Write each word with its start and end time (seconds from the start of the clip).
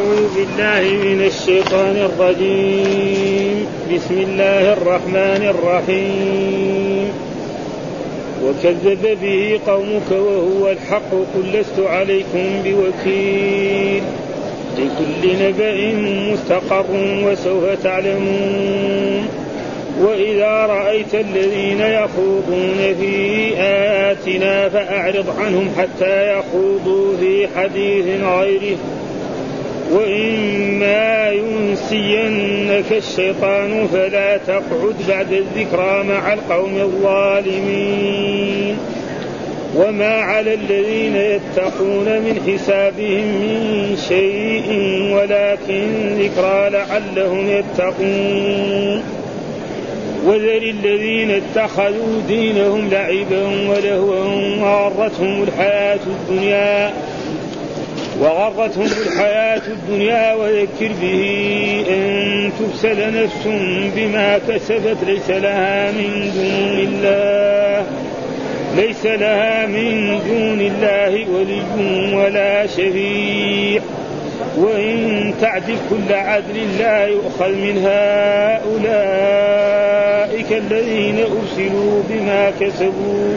أعوذ 0.00 0.34
بالله 0.34 1.04
من 1.04 1.24
الشيطان 1.26 1.96
الرجيم. 1.96 3.66
بسم 3.94 4.20
الله 4.20 4.72
الرحمن 4.72 5.54
الرحيم. 5.54 7.12
وكذب 8.44 9.18
به 9.22 9.60
قومك 9.66 10.10
وهو 10.10 10.70
الحق. 10.70 11.10
قل 11.10 11.52
لست 11.52 11.80
عليكم 11.86 12.62
بوكيل. 12.64 14.02
لكل 14.78 15.44
نبأ 15.44 15.92
مستقر 16.32 16.84
وسوف 17.24 17.64
تعلمون. 17.84 19.28
وإذا 20.00 20.66
رأيت 20.66 21.14
الذين 21.14 21.80
يخوضون 21.80 22.94
في 23.00 23.52
آياتنا 23.56 24.68
فأعرض 24.68 25.24
عنهم 25.38 25.68
حتى 25.78 26.38
يخوضوا 26.38 27.16
في 27.20 27.48
حديث 27.56 28.04
غيره. 28.22 28.76
وإما 29.90 31.30
ينسينك 31.30 32.92
الشيطان 32.92 33.88
فلا 33.92 34.36
تقعد 34.36 34.94
بعد 35.08 35.32
الذكرى 35.32 36.02
مع 36.02 36.32
القوم 36.32 36.76
الظالمين. 36.76 38.76
وما 39.76 40.14
على 40.14 40.54
الذين 40.54 41.16
يتقون 41.16 42.04
من 42.04 42.40
حسابهم 42.46 43.26
من 43.26 43.96
شيء 44.08 44.72
ولكن 45.14 45.88
ذكرى 46.18 46.70
لعلهم 46.70 47.50
يتقون. 47.50 49.02
وذر 50.26 50.62
الذين 50.62 51.30
اتخذوا 51.30 52.20
دينهم 52.28 52.88
لعبا 52.90 53.42
ولهوا 53.68 54.24
وغرتهم 54.60 55.42
الحياة 55.42 55.98
الدنيا 56.06 56.92
وغرتهم 58.20 58.86
الحياة 59.06 59.62
الدنيا 59.66 60.34
وذكر 60.34 60.90
به 61.02 61.84
أن 61.90 62.52
تبسل 62.58 63.22
نفس 63.22 63.46
بما 63.96 64.38
كسبت 64.48 64.96
ليس 65.06 65.30
لها 65.30 65.92
من 65.92 66.30
دون 66.34 66.78
الله. 66.88 67.86
ليس 68.76 69.06
لها 69.06 69.66
من 69.66 70.18
دون 70.28 70.60
الله 70.60 71.26
ولي 71.30 71.62
ولا 72.16 72.66
شفيع. 72.66 73.82
وإن 74.58 75.34
تعدل 75.40 75.76
كل 75.90 76.14
عدل 76.14 76.78
لا 76.78 77.06
يؤخذ 77.06 77.48
من 77.48 77.78
هؤلاء 77.84 79.30
الذين 80.50 81.18
أرسلوا 81.18 82.02
بما 82.08 82.52
كسبوا. 82.60 83.36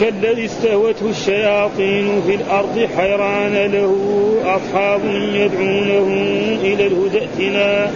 كالذي 0.00 0.44
استهوته 0.44 1.10
الشياطين 1.10 2.22
في 2.26 2.34
الأرض 2.34 2.88
حيران 2.96 3.52
له 3.52 3.94
أصحاب 4.44 5.00
يدعونه 5.34 6.06
إلى 6.62 6.86
الهدى 6.86 7.18
ائتنا. 7.18 7.90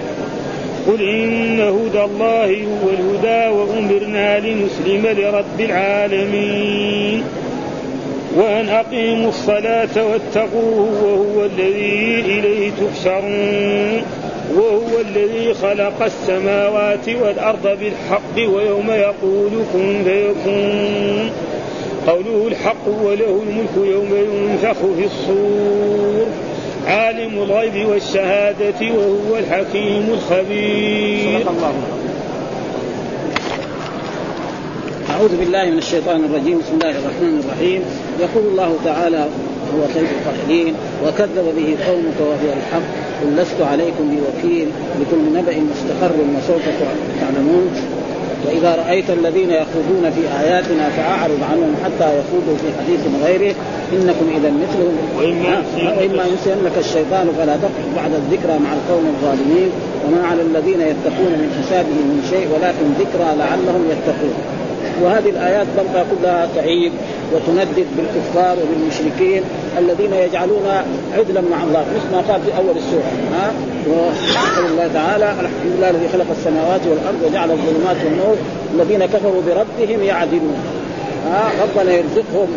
قل 0.88 1.08
إن 1.08 1.60
هدى 1.60 2.04
الله 2.04 2.44
هو 2.44 2.88
الهدى 2.90 3.56
وأمرنا 3.56 4.38
لنسلم 4.38 5.06
لرب 5.06 5.60
العالمين. 5.60 7.22
وأن 8.36 8.68
أقيموا 8.68 9.28
الصلاة 9.28 10.06
واتقوه 10.06 11.04
وهو 11.04 11.44
الذي 11.44 12.20
إليه 12.26 12.70
تحشرون. 12.70 14.02
وهو 14.54 15.00
الذي 15.00 15.54
خلق 15.54 16.02
السماوات 16.02 17.08
والأرض 17.08 17.78
بالحق 17.80 18.36
ويوم 18.36 18.90
يقول 18.90 19.50
كن 19.72 20.04
فيكون. 20.04 21.47
قوله 22.08 22.46
الحق 22.46 22.88
وله 23.02 23.42
الملك 23.42 23.76
يوم 23.76 24.14
ينفخ 24.14 24.78
في 24.96 25.04
الصور. 25.04 26.26
عالم 26.86 27.42
الغيب 27.42 27.88
والشهادة 27.88 28.80
وهو 28.80 29.36
الحكيم 29.38 30.08
الخبير. 30.12 31.40
الله. 31.40 31.74
أعوذ 35.10 35.36
بالله 35.36 35.64
من 35.64 35.78
الشيطان 35.78 36.24
الرجيم. 36.24 36.58
بسم 36.58 36.74
الله 36.74 36.90
الرحمن 36.90 37.44
الرحيم. 37.44 37.82
يقول 38.20 38.46
الله 38.50 38.76
تعالى 38.84 39.28
هو 39.74 39.80
خير 39.94 40.02
القائلين 40.02 40.74
وكذب 41.06 41.46
به 41.56 41.76
قومك 41.86 42.18
وهو 42.20 42.52
الحق. 42.56 42.88
قل 43.22 43.36
لست 43.36 43.60
عليكم 43.60 44.16
بوكيل. 44.16 44.68
لكل 45.00 45.38
نبأ 45.38 45.56
مستقر 45.60 46.12
وسوف 46.36 46.62
تعلمون. 47.20 47.97
وإذا 48.46 48.74
رأيت 48.74 49.10
الذين 49.10 49.50
يخوضون 49.50 50.10
في 50.10 50.22
آياتنا 50.40 50.88
فأعرض 50.88 51.40
عنهم 51.50 51.74
حتى 51.84 52.08
يخوضوا 52.18 52.56
في 52.62 52.68
حديث 52.78 53.00
غيره. 53.24 53.54
إنكم 53.92 54.26
اذا 54.36 54.50
مثلهم. 54.62 54.96
واما 55.18 56.24
ينسينك 56.32 56.76
الشيطان 56.78 57.28
فلا 57.38 57.56
تقف 57.56 57.84
بعد 57.96 58.12
الذكرى 58.12 58.58
مع 58.58 58.72
القوم 58.72 59.04
الظالمين. 59.14 59.70
وما 60.06 60.26
على 60.26 60.42
الذين 60.42 60.80
يتقون 60.80 61.32
من 61.40 61.48
حسابهم 61.58 62.04
من 62.12 62.20
شيء 62.30 62.46
ولكن 62.54 62.86
ذكرى 63.02 63.28
لعلهم 63.38 63.82
يتقون. 63.90 64.57
وهذه 65.02 65.30
الآيات 65.30 65.66
تبقى 65.76 66.04
كلها 66.10 66.48
تعيد 66.54 66.92
وتندد 67.32 67.86
بالكفار 67.96 68.56
وبالمشركين 68.62 69.42
الذين 69.78 70.12
يجعلون 70.14 70.66
عدلا 71.18 71.40
مع 71.40 71.62
الله 71.62 71.80
مثل 71.96 72.12
ما 72.12 72.32
قال 72.32 72.40
في 72.42 72.56
أول 72.56 72.76
السورة 72.76 73.12
ها؟ 73.32 73.52
وقال 73.88 74.70
الله 74.70 74.90
تعالى 74.94 75.30
الحمد 75.32 75.72
لله 75.76 75.90
الذي 75.90 76.08
خلق 76.08 76.26
السماوات 76.30 76.80
والأرض 76.86 77.22
وجعل 77.30 77.50
الظلمات 77.50 77.96
والنور 78.04 78.36
الذين 78.74 79.06
كفروا 79.06 79.42
بربهم 79.46 80.02
يعدلون. 80.02 80.56
ها؟ 81.30 81.50
ربنا 81.62 81.92
يرزقهم 81.92 82.48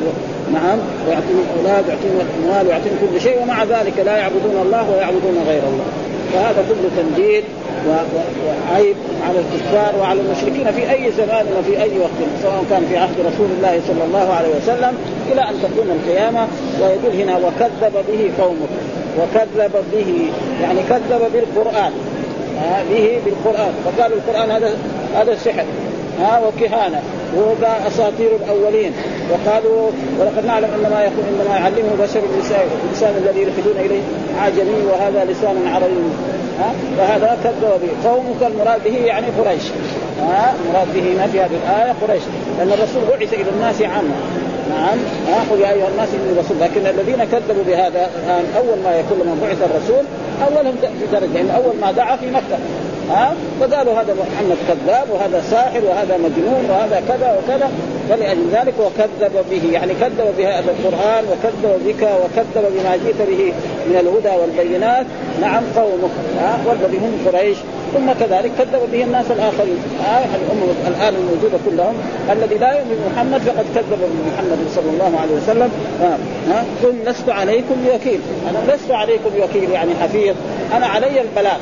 نعم 0.53 0.79
ويعطيهم 1.07 1.45
أولاد 1.59 1.85
ويعطيهم 1.87 2.19
أموال 2.43 2.67
ويعطيهم 2.67 2.95
كل 3.01 3.21
شيء 3.21 3.41
ومع 3.41 3.63
ذلك 3.63 3.93
لا 4.05 4.17
يعبدون 4.17 4.61
الله 4.65 4.89
ويعبدون 4.91 5.43
غير 5.47 5.63
الله. 5.63 5.85
فهذا 6.33 6.65
كله 6.69 6.89
تنديد 6.97 7.43
وعيب 7.87 8.95
على 9.27 9.39
الكفار 9.39 9.99
وعلى 10.01 10.19
المشركين 10.21 10.71
في 10.71 10.91
أي 10.91 11.11
زمان 11.11 11.45
وفي 11.59 11.81
أي 11.81 11.99
وقت 11.99 12.19
سواء 12.43 12.63
كان 12.69 12.85
في 12.89 12.97
عهد 12.97 13.19
رسول 13.19 13.47
الله 13.57 13.81
صلى 13.87 14.03
الله 14.03 14.33
عليه 14.33 14.49
وسلم 14.49 14.97
إلى 15.31 15.41
أن 15.41 15.55
تقوم 15.61 15.99
القيامة. 15.99 16.47
ويقول 16.81 17.21
هنا 17.21 17.37
وكذب 17.37 17.93
به 18.07 18.43
قومك 18.43 18.69
وكذب 19.19 19.71
به 19.93 20.29
يعني 20.61 20.79
كذب 20.89 21.31
بالقرآن. 21.33 21.91
آه 22.63 22.83
به 22.89 23.19
بالقرآن. 23.25 23.73
فقالوا 23.85 24.17
القرآن 24.17 24.51
هذا 24.51 24.77
هذا 25.15 25.35
سحر. 25.35 25.65
ها 26.19 26.37
آه 26.37 26.47
وكهانة. 26.47 27.01
وهو 27.35 27.53
أساطير 27.87 28.29
الأولين. 28.43 28.93
وقالوا 29.31 29.89
ولقد 30.19 30.45
نعلم 30.45 30.69
أن 30.75 30.91
ما 30.91 31.01
يقول 31.01 31.25
انما 31.29 31.55
يعلمه 31.55 31.95
بشر 31.99 32.21
اللسان 32.85 33.15
الذي 33.17 33.41
يلحدون 33.41 33.77
إليه 33.85 34.01
عجمي 34.41 34.85
وهذا 34.91 35.25
لسان 35.31 35.67
عربي. 35.67 36.03
فهذا 36.97 37.37
كذب 37.43 37.81
به 37.81 38.09
قومك 38.09 38.41
المراد 38.41 38.83
به 38.83 38.95
يعني 39.05 39.27
قريش. 39.39 39.63
ها؟ 40.21 40.53
المراد 40.65 40.87
به 40.93 41.13
هنا 41.13 41.27
في 41.27 41.39
هذه 41.39 41.57
الآية؟ 41.65 41.95
قريش. 42.01 42.23
لأن 42.57 42.67
الرسول 42.67 43.01
بعث 43.09 43.33
إلى 43.33 43.49
الناس 43.49 43.81
عامه 43.81 44.15
نعم. 44.69 44.97
قل 45.51 45.59
يا 45.59 45.71
أيها 45.71 45.87
الناس 45.87 46.09
إني 46.09 46.39
رسول. 46.39 46.57
لكن 46.59 46.85
الذين 46.85 47.23
كذبوا 47.23 47.63
بهذا 47.67 48.09
الآن 48.23 48.43
أول 48.57 48.77
ما 48.83 48.99
يكون 48.99 49.19
لما 49.19 49.35
بعث 49.41 49.57
الرسول 49.61 50.05
أولهم 50.47 50.75
في 50.81 51.05
درجة. 51.11 51.37
يعني 51.37 51.55
أول 51.55 51.75
ما 51.81 51.91
دعا 51.91 52.15
في 52.15 52.31
مكة. 52.31 52.57
ها 53.11 53.33
فقالوا 53.59 53.93
هذا 53.93 54.13
محمد 54.13 54.57
كذاب 54.67 55.07
وهذا 55.11 55.43
ساحر 55.51 55.81
وهذا 55.85 56.17
مجنون 56.17 56.65
وهذا 56.69 57.03
كذا 57.07 57.37
وكذا. 57.37 57.71
فلأجل 58.09 58.49
ذلك 58.51 58.73
وكذب 58.79 59.45
به 59.51 59.73
يعني 59.73 59.93
كذب 59.93 60.33
بهذا 60.37 60.71
القرآن 60.71 61.23
وكذب 61.31 61.81
بك 61.85 62.01
وكذب 62.23 62.65
بما 62.73 62.95
جئت 62.95 63.21
به 63.29 63.53
من 63.89 63.95
الهدى 63.99 64.41
والبينات. 64.41 65.05
نعم 65.41 65.63
قومك 65.75 66.11
والذي 66.65 66.97
هم 66.97 67.13
قريش. 67.27 67.57
ثم 67.93 68.11
كذلك 68.25 68.51
كذب 68.57 68.91
به 68.91 69.03
الناس 69.03 69.25
الاخرين 69.31 69.77
آه 70.05 70.25
الأمم 70.25 70.71
الآن 70.87 71.13
الموجودة 71.15 71.57
كلهم 71.65 71.95
الذي 72.31 72.55
لا 72.55 72.73
يؤمن 72.73 72.95
بمحمد 73.05 73.41
فقد 73.41 73.65
كذب 73.75 73.99
بمحمد 73.99 74.59
صلى 74.75 74.89
الله 74.89 75.19
عليه 75.21 75.35
وسلم. 75.35 75.71
ها 76.01 76.17
آه 76.51 76.63
قل 76.83 76.93
لست 77.05 77.29
عليكم 77.29 77.75
بوكيل. 77.85 78.19
أنا 78.49 78.73
لست 78.73 78.91
عليكم 78.91 79.29
بوكيل 79.37 79.69
يعني 79.69 79.91
حفيظ. 80.01 80.35
أنا 80.73 80.85
علي 80.85 81.21
البلاغ. 81.21 81.57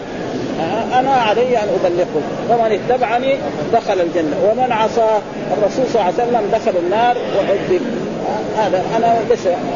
أنا 1.00 1.12
علي 1.12 1.58
أن 1.58 1.68
أبلغكم. 1.84 2.22
فمن 2.50 2.80
اتبعني 2.80 3.36
دخل 3.74 4.02
الجنة. 4.02 4.36
ومن 4.52 4.72
عصى 4.72 5.10
الرسول 5.58 5.86
صلى 5.94 6.02
الله 6.02 6.14
عليه 6.14 6.24
وسلم 6.24 6.42
دخل 6.54 6.78
النار 6.86 7.18
وعذب 7.38 7.82
هذا 8.58 8.84
أنا 8.98 9.20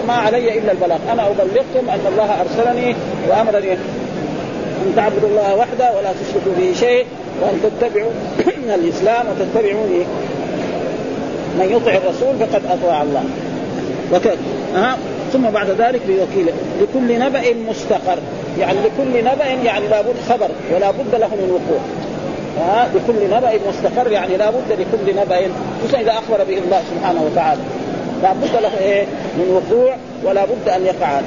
ما 0.07 0.13
علي 0.13 0.59
إلا 0.59 0.71
البلاغ. 0.71 0.97
أنا 1.11 1.27
أبلغكم 1.27 1.89
أن 1.89 1.99
الله 2.11 2.29
أرسلني 2.41 2.95
وأمرني 3.29 3.77
أن 4.83 4.93
تعبدوا 4.95 5.29
الله 5.29 5.55
وحده 5.55 5.97
ولا 5.97 6.11
تشركوا 6.11 6.51
به 6.57 6.73
شيء 6.79 7.05
وأن 7.41 7.61
تتبعوا 7.63 8.11
الإسلام 8.79 9.25
وتتبعوا 9.27 9.85
من 11.59 11.67
يطع 11.71 11.91
الرسول 11.91 12.35
فقد 12.39 12.61
أطاع 12.65 13.01
الله. 13.01 13.23
وكذا. 14.13 14.37
ها 14.75 14.97
ثم 15.33 15.49
بعد 15.49 15.69
ذلك 15.69 16.01
بوكيل 16.07 16.53
لكل 16.81 17.19
نبأ 17.19 17.41
مستقر. 17.69 18.17
يعني 18.59 18.77
لكل 18.79 19.23
نبأ 19.23 19.45
يعني 19.45 19.87
لابد 19.87 20.15
خبر 20.29 20.49
ولا 20.75 20.91
بد 20.91 21.15
له 21.15 21.27
من 21.27 21.49
وقوع. 21.51 21.81
ها 22.59 22.89
لكل 22.95 23.35
نبأ 23.35 23.51
مستقر 23.69 24.11
يعني 24.11 24.37
لا 24.37 24.49
بد 24.49 24.71
لكل 24.71 25.15
نبأ. 25.15 25.37
خصوصا 25.83 26.01
إذا 26.01 26.11
أخبر 26.11 26.43
به 26.43 26.57
الله 26.57 26.81
سبحانه 26.95 27.23
وتعالى. 27.31 27.61
لا 28.23 28.33
بد 28.33 28.61
له 28.61 28.79
إيه؟ 28.79 29.05
من 29.37 29.61
وقوع 29.61 29.95
ولا 30.23 30.45
بد 30.45 30.69
أن 30.69 30.85
يقع. 30.85 31.21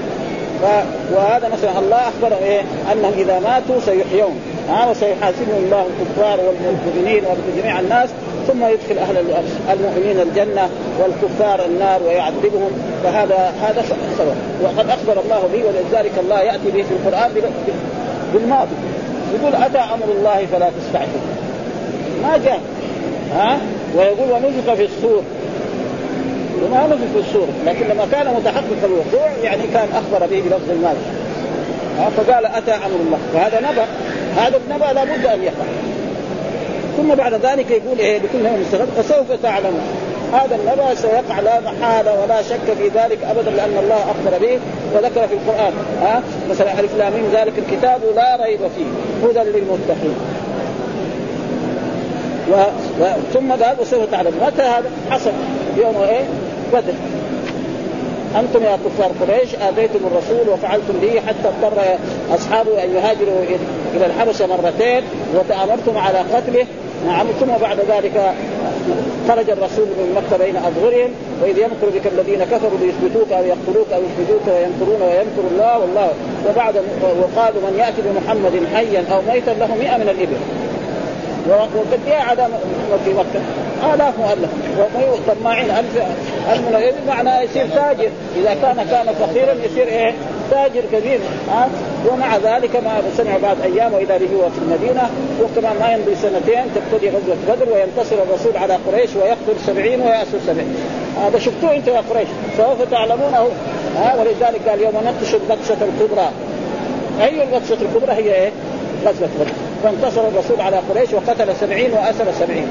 وهذا 1.12 1.48
مثلا 1.48 1.78
الله 1.78 1.96
أخبر 1.96 2.36
إيه؟ 2.44 2.60
أنهم 2.92 3.12
إذا 3.18 3.38
ماتوا 3.38 3.80
سيحيون. 3.80 4.40
ها 4.68 4.90
وسيحاسبهم 4.90 5.64
الله 5.64 5.86
الكفار 5.86 6.38
والمؤمنين 6.40 7.22
وجميع 7.24 7.80
الناس 7.80 8.08
ثم 8.46 8.64
يدخل 8.64 8.98
أهل 8.98 9.24
المؤمنين 9.70 10.20
الجنة 10.20 10.68
والكفار 11.00 11.64
النار 11.64 12.02
ويعذبهم. 12.02 12.70
فهذا 13.04 13.54
هذا 13.62 13.84
سبب. 14.18 14.36
وقد 14.62 14.90
أخبر 14.90 15.22
الله 15.24 15.48
به 15.52 15.64
ولذلك 15.64 16.12
الله 16.18 16.40
يأتي 16.40 16.70
به 16.70 16.82
في 16.82 16.90
القرآن 16.90 17.30
بالماضي. 18.34 18.76
يقول 19.34 19.54
أتى 19.54 19.78
أمر 19.78 20.08
الله 20.18 20.46
فلا 20.52 20.70
تستعجل. 20.80 21.20
ما 22.22 22.36
جاء. 22.44 22.60
ها؟ 23.34 23.58
ويقول 23.96 24.30
ونفخ 24.30 24.74
في 24.74 24.84
الصور. 24.84 25.22
وما 26.62 26.86
نفخ 26.86 27.12
في 27.14 27.28
الصور 27.28 27.48
لكن 27.66 27.86
لما 27.86 28.06
كان 28.12 28.34
متحقق 28.34 28.84
الوقوع 28.84 29.30
يعني 29.42 29.62
كان 29.74 29.88
أخبر 29.94 30.26
به 30.26 30.40
بلفظ 30.40 30.70
الماضي 30.70 31.00
فقال 32.16 32.46
أتى 32.46 32.70
أمر 32.70 33.00
الله. 33.06 33.18
وهذا 33.34 33.60
نبأ. 33.60 33.86
هذا 34.36 34.56
النبأ 34.56 34.92
لابد 34.92 35.26
أن 35.26 35.42
يقع. 35.42 35.64
ثم 36.96 37.14
بعد 37.14 37.34
ذلك 37.34 37.70
يقول 37.70 37.98
إيه 37.98 38.18
لكل 38.18 38.46
يوم 38.46 38.60
مستقر 38.60 38.86
فسوف 38.96 39.42
تعلمون. 39.42 39.80
هذا 40.32 40.56
النبأ 40.56 40.94
سيقع 40.94 41.40
لا 41.40 41.60
محالة 41.60 42.22
ولا 42.22 42.42
شك 42.42 42.74
في 42.78 42.88
ذلك 42.88 43.18
أبدا 43.30 43.50
لأن 43.50 43.78
الله 43.82 43.96
أخبر 43.96 44.38
به 44.46 44.58
وذكر 44.94 45.28
في 45.28 45.34
القرآن. 45.34 45.72
ها 46.02 46.22
مثلا 46.50 46.80
ألف 46.80 46.96
لام 46.98 47.12
ذلك 47.32 47.52
الكتاب 47.58 48.00
لا 48.16 48.36
ريب 48.44 48.60
فيه. 48.76 49.28
هدى 49.28 49.50
للمتقين. 49.50 50.16
و... 52.50 52.54
و... 53.02 53.06
ثم 53.34 53.52
قال 53.52 53.76
وسوف 53.80 54.10
تعلم 54.10 54.32
متى 54.46 54.62
هذا؟ 54.62 54.90
حصل. 55.10 55.30
يوم 55.76 56.02
إيه؟ 56.02 56.24
بدر. 56.72 56.94
أنتم 58.40 58.62
يا 58.62 58.78
كفار 58.84 59.10
قريش 59.20 59.54
اذيتم 59.54 60.00
الرسول 60.06 60.48
وفعلتم 60.48 60.94
به 61.02 61.20
حتى 61.26 61.48
اضطر 61.48 61.82
أصحابه 62.34 62.84
أن 62.84 62.94
يهاجروا 62.94 63.42
إلى 63.94 64.06
الحبشة 64.06 64.46
مرتين 64.46 65.02
وتأمرتم 65.34 65.98
على 65.98 66.18
قتله. 66.18 66.66
نعم 67.06 67.26
ثم 67.40 67.46
بعد 67.62 67.78
ذلك 67.78 68.34
خرج 69.28 69.50
الرسول 69.50 69.86
من 69.86 70.14
مكة 70.16 70.44
بين 70.44 70.56
أظهرهم 70.56 71.10
وإذ 71.42 71.58
يمكر 71.58 71.88
بك 71.94 72.06
الذين 72.06 72.44
كفروا 72.44 72.78
ليثبتوك 72.80 73.32
أو 73.32 73.44
يقتلوك 73.44 73.86
أو 73.94 74.00
يخرجوك 74.06 74.46
ويمكرون 74.46 75.02
ويمكر 75.02 75.44
الله 75.52 75.78
والله. 75.78 76.10
وبعد 76.48 76.74
وقالوا 77.02 77.60
من 77.62 77.76
يأتي 77.78 78.02
بمحمد 78.06 78.66
حيا 78.74 79.04
أو 79.12 79.22
ميتا 79.32 79.50
له 79.50 79.66
100 79.66 79.96
من 79.96 80.08
الإبل. 80.08 80.36
وقد 81.48 82.00
جاء 82.06 82.22
عدم 82.22 82.48
في 83.04 83.10
مكة. 83.10 83.40
آلاف 83.94 84.14
مؤلف. 84.18 84.50
طماعين. 85.28 85.70
ألف 85.70 86.02
ألف 86.52 86.60
من 86.60 87.04
معناه 87.08 87.40
يصير 87.40 87.66
تاجر؟ 87.68 88.10
إذا 88.36 88.54
كان 88.62 88.86
كان 88.90 89.14
فقيرا 89.14 89.52
يصير 89.52 89.86
إيه؟ 89.86 90.14
تاجر 90.50 90.82
كبير 90.92 91.20
ها؟ 91.50 91.68
ومع 92.10 92.36
ذلك 92.36 92.76
ما 92.76 93.02
سمع 93.16 93.36
بعد 93.42 93.56
أيام 93.60 93.94
وإذا 93.94 94.14
رجعوا 94.14 94.48
في 94.48 94.58
المدينة 94.58 95.10
وكمان 95.42 95.76
ما 95.80 95.92
يمضي 95.92 96.14
سنتين 96.14 96.64
تبتدي 96.74 97.08
غزوة 97.08 97.36
بدر 97.48 97.72
وينتصر 97.72 98.16
الرسول 98.22 98.56
على 98.56 98.78
قريش 98.86 99.10
ويقتل 99.16 99.60
سبعين 99.66 100.00
ويأسر 100.00 100.38
سبعين. 100.46 100.76
هذا 101.24 101.38
شفتوه 101.38 101.74
أنتم 101.74 101.92
يا 101.92 102.02
قريش؟ 102.10 102.28
سوف 102.56 102.82
تعلمونه 102.90 103.48
ها؟ 103.96 104.14
ولذلك 104.18 104.68
قال 104.68 104.80
يوم 104.80 104.94
نبطش 105.06 105.34
البطشة 105.34 105.76
الكبرى. 105.84 106.28
أي 107.22 107.42
البطشة 107.42 107.78
الكبرى 107.82 108.12
هي 108.12 108.34
إيه؟ 108.34 108.50
غزوة 109.06 109.28
بدر. 109.40 109.52
فانتصر 109.82 110.28
الرسول 110.28 110.60
على 110.60 110.76
قريش 110.76 111.12
وقتل 111.12 111.56
سبعين 111.60 111.92
وأسر 111.92 112.32
سبعين. 112.40 112.66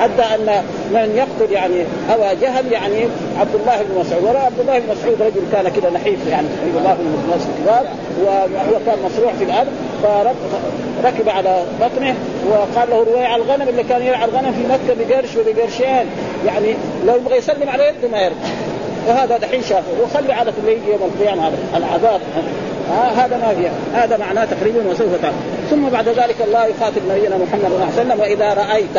حتى 0.00 0.34
أن 0.34 0.64
من 0.92 1.16
يقتل 1.16 1.52
يعني 1.52 1.84
أبا 2.10 2.32
جهل 2.32 2.72
يعني 2.72 3.08
عبد 3.40 3.54
الله 3.54 3.82
بن 3.82 4.00
مسعود. 4.00 4.24
ولا 4.24 4.40
عبد 4.40 4.60
الله 4.60 4.78
بن 4.78 4.84
مسعود 4.92 5.22
رجل 5.22 5.42
كان 5.52 5.68
كذا 5.68 5.90
نحيف 5.90 6.26
يعني 6.26 6.48
عند 6.64 6.76
الله 6.76 6.94
بن 6.94 7.06
مسعود. 7.28 7.86
وهو 8.24 8.78
كان 8.86 8.98
مصروع 9.04 9.32
في 9.32 9.44
الأرض 9.44 9.68
فركب 11.02 11.28
على 11.28 11.62
بطنه 11.80 12.14
وقال 12.50 12.90
له 12.90 13.04
رويع 13.12 13.36
الغنم 13.36 13.68
اللي 13.68 13.82
كان 13.82 14.02
يرعى 14.02 14.24
الغنم 14.24 14.52
في 14.52 14.72
مكة 14.72 15.04
بقرش 15.04 15.36
وبقرشين. 15.36 16.06
يعني 16.46 16.74
لو 17.06 17.16
يبغى 17.16 17.36
يسلم 17.36 17.68
على 17.68 17.88
يده 17.88 18.08
ما 18.12 18.22
يرد. 18.22 18.36
وهذا 19.08 19.38
دحين 19.38 19.62
شافه. 19.62 20.02
وخلي 20.02 20.32
على 20.32 20.52
اللي 20.58 20.72
يجي 20.72 20.90
يوم 20.90 21.10
القيامة 21.14 21.48
هذا 21.48 21.56
العذاب. 21.76 22.20
آه 22.90 23.10
هذا 23.10 23.36
ما 23.36 23.54
فيها. 23.54 24.04
هذا 24.04 24.16
معناه 24.16 24.44
تقريبا 24.44 24.90
وسوف 24.90 25.08
تعلم 25.22 25.34
ثم 25.70 25.88
بعد 25.88 26.08
ذلك 26.08 26.36
الله 26.46 26.66
يخاطب 26.66 27.02
نبينا 27.10 27.36
محمد 27.36 27.62
صلى 27.62 27.74
الله 27.74 27.88
عليه 27.96 28.06
وسلم 28.06 28.20
وإذا 28.20 28.54
رأيت 28.54 28.96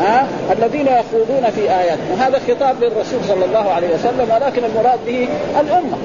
ها؟ 0.00 0.26
الذين 0.52 0.86
يخوضون 0.86 1.50
في 1.50 1.60
آيات. 1.60 1.98
وهذا 2.12 2.40
خطاب 2.48 2.76
للرسول 2.80 3.20
صلى 3.28 3.44
الله 3.44 3.70
عليه 3.70 3.88
وسلم 3.94 4.30
ولكن 4.34 4.64
المراد 4.64 4.98
به 5.06 5.28
الأمة. 5.60 5.96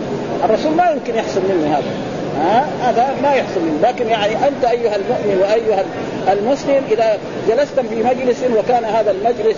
الرسول 0.44 0.72
ما 0.72 0.92
يمكن 0.92 1.16
يحصل 1.16 1.42
منه 1.42 1.78
هذا. 1.78 1.92
ها؟ 2.40 2.66
هذا 2.81 3.16
ما 3.24 3.34
يحصل 3.34 3.62
منه. 3.62 3.88
لكن 3.88 4.07
يعني 4.07 4.34
أنت 4.48 4.66
أيها 4.66 4.95
المؤمن 4.95 5.42
وأيها 5.42 5.84
المسلم 6.34 6.81
إذا 6.92 7.18
جلست 7.48 7.80
في 7.80 8.04
مجلس 8.04 8.44
وكان 8.57 8.86
هذا 8.86 9.12
المجلس 9.12 9.57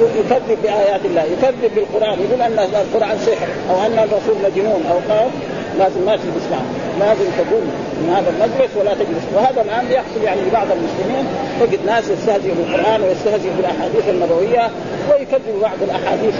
يكذب 0.00 0.58
بآيات 0.62 1.00
الله 1.04 1.22
يكذب 1.22 1.74
بالقرآن 1.74 2.18
يقول 2.20 2.42
أن 2.42 2.58
القرآن 2.58 3.18
سحر 3.18 3.48
أو 3.70 3.86
أن 3.86 3.98
الرسول 3.98 4.36
مجنون 4.44 4.82
أو 4.90 5.14
قال 5.14 5.30
لازم 5.78 6.00
ما 6.06 6.16
تجلس 6.16 6.46
معه 6.50 6.64
لازم 7.00 7.30
تقوم. 7.38 7.70
من 8.02 8.10
هذا 8.16 8.30
المجلس 8.30 8.70
ولا 8.76 8.94
تجلس. 8.94 9.24
وهذا 9.34 9.62
الآن 9.62 9.92
يحصل 9.92 10.22
يعني 10.24 10.40
لبعض 10.40 10.66
المسلمين. 10.76 11.24
تجد 11.60 11.80
ناس 11.86 12.04
يستهزئ 12.08 12.50
بالقرآن 12.54 13.02
ويستهزئ 13.02 13.50
بالأحاديث 13.56 14.08
النبوية 14.08 14.70
ويكذب 15.10 15.60
بعض 15.62 15.78
الأحاديث 15.82 16.34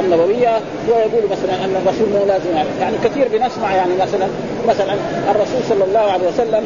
النبوية 0.00 0.52
ويقول 0.88 1.24
مثلا 1.30 1.54
أن 1.64 1.74
الرسول 1.82 2.08
مو 2.08 2.26
لازم 2.26 2.50
يعني, 2.56 2.68
يعني 2.80 2.96
كثير 3.04 3.28
بنسمع 3.28 3.74
يعني 3.74 3.94
مثلا 3.94 4.26
مثلا 4.68 4.94
الرسول 5.30 5.62
صلى 5.68 5.84
الله 5.84 6.06
عليه 6.12 6.28
وسلم 6.28 6.64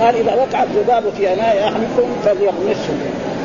قال 0.00 0.16
إذا 0.16 0.34
وقع 0.34 0.62
الذباب 0.62 1.02
في 1.16 1.32
أناء 1.32 1.64
أحدكم 1.64 2.08
فليغمسه. 2.24 2.94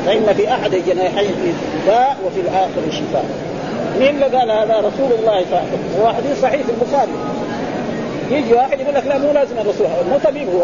فإن 0.06 0.34
في 0.36 0.48
أحد 0.50 0.70
جناحيه 0.70 1.52
داء 1.86 2.16
وفي 2.26 2.40
الآخر 2.40 2.90
شفاء. 2.90 3.24
مين 4.00 4.08
اللي 4.08 4.38
قال 4.38 4.50
هذا؟ 4.50 4.78
رسول 4.78 5.18
الله 5.18 5.44
صحيح 5.52 5.64
هو 6.00 6.08
حديث 6.08 6.42
صحيح 6.42 6.62
في 6.62 6.70
البخاري. 6.70 7.12
يجي 8.30 8.54
واحد 8.54 8.80
يقول 8.80 8.94
لك 8.94 9.06
لا 9.06 9.18
مو 9.18 9.32
لازم 9.32 9.58
الرسول 9.58 9.86
مو 10.10 10.18
طبيب 10.24 10.48
هو. 10.48 10.62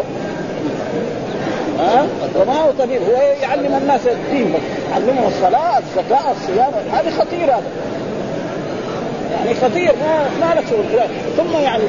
ها؟ 1.79 2.07
وما 2.35 2.53
هو 2.53 2.71
طبيب 2.79 3.01
هو 3.01 3.21
يعلم 3.41 3.75
الناس 3.81 4.07
الدين 4.07 4.53
بس 4.53 4.59
يعلمهم 4.91 5.27
الصلاة 5.27 5.77
الزكاة 5.79 6.31
الصيام 6.31 6.71
هذه 6.93 7.09
خطير 7.09 7.43
هذا. 7.43 7.63
يعني 9.33 9.53
خطير 9.55 9.91
ما 10.01 10.47
ما 10.47 10.53
له 10.55 10.61
شغل. 10.69 11.07
ثم 11.37 11.61
يعني 11.63 11.83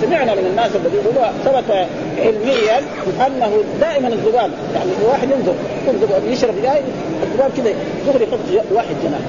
سمعنا 0.00 0.34
من 0.34 0.46
الناس 0.50 0.70
الذين 0.74 1.00
يقولوا 1.04 1.30
ثبت 1.44 1.86
علميا 2.18 2.78
أنه 3.26 3.52
دائما 3.80 4.08
الذباب. 4.08 4.50
يعني 4.74 4.90
الواحد 5.02 5.30
ينظر 5.30 5.54
ينظر 5.88 6.32
يشرب 6.32 6.62
جاي 6.62 6.80
الذباب 7.22 7.50
كذا 7.56 7.74
دغري 8.06 8.24
يحط 8.24 8.72
واحد 8.72 8.94
جناح. 9.04 9.20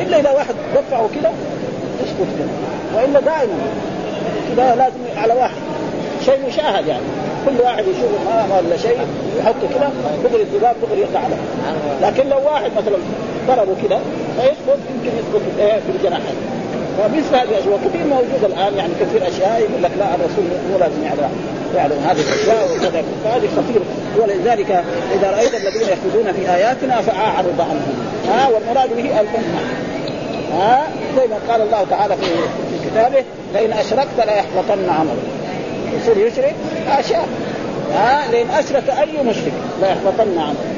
إلا 0.00 0.20
إذا 0.20 0.30
واحد 0.30 0.54
رفعه 0.76 1.08
كذا 1.14 1.32
يسقط 2.02 2.26
كذا. 2.38 2.48
وإلا 2.96 3.20
دائما. 3.20 3.54
كذا 4.56 4.74
لازم 4.74 5.20
على 5.22 5.32
واحد. 5.34 5.54
شيء 6.24 6.38
مشاهد 6.48 6.86
يعني. 6.86 7.02
كل 7.46 7.60
واحد 7.64 7.84
يشوف 7.84 8.10
ما 8.26 8.60
ولا 8.66 8.76
شيء 8.76 8.98
يحطه 9.38 9.68
كذا 9.74 9.92
دغري 10.24 10.42
الذباب 10.42 10.76
دغري 10.82 11.00
يقع 11.00 11.20
له 11.26 11.36
لكن 12.02 12.28
لو 12.28 12.36
واحد 12.44 12.70
مثلا 12.76 12.96
ضربه 13.48 13.74
كذا 13.88 14.00
فيسقط 14.36 14.78
يمكن 14.90 15.16
يسقط 15.18 15.42
في 15.58 15.96
الجناحين 15.96 16.36
فمثل 16.98 17.36
هذه 17.36 17.42
الاشياء 17.42 17.78
كثير 17.88 18.06
موجوده 18.06 18.46
الآن 18.46 18.74
يعني 18.76 18.92
كثير 19.00 19.28
أشياء 19.28 19.60
يقول 19.60 19.82
لك 19.82 19.90
لا 19.98 20.14
الرسول 20.14 20.44
مو 20.70 20.78
لازم 20.78 21.04
يعلم 21.04 21.30
يعلم 21.76 21.98
هذه 22.04 22.20
الأشياء 22.20 22.68
وكذا. 22.76 23.02
فهذه 23.24 23.48
خطيرة. 23.56 23.84
ولذلك 24.18 24.84
إذا 25.14 25.30
رأيت 25.30 25.54
الذين 25.54 25.82
يخوضون 25.82 26.32
في 26.32 26.54
آياتنا 26.54 27.00
فأعرض 27.00 27.60
عنهم. 27.60 27.94
ها 28.28 28.48
والمراد 28.48 28.96
به 28.96 29.20
الأمة. 29.20 29.60
ها 30.52 30.82
زي 31.16 31.26
ما 31.26 31.52
قال 31.52 31.62
الله 31.62 31.86
تعالى 31.90 32.16
في 32.16 32.88
كتابه 32.90 33.24
لئن 33.54 33.72
أشركت 33.72 34.16
ليحبطن 34.18 34.88
عملك. 34.88 35.44
يصير 36.00 36.26
يشرك؟ 36.26 36.54
اشياء 36.88 37.28
ها 37.94 38.30
لئن 38.30 38.50
أشرك 38.50 38.90
أي 38.90 39.22
مشرك 39.22 39.52
ليحبطن 39.80 40.38
عمله 40.38 40.74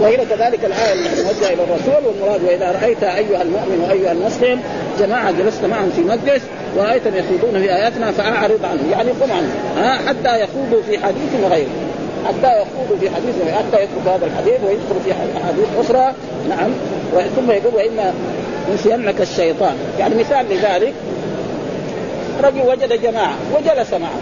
وهي 0.00 0.16
كذلك 0.16 0.64
الآية 0.64 0.92
الموجهه 0.92 1.52
إلى 1.52 1.64
الرسول 1.64 2.06
والمراد 2.06 2.44
وإذا 2.44 2.78
رأيت 2.82 3.02
أيها 3.02 3.42
المؤمن 3.42 3.86
وأيها 3.88 4.12
المسلم 4.12 4.60
جماعة 4.98 5.30
جلست 5.30 5.64
معهم 5.64 5.90
في 5.96 6.00
مجلس 6.00 6.42
ورأيت 6.76 7.02
يخوضون 7.06 7.60
في 7.60 7.72
آياتنا 7.74 8.12
فأعرض 8.12 8.64
عنه 8.64 8.90
يعني 8.92 9.10
قم 9.10 9.32
عنه 9.32 9.54
ها 9.76 9.98
حتى 10.08 10.40
يخوضوا 10.40 10.82
في 10.82 10.98
حديث 10.98 11.50
غيره 11.50 11.90
حتى 12.26 12.62
يخوضوا 12.62 12.96
في 13.00 13.10
حديث 13.10 13.34
حتى 13.54 13.82
يترك 13.82 14.14
هذا 14.14 14.26
الحديث 14.26 14.60
ويدخل 14.66 15.00
في 15.04 15.12
أحاديث 15.12 15.66
أخرى. 15.78 16.12
نعم. 16.48 16.70
ثم 17.36 17.50
يقول 17.50 17.74
واما 17.74 18.12
ينسينك 18.70 19.20
الشيطان. 19.20 19.74
يعني 19.98 20.14
مثال 20.14 20.46
لذلك 20.50 20.94
رجل 22.42 22.60
وجد 22.68 23.02
جماعة 23.02 23.34
وجلس 23.54 23.92
معه. 23.92 24.20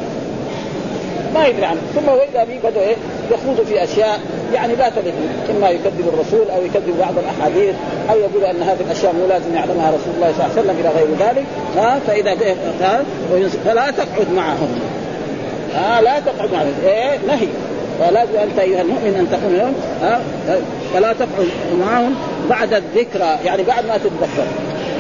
ما 1.34 1.46
يدري 1.46 1.64
عنه. 1.64 1.80
ثم 1.94 2.08
وإذا 2.08 2.44
به 2.44 2.70
بدأ 2.70 2.80
إيه 2.80 2.96
يخوض 3.30 3.66
في 3.68 3.84
أشياء 3.84 4.20
يعني 4.54 4.74
لا 4.74 4.88
تليق 4.88 5.14
إما 5.56 5.68
يكذب 5.70 6.08
الرسول 6.14 6.50
أو 6.50 6.64
يكذب 6.64 6.98
بعض 7.00 7.14
الأحاديث 7.18 7.74
أو 8.10 8.18
يقول 8.18 8.44
أن 8.44 8.62
هذه 8.62 8.80
الأشياء 8.86 9.12
مو 9.12 9.26
لازم 9.26 9.54
يعلمها 9.54 9.88
رسول 9.88 10.14
الله 10.16 10.32
صلى 10.32 10.46
الله 10.46 10.52
عليه 10.56 10.60
وسلم 10.60 10.76
إلى 10.80 10.88
غير 10.88 11.28
ذلك. 11.28 11.46
ها 11.76 12.00
فإذا 12.06 12.34
فلا 13.64 13.90
تقعد 13.90 14.32
معهم. 14.36 14.80
ها 15.74 16.00
لا 16.00 16.20
تقعد 16.20 16.52
معهم. 16.52 16.72
إيه 16.86 17.18
نهي. 17.28 17.48
فلازم 18.00 18.38
أنت 18.42 18.58
أيها 18.58 18.80
المؤمن 18.80 19.14
أن 19.18 19.28
تكون 19.32 19.56
لهم 19.56 19.74
ها 20.02 20.20
فلا 20.94 21.12
تقعد 21.12 21.48
معهم 21.80 22.14
بعد 22.50 22.72
الذكرى 22.72 23.38
يعني 23.44 23.62
بعد 23.62 23.86
ما 23.86 23.96
تتذكر. 23.96 24.46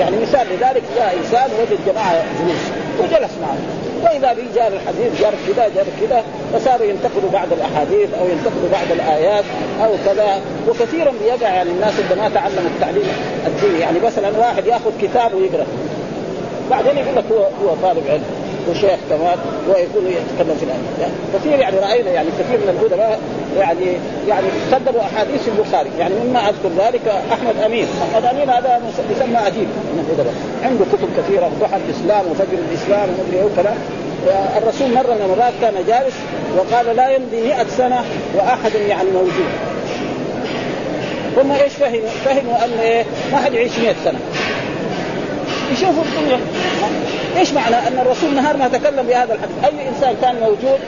يعني 0.00 0.16
مثال 0.22 0.46
لذلك 0.46 0.82
جاء 0.96 1.16
إنسان 1.24 1.50
وجد 1.60 1.78
جماعة 1.86 2.24
جلوس. 2.40 2.87
وجلس 3.00 3.32
معهم 3.42 3.78
وإذا 4.02 4.32
به 4.32 4.42
جار 4.54 4.72
الحديث 4.72 5.20
جار 5.20 5.34
كذا 5.48 5.68
جار 5.74 5.86
كذا 6.00 6.24
فصاروا 6.52 6.86
ينتقدوا 6.86 7.30
بعض 7.32 7.52
الأحاديث 7.52 8.14
أو 8.20 8.24
ينتقدوا 8.28 8.68
بعض 8.72 8.92
الآيات 8.92 9.44
أو 9.84 9.90
كذا. 10.06 10.40
وكثيرا 10.68 11.12
بيقع 11.22 11.54
يعني 11.54 11.70
الناس 11.70 11.94
اللي 11.98 12.22
ما 12.22 12.28
تعلموا 12.28 12.70
التعليم 12.74 13.08
الديني. 13.46 13.80
يعني 13.80 13.98
مثلا 14.00 14.38
واحد 14.38 14.66
يأخذ 14.66 14.90
كتاب 15.02 15.34
ويقرأ. 15.34 15.66
بعدين 16.70 16.98
يقول 16.98 17.16
لك 17.16 17.24
هو 17.32 17.38
هو 17.38 17.74
طالب 17.82 18.02
علم. 18.08 18.24
وشيخ 18.70 19.00
كمان 19.10 19.38
ويكون 19.68 20.06
يتكلم 20.06 20.56
في 20.58 20.64
الآية 20.64 20.78
يعني 21.00 21.12
كثير 21.34 21.58
يعني 21.58 21.76
رأينا 21.78 22.10
يعني 22.10 22.28
كثير 22.38 22.58
من 22.58 22.68
العلماء 22.68 23.20
يعني 23.58 23.86
يعني 24.28 24.46
قدموا 24.72 25.00
أحاديث 25.02 25.42
في 25.42 25.48
البخاري. 25.48 25.90
يعني 25.98 26.14
مما 26.14 26.40
أذكر 26.48 26.68
ذلك 26.78 27.22
أحمد 27.32 27.56
أمين. 27.66 27.86
أحمد 28.12 28.24
أمين 28.24 28.50
هذا 28.50 28.80
يسمى 29.10 29.38
اديب 29.46 29.68
من 29.68 30.04
الادباء 30.06 30.34
عنده 30.62 30.84
كتب 30.92 31.08
كثيرة 31.18 31.50
ضحى 31.60 31.76
الإسلام 31.76 32.30
وفجر 32.30 32.58
الإسلام 32.70 33.08
ومدري 33.08 33.44
وكذا. 33.44 33.74
الرسول 34.56 34.90
مره 34.94 35.14
من 35.14 35.22
المرات 35.24 35.52
كان 35.60 35.74
جالس 35.86 36.14
وقال 36.56 36.96
لا 36.96 37.08
يمضي 37.08 37.42
100 37.42 37.66
سنة 37.76 38.04
وأحد 38.36 38.74
يعني 38.74 39.10
موجود. 39.10 39.50
هم 41.36 41.52
إيش 41.52 41.72
فهموا؟ 41.72 42.08
فهموا 42.24 42.64
أن 42.64 42.78
إيه؟ 42.80 43.04
ما 43.32 43.38
حد 43.38 43.54
يعيش 43.54 43.78
100 43.78 43.94
سنة. 44.04 44.18
يشوفوا 45.72 46.02
الدنيا. 46.02 46.38
إيش 47.38 47.52
معنى 47.52 47.76
أن 47.76 47.98
الرسول 47.98 48.34
نهار 48.34 48.56
ما 48.56 48.68
تكلم 48.68 49.06
بهذا 49.06 49.34
الحديث؟ 49.34 49.64
أي 49.64 49.88
إنسان 49.88 50.14
كان 50.22 50.40
موجود 50.40 50.78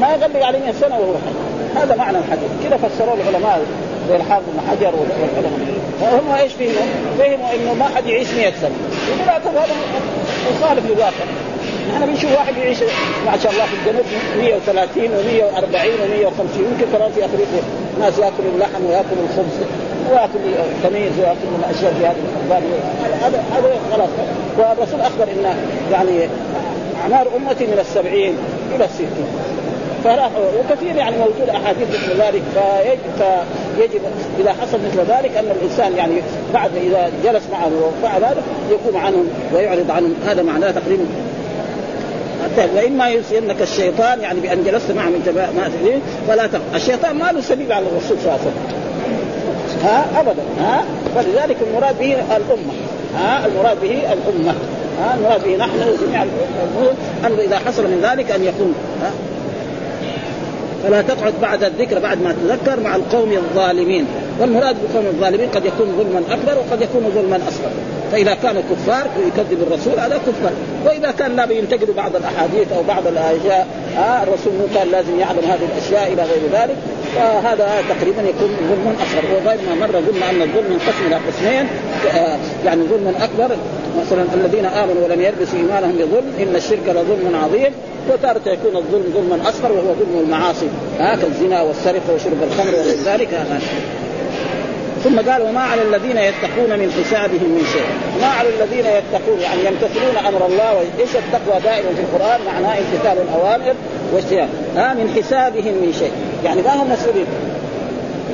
ما 0.00 0.08
يغلق 0.08 0.46
عليه 0.46 0.58
100 0.58 0.72
سنة 0.72 0.98
وهو 0.98 1.14
حي. 1.14 1.80
هذا 1.80 1.96
معنى 1.96 2.18
الحديث. 2.18 2.50
كذا 2.64 2.76
فسروه 2.76 3.14
العلماء 3.14 3.62
زي 4.08 4.16
الحافظ 4.16 4.44
بن 4.46 4.60
حجر 4.70 4.92
والعلماء 4.96 5.52
فهم 6.00 6.32
إيش 6.32 6.52
فهموا؟ 6.52 6.86
فهموا 7.18 7.54
إنه 7.54 7.74
ما 7.74 7.84
حد 7.96 8.06
يعيش 8.06 8.28
100 8.36 8.52
سنة. 8.60 8.76
يقول 9.08 9.56
هذا 9.56 9.74
مخالف 10.60 10.86
للواقع 10.90 11.24
إحنا 11.94 12.06
بنشوف 12.06 12.32
واحد 12.32 12.56
يعيش 12.56 12.78
ما 13.26 13.38
شاء 13.42 13.52
الله 13.52 13.64
في 13.64 13.74
الجنوب 13.80 14.04
130 14.38 15.08
و140 15.08 15.74
و150 15.74 16.58
يمكن 16.58 16.86
كمان 16.92 17.12
في 17.12 17.24
أفريقيا 17.24 17.62
ناس 18.00 18.18
يأكلوا 18.18 18.52
اللحم 18.54 18.84
ويأكلوا 18.86 19.24
الخبز. 19.30 19.56
وياكل 20.10 20.38
تميز 20.82 21.12
وياكل 21.18 21.46
من 21.52 21.64
الأشياء 21.68 21.92
في 21.92 22.06
هذه 22.06 22.16
الارباب 22.28 22.62
هذا 23.22 23.44
هذا 23.54 23.80
خلاص 23.92 24.08
والرسول 24.58 25.00
أخبر 25.00 25.24
إن 25.24 25.56
يعني 25.92 26.28
أعمار 27.02 27.26
أمتي 27.36 27.66
من 27.66 27.78
السبعين 27.78 28.36
إلى 28.74 28.84
الستين. 28.84 29.26
فلا 30.04 30.28
وكثير 30.58 30.96
يعني 30.96 31.16
موجود 31.16 31.48
أحاديث 31.48 31.88
مثل 31.88 32.22
ذلك. 32.22 32.42
فيجب, 33.76 34.00
إذا 34.40 34.52
حصل 34.52 34.78
مثل 34.78 34.98
ذلك 34.98 35.36
أن 35.36 35.44
الإنسان 35.60 35.96
يعني 35.96 36.14
بعد 36.54 36.70
إذا 36.76 37.10
جلس 37.24 37.42
معه 37.52 37.70
وفعل 37.82 38.24
هذا 38.24 38.42
يقوم 38.70 38.96
عنهم 38.96 39.28
ويعرض 39.54 39.90
عنهم. 39.90 40.14
هذا 40.26 40.42
معناه 40.42 40.70
تقريبا. 40.70 41.04
وإما 42.76 43.08
ينسينك 43.08 43.62
الشيطان 43.62 44.20
يعني 44.20 44.40
بأن 44.40 44.64
جلست 44.64 44.90
معه 44.90 45.06
من 45.06 45.52
ما 45.56 45.70
فلا 46.28 46.46
تقل. 46.46 46.60
الشيطان 46.74 47.18
ما 47.18 47.32
له 47.32 47.40
سبيل 47.40 47.72
على 47.72 47.86
الرسول 47.86 48.18
صلى 48.18 48.26
الله 48.26 48.32
عليه 48.32 48.42
وسلم. 48.42 48.82
ها؟ 49.84 50.20
ابدا. 50.20 50.42
ها؟ 50.60 50.84
فلذلك 51.14 51.56
المراد 51.68 51.98
به 51.98 52.12
الأمة. 52.12 52.72
ها؟ 53.14 53.46
المراد 53.46 53.80
به 53.80 53.90
الأمة. 54.12 54.54
ها؟ 55.00 55.14
المراد 55.18 55.44
به 55.44 55.56
نحن 55.56 55.78
جميع 56.06 56.22
أن 57.24 57.38
إذا 57.38 57.58
حصل 57.58 57.82
من 57.82 58.00
ذلك 58.02 58.30
أن 58.30 58.44
يكون. 58.44 58.74
ها؟ 59.02 59.10
فلا 60.84 61.02
تقعد 61.02 61.32
بعد 61.42 61.64
الذكر 61.64 61.98
بعد 61.98 62.22
ما 62.22 62.32
تذكر 62.32 62.80
مع 62.80 62.96
القوم 62.96 63.32
الظالمين. 63.32 64.06
والمراد 64.40 64.76
بالقوم 64.82 65.06
الظالمين 65.06 65.48
قد 65.48 65.64
يكون 65.64 65.86
ظلما 65.98 66.22
أكبر 66.30 66.58
وقد 66.58 66.82
يكون 66.82 67.12
ظلما 67.14 67.36
أصغر. 67.36 67.70
فإذا 68.12 68.34
كانوا 68.34 68.62
كفار 68.70 69.06
يكذب 69.26 69.62
الرسول 69.62 69.92
هذا 70.00 70.16
كفار. 70.16 70.52
وإذا 70.86 71.10
كان 71.10 71.36
لا 71.36 71.52
ينتقدوا 71.52 71.94
بعض 71.94 72.16
الأحاديث 72.16 72.72
أو 72.72 72.82
بعض 72.82 73.06
الأشياء. 73.06 73.66
آه 73.98 74.22
الرسول 74.22 74.52
مو 74.52 74.66
كان 74.74 74.88
لازم 74.92 75.20
يعلم 75.20 75.44
هذه 75.50 75.68
الأشياء 75.72 76.12
إلى 76.12 76.22
غير 76.22 76.42
ذلك. 76.52 76.76
فهذا 77.14 77.82
تقريبا 77.88 78.22
يكون 78.22 78.56
ظلما 78.68 78.94
أصغر. 79.02 79.24
وغير 79.34 79.58
ما 79.68 79.86
مرة 79.86 79.96
قلنا 79.96 80.30
ان 80.30 80.42
الظلم 80.42 80.72
ينقسم 80.72 81.06
إلى 81.06 81.16
قسمين. 81.28 81.66
آه 82.14 82.38
يعني 82.64 82.82
ظلما 82.82 83.12
أكبر. 83.24 83.56
مثلا 84.00 84.24
الذين 84.34 84.66
آمنوا 84.66 85.04
ولم 85.04 85.20
يلبسوا 85.20 85.58
إيمانهم 85.58 85.92
بظلم 85.92 86.32
إن 86.40 86.56
الشرك 86.56 86.86
لظلم 86.88 87.40
عظيم. 87.44 87.72
وتارة 88.12 88.40
يكون 88.46 88.76
الظلم 88.76 89.04
ظلما 89.14 89.48
أصغر 89.48 89.72
وهو 89.72 89.94
ظلم 89.94 90.24
المعاصي. 90.24 90.68
ها 90.98 91.16
كالزنا 91.16 91.62
والسرقة 91.62 92.14
وشرب 92.14 92.42
الخمر 92.42 92.74
وغير 92.74 92.96
ذلك. 93.04 93.46
ثم 95.04 95.30
قال 95.30 95.42
وما 95.42 95.60
على 95.60 95.82
الذين 95.82 96.16
يتقون 96.16 96.78
من 96.78 96.92
حسابهم 96.92 97.50
من 97.50 97.64
شيء. 97.72 97.86
ما 98.20 98.26
على 98.26 98.48
الذين 98.48 98.86
يتقون 98.86 99.40
يعني 99.40 99.64
يمتثلون 99.64 100.16
أمر 100.28 100.46
الله 100.46 100.80
إيش 101.00 101.10
التقوى 101.16 101.60
دائما 101.60 101.88
في 101.96 102.00
القرآن؟ 102.00 102.40
معناه 102.46 102.78
امتثال 102.78 103.18
الأوامر 103.28 103.74
واجتناب 104.14 104.48
ها 104.76 104.94
من 104.94 105.14
حسابهم 105.16 105.74
من 105.74 105.94
شيء. 105.98 106.12
يعني 106.44 106.62
ما 106.62 106.74
هم 106.74 106.92
مسؤولين. 106.92 107.26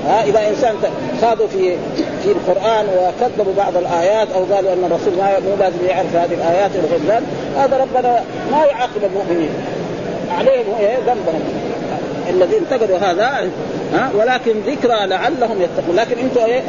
ها 0.07 0.25
إذا 0.25 0.49
إنسان 0.49 0.75
خاضوا 1.23 1.47
في 1.47 1.77
في 2.23 2.33
القرآن 2.33 2.87
وكذبوا 2.87 3.53
بعض 3.57 3.77
الآيات 3.77 4.29
أو 4.35 4.45
قالوا 4.55 4.73
أن 4.73 4.85
الرسول 4.85 5.15
ما 5.19 5.39
مو 5.39 5.57
لازم 5.61 5.87
يعرف 5.89 6.17
هذه 6.17 6.35
الآيات 6.35 6.71
ذلك 7.09 7.23
هذا 7.57 7.77
ربنا 7.77 8.23
ما 8.53 8.65
يعاقب 8.65 9.05
المؤمنين. 9.05 9.51
عليهم 10.39 10.65
ذنبهم. 11.07 11.43
الذين 12.31 12.59
انتقدوا 12.59 12.99
هذا 12.99 13.51
ها؟ 13.93 14.11
ولكن 14.19 14.53
ذكرى 14.67 15.07
لعلهم 15.07 15.63
يتقون. 15.63 15.97
لكن 15.97 16.19
أنتم 16.19 16.41
إيه؟ 16.41 16.63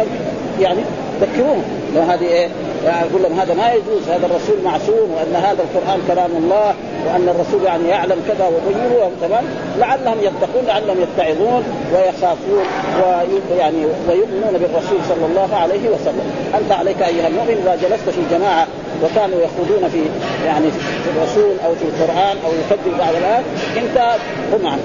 يعني 0.59 0.79
ذكروهم. 1.21 1.63
لو 1.95 2.01
هذه 2.01 2.25
إيه؟ 2.25 2.47
يقول 2.85 3.23
لهم 3.23 3.39
هذا 3.39 3.53
ما 3.53 3.73
يجوز. 3.73 4.09
هذا 4.09 4.25
الرسول 4.25 4.55
معصوم 4.65 5.11
وأن 5.15 5.35
هذا 5.35 5.63
القرآن 5.63 5.99
كلام 6.07 6.31
الله 6.37 6.73
وأن 7.07 7.29
الرسول 7.35 7.63
يعني 7.63 7.87
يعلم 7.87 8.23
كذا 8.27 8.47
وبينوا 8.47 9.09
تمام؟ 9.21 9.43
لعلهم 9.79 10.17
يتقون 10.19 10.65
لعلهم 10.67 10.97
يتعظون 11.01 11.63
ويخافون 11.93 12.65
ويعني 12.99 13.85
ويؤمنون 14.09 14.53
بالرسول 14.53 14.99
صلى 15.09 15.25
الله 15.25 15.55
عليه 15.55 15.89
وسلم. 15.89 16.31
أنت 16.55 16.71
عليك 16.71 17.01
أيها 17.01 17.27
المؤمن 17.27 17.57
إذا 17.63 17.75
جلست 17.75 18.09
في 18.09 18.21
جماعة 18.31 18.67
وكانوا 19.03 19.39
يخوضون 19.41 19.89
في 19.89 20.01
يعني 20.45 20.71
في 20.71 21.09
الرسول 21.17 21.53
أو 21.65 21.75
في 21.75 21.83
القرآن 21.83 22.37
أو 22.45 22.51
يكذب 22.51 22.97
بعض 22.97 23.15
الايات 23.15 23.43
انت 23.77 24.15
قم 24.53 24.67
عنه 24.67 24.81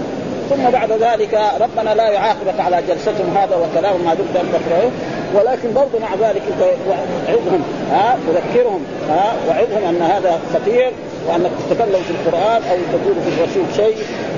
ثم 0.51 0.71
بعد 0.71 0.93
ذلك 0.93 1.41
ربنا 1.61 1.95
لا 1.95 2.09
يعاقبك 2.09 2.61
على 2.61 2.83
جلستهم 2.89 3.37
هذا 3.37 3.57
وكلامهم 3.57 4.05
ما 4.05 4.15
دمت 4.15 4.37
ان 4.37 4.49
تكرهه 4.53 4.91
ولكن 5.35 5.75
برضه 5.75 5.99
مع 5.99 6.29
ذلك 6.29 6.43
انت 6.51 6.63
عظهم 7.29 7.63
ها 7.91 8.17
تذكرهم 8.27 8.85
ها 9.09 9.35
وعظهم 9.49 9.85
أن 9.89 10.03
هذا 10.03 10.41
خطير 10.55 10.93
وأنك 11.29 11.51
تتكلم 11.71 12.03
في 12.03 12.11
القرآن 12.11 12.63
أو 12.63 12.77
تقول 12.93 13.15
في 13.25 13.29
الرسول 13.29 13.65
شيء 13.77 13.97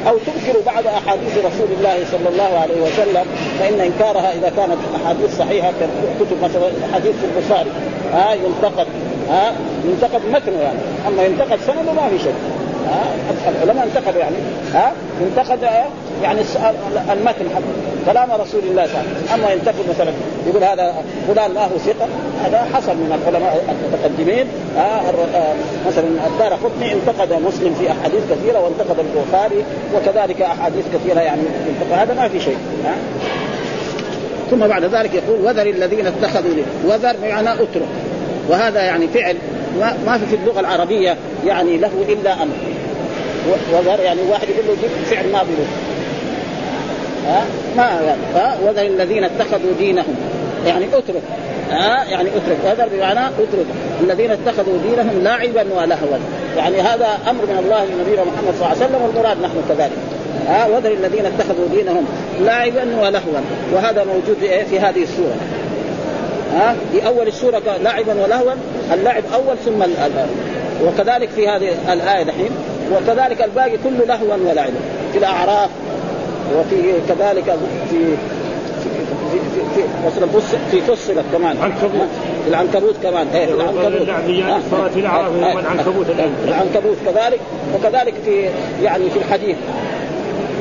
أو 0.09 0.19
تنكر 0.19 0.61
بعض 0.67 0.87
أحاديث 0.87 1.39
رسول 1.39 1.69
الله 1.79 2.05
صلى 2.13 2.29
الله 2.29 2.59
عليه 2.59 2.81
وسلم 2.83 3.25
فإن 3.59 3.81
إنكارها 3.81 4.33
إذا 4.33 4.53
كانت 4.57 4.79
أحاديث 4.97 5.39
صحيحة 5.39 5.73
كتب 6.21 6.43
مثلا 6.43 6.71
حديث 6.95 7.15
في 7.17 7.27
البخاري 7.37 7.71
ها 8.13 8.35
ينتقد 8.35 8.87
ها 9.31 9.53
ينتقد 9.85 10.21
متنه 10.33 10.61
يعني 10.61 10.79
أما 11.09 11.23
ينتقد 11.23 11.59
سنده 11.67 11.93
ما 11.93 12.09
في 12.09 12.19
شيء 12.19 12.35
ها؟ 12.87 13.05
العلماء 13.49 13.87
انتقدوا 13.87 14.21
يعني؟ 14.21 14.37
ها؟ 14.75 14.93
انتقد 15.21 15.63
يعني 16.23 16.41
المتن 17.13 17.51
حق 17.55 17.63
كلام 18.07 18.31
رسول 18.31 18.61
الله 18.71 18.87
صلى 18.87 18.95
الله 18.95 19.11
عليه 19.11 19.25
وسلم. 19.25 19.35
أما 19.35 19.53
ينتقد 19.53 19.89
مثلا 19.91 20.13
يقول 20.47 20.65
هذا 20.65 20.95
فلان 21.29 21.55
ما 21.55 21.65
هو 21.65 21.79
ثقة. 21.79 22.07
هذا 22.45 22.69
حصل 22.75 22.93
من 22.93 23.19
العلماء 23.23 23.65
المتقدمين. 23.71 24.47
مثلا 25.87 26.27
الدار 26.27 26.55
قطني 26.55 26.93
انتقد 26.93 27.33
مسلم 27.33 27.75
في 27.75 27.91
أحاديث 27.91 28.21
كثيرة 28.31 28.61
وانتقد 28.61 28.97
البخاري 28.99 29.65
وكذلك 29.95 30.43
أحاديث 30.43 30.85
كثيرة 30.95 31.21
يعني 31.21 31.43
هذا 31.93 32.15
ما 32.15 32.29
في 32.29 32.41
شيء. 32.41 32.59
ها؟ 32.85 32.95
ثم 34.51 34.67
بعد 34.67 34.85
ذلك 34.85 35.15
يقول 35.15 35.41
وذر 35.45 35.67
الذين 35.67 36.07
اتخذوا 36.07 36.55
لي. 36.55 36.63
وذر 36.85 37.17
معنى 37.23 37.53
اترك. 37.53 37.89
وهذا 38.49 38.83
يعني 38.83 39.09
فعل 39.09 39.37
ما, 39.81 39.97
ما 40.07 40.19
في 40.19 40.37
اللغة 40.37 40.61
العربية 40.61 41.17
يعني 41.47 41.79
له 41.79 41.91
إلا 42.09 42.43
أمر. 42.43 42.55
وذر 43.73 44.01
يعني 44.01 44.21
واحد 44.31 44.49
يقول 44.49 44.67
له 44.67 44.77
جيب 44.81 44.91
فعل 45.11 45.33
ماضي 45.33 45.53
له. 45.53 45.67
ها؟ 47.27 47.45
ما 47.77 47.83
يعني. 47.83 48.23
ها؟ 48.35 48.59
وذر 48.65 48.83
الذين 48.83 49.25
اتخذوا 49.25 49.73
دينهم. 49.79 50.17
يعني 50.67 50.85
اترك. 50.85 51.23
ها؟ 51.71 52.05
يعني 52.05 52.29
اترك. 52.29 52.57
هذا 52.65 52.89
بمعنى 52.93 53.21
اترك. 53.27 53.67
الذين 54.01 54.31
اتخذوا 54.31 54.79
دينهم 54.91 55.23
لاعبا 55.23 55.67
ولهوا. 55.75 56.19
يعني 56.57 56.81
هذا 56.81 57.19
أمر 57.31 57.43
من 57.43 57.63
الله 57.65 57.85
لنبينا 57.85 58.25
محمد 58.25 58.55
صلى 58.59 58.67
الله 58.67 58.67
عليه 58.67 58.87
وسلم 58.87 59.03
والمراد 59.03 59.41
نحن 59.43 59.63
كذلك. 59.69 59.99
ها؟ 60.49 60.67
وذر 60.67 60.91
الذين 60.91 61.27
اتخذوا 61.27 61.69
دينهم 61.75 62.05
لاعبا 62.45 62.83
ولهوا. 63.01 63.41
وهذا 63.73 64.05
موجود 64.05 64.37
في, 64.41 64.65
في 64.65 64.81
هذه 64.81 65.03
السورة. 65.03 65.37
ها؟ 66.55 66.77
في 66.93 67.07
أول 67.07 67.29
السورة 67.29 67.63
لاعبا 67.83 68.23
ولهوا. 68.23 68.53
اللعب 68.93 69.23
أول 69.35 69.57
ثم 69.65 69.83
وكذلك 70.85 71.29
في 71.29 71.49
هذه 71.49 71.93
الآية 71.93 72.23
دحين. 72.23 72.51
وكذلك 72.93 73.43
الباقي 73.43 73.77
كله 73.85 74.05
لهوا 74.07 74.51
ولعبا 74.51 74.81
في 75.13 75.19
الأعراف 75.19 75.71
وفي 76.59 76.93
كذلك 77.09 77.45
في 77.91 77.99
في 78.83 79.39
في 79.75 79.81
في, 80.41 80.57
في 80.71 80.81
فصلت 80.81 81.25
كمان. 81.33 81.57
عنكبوت 81.63 82.09
العنكبوت 82.49 82.95
كمان. 83.03 83.27
إيه 83.35 83.45
العنكبوت. 83.45 84.09
صارت 84.71 84.93
في 84.93 85.01
الأعراف 85.01 85.33
العنكبوت 85.37 86.07
العنكبوت 86.49 86.97
كذلك. 87.07 87.41
وكذلك 87.75 88.15
في 88.25 88.49
يعني 88.83 89.11
في 89.11 89.19
الحديث. 89.19 89.57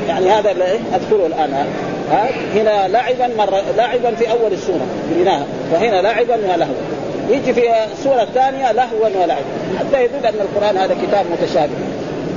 يعني 0.08 0.30
هذا 0.30 0.50
اللي 0.50 0.64
أذكره 0.94 1.26
الآن. 1.26 1.66
ها 2.10 2.30
هنا 2.54 2.88
لاعبا 2.88 3.30
مره 3.38 3.62
لاعبا 3.76 4.14
في 4.14 4.30
أول 4.30 4.52
السورة 4.52 4.86
بناها. 5.10 5.46
وهنا 5.72 6.02
لاعبا 6.02 6.34
ولهوا. 6.34 6.74
يجي 7.30 7.54
في 7.54 7.62
السوره 7.92 8.22
الثانية 8.22 8.72
لهوا 8.72 9.08
ولعبا. 9.22 9.44
حتى 9.78 10.04
يدل 10.04 10.26
أن 10.26 10.34
القرآن 10.40 10.76
هذا 10.76 10.96
كتاب 11.02 11.26
متشابه. 11.32 11.72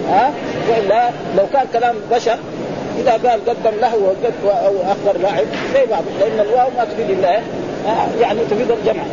ها؟ 0.10 0.32
والا 0.70 1.10
لو 1.38 1.44
كان 1.54 1.66
كلام 1.74 1.96
بشر 2.12 2.38
إذا 3.00 3.12
قال 3.12 3.40
قدم 3.46 3.80
له 3.82 3.94
أو 4.44 4.74
اخر 4.82 5.18
لاعب 5.22 5.46
زي 5.74 5.86
بعض 5.86 6.04
لأن 6.20 6.40
الواو 6.40 6.68
ما 6.78 6.86
تفيد 6.86 7.10
إلا 7.10 7.40
يعني 8.22 8.40
تفيد 8.52 8.72
الجمع. 8.72 9.04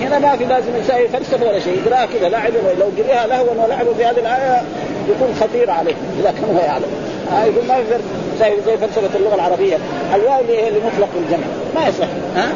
هنا 0.00 0.18
ما 0.18 0.36
في 0.36 0.44
لازم 0.44 0.76
يساوي 0.80 1.08
فلسفة 1.08 1.46
ولا 1.46 1.58
شيء 1.58 1.82
يقراها 1.86 2.06
كذا 2.06 2.28
لاعب 2.28 2.52
لو 2.80 2.86
قريها 2.98 3.26
لهوا 3.26 3.64
ولعبوا 3.64 3.94
في 3.94 4.04
هذه 4.04 4.18
الآية 4.18 4.62
يكون 5.08 5.34
خطير 5.40 5.70
عليه 5.70 5.94
اذا 6.20 6.30
كان 6.30 6.56
هو 6.56 6.64
يعلم. 6.64 6.88
آه 7.32 7.44
يقول 7.44 7.66
ما 7.68 7.74
في 7.74 7.98
زي 8.40 8.52
زي 8.66 8.76
فلسفة 8.76 9.18
اللغة 9.18 9.34
العربية. 9.34 9.76
الواو 10.14 10.40
لمطلق 10.42 11.08
الجمع 11.16 11.46
ما 11.74 11.88
يصح. 11.88 12.08
ها؟ 12.36 12.48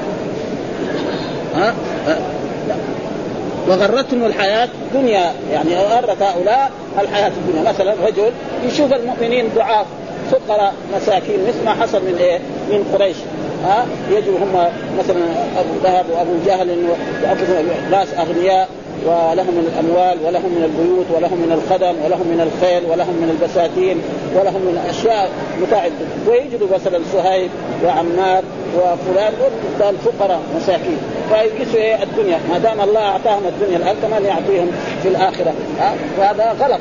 ها, 1.54 1.74
ها؟ 2.06 2.18
وغرتهم 3.68 4.24
الحياة 4.24 4.68
الدنيا 4.82 5.32
يعني 5.52 5.76
غرت 5.76 6.22
هؤلاء 6.22 6.70
الحياة 7.00 7.28
الدنيا. 7.28 7.72
مثلا 7.72 7.94
رجل 8.06 8.32
يشوف 8.66 8.92
المؤمنين 8.92 9.48
ضعاف 9.56 9.86
فقراء 10.30 10.74
مساكين 10.96 11.38
مثل 11.48 11.64
ما 11.64 11.74
حصل 11.74 12.02
من 12.02 12.16
إيه؟ 12.20 12.38
من 12.70 12.84
قريش. 12.94 13.16
ها؟ 13.64 13.86
يجوا 14.10 14.38
هم 14.38 14.68
مثلا 14.98 15.20
أبو 15.58 15.74
لهب 15.84 16.04
وأبو 16.10 16.32
جهل 16.46 16.78
ناس 17.90 18.08
أغنياء 18.18 18.68
ولهم 19.06 19.54
من 19.54 19.72
الأموال 19.72 20.18
ولهم 20.26 20.50
من 20.56 20.64
البيوت 20.64 21.06
ولهم 21.14 21.38
من 21.38 21.52
الخدم 21.52 21.94
ولهم 22.04 22.26
من 22.26 22.40
الخيل 22.40 22.82
ولهم 22.90 23.14
من 23.14 23.30
البساتين 23.30 24.02
ولهم 24.34 24.62
من 24.62 24.84
أشياء 24.90 25.30
متاع 25.62 25.88
ويجدوا 26.28 26.68
مثلا 26.74 27.00
صهيب 27.12 27.50
وعمار 27.84 28.42
وفلان 28.76 29.96
فقراء 30.04 30.40
مساكين. 30.56 30.98
فيقيسوا 31.34 31.80
إيه؟ 31.80 32.02
الدنيا. 32.02 32.38
ما 32.50 32.58
دام 32.58 32.80
الله 32.80 33.00
أعطاهم 33.00 33.42
الدنيا 33.46 33.76
الآن 33.76 33.96
كمان 34.02 34.24
يعطيهم 34.24 34.70
في 35.02 35.08
الآخرة. 35.08 35.52
ها؟ 35.80 35.94
وهذا 36.18 36.56
غلط. 36.60 36.80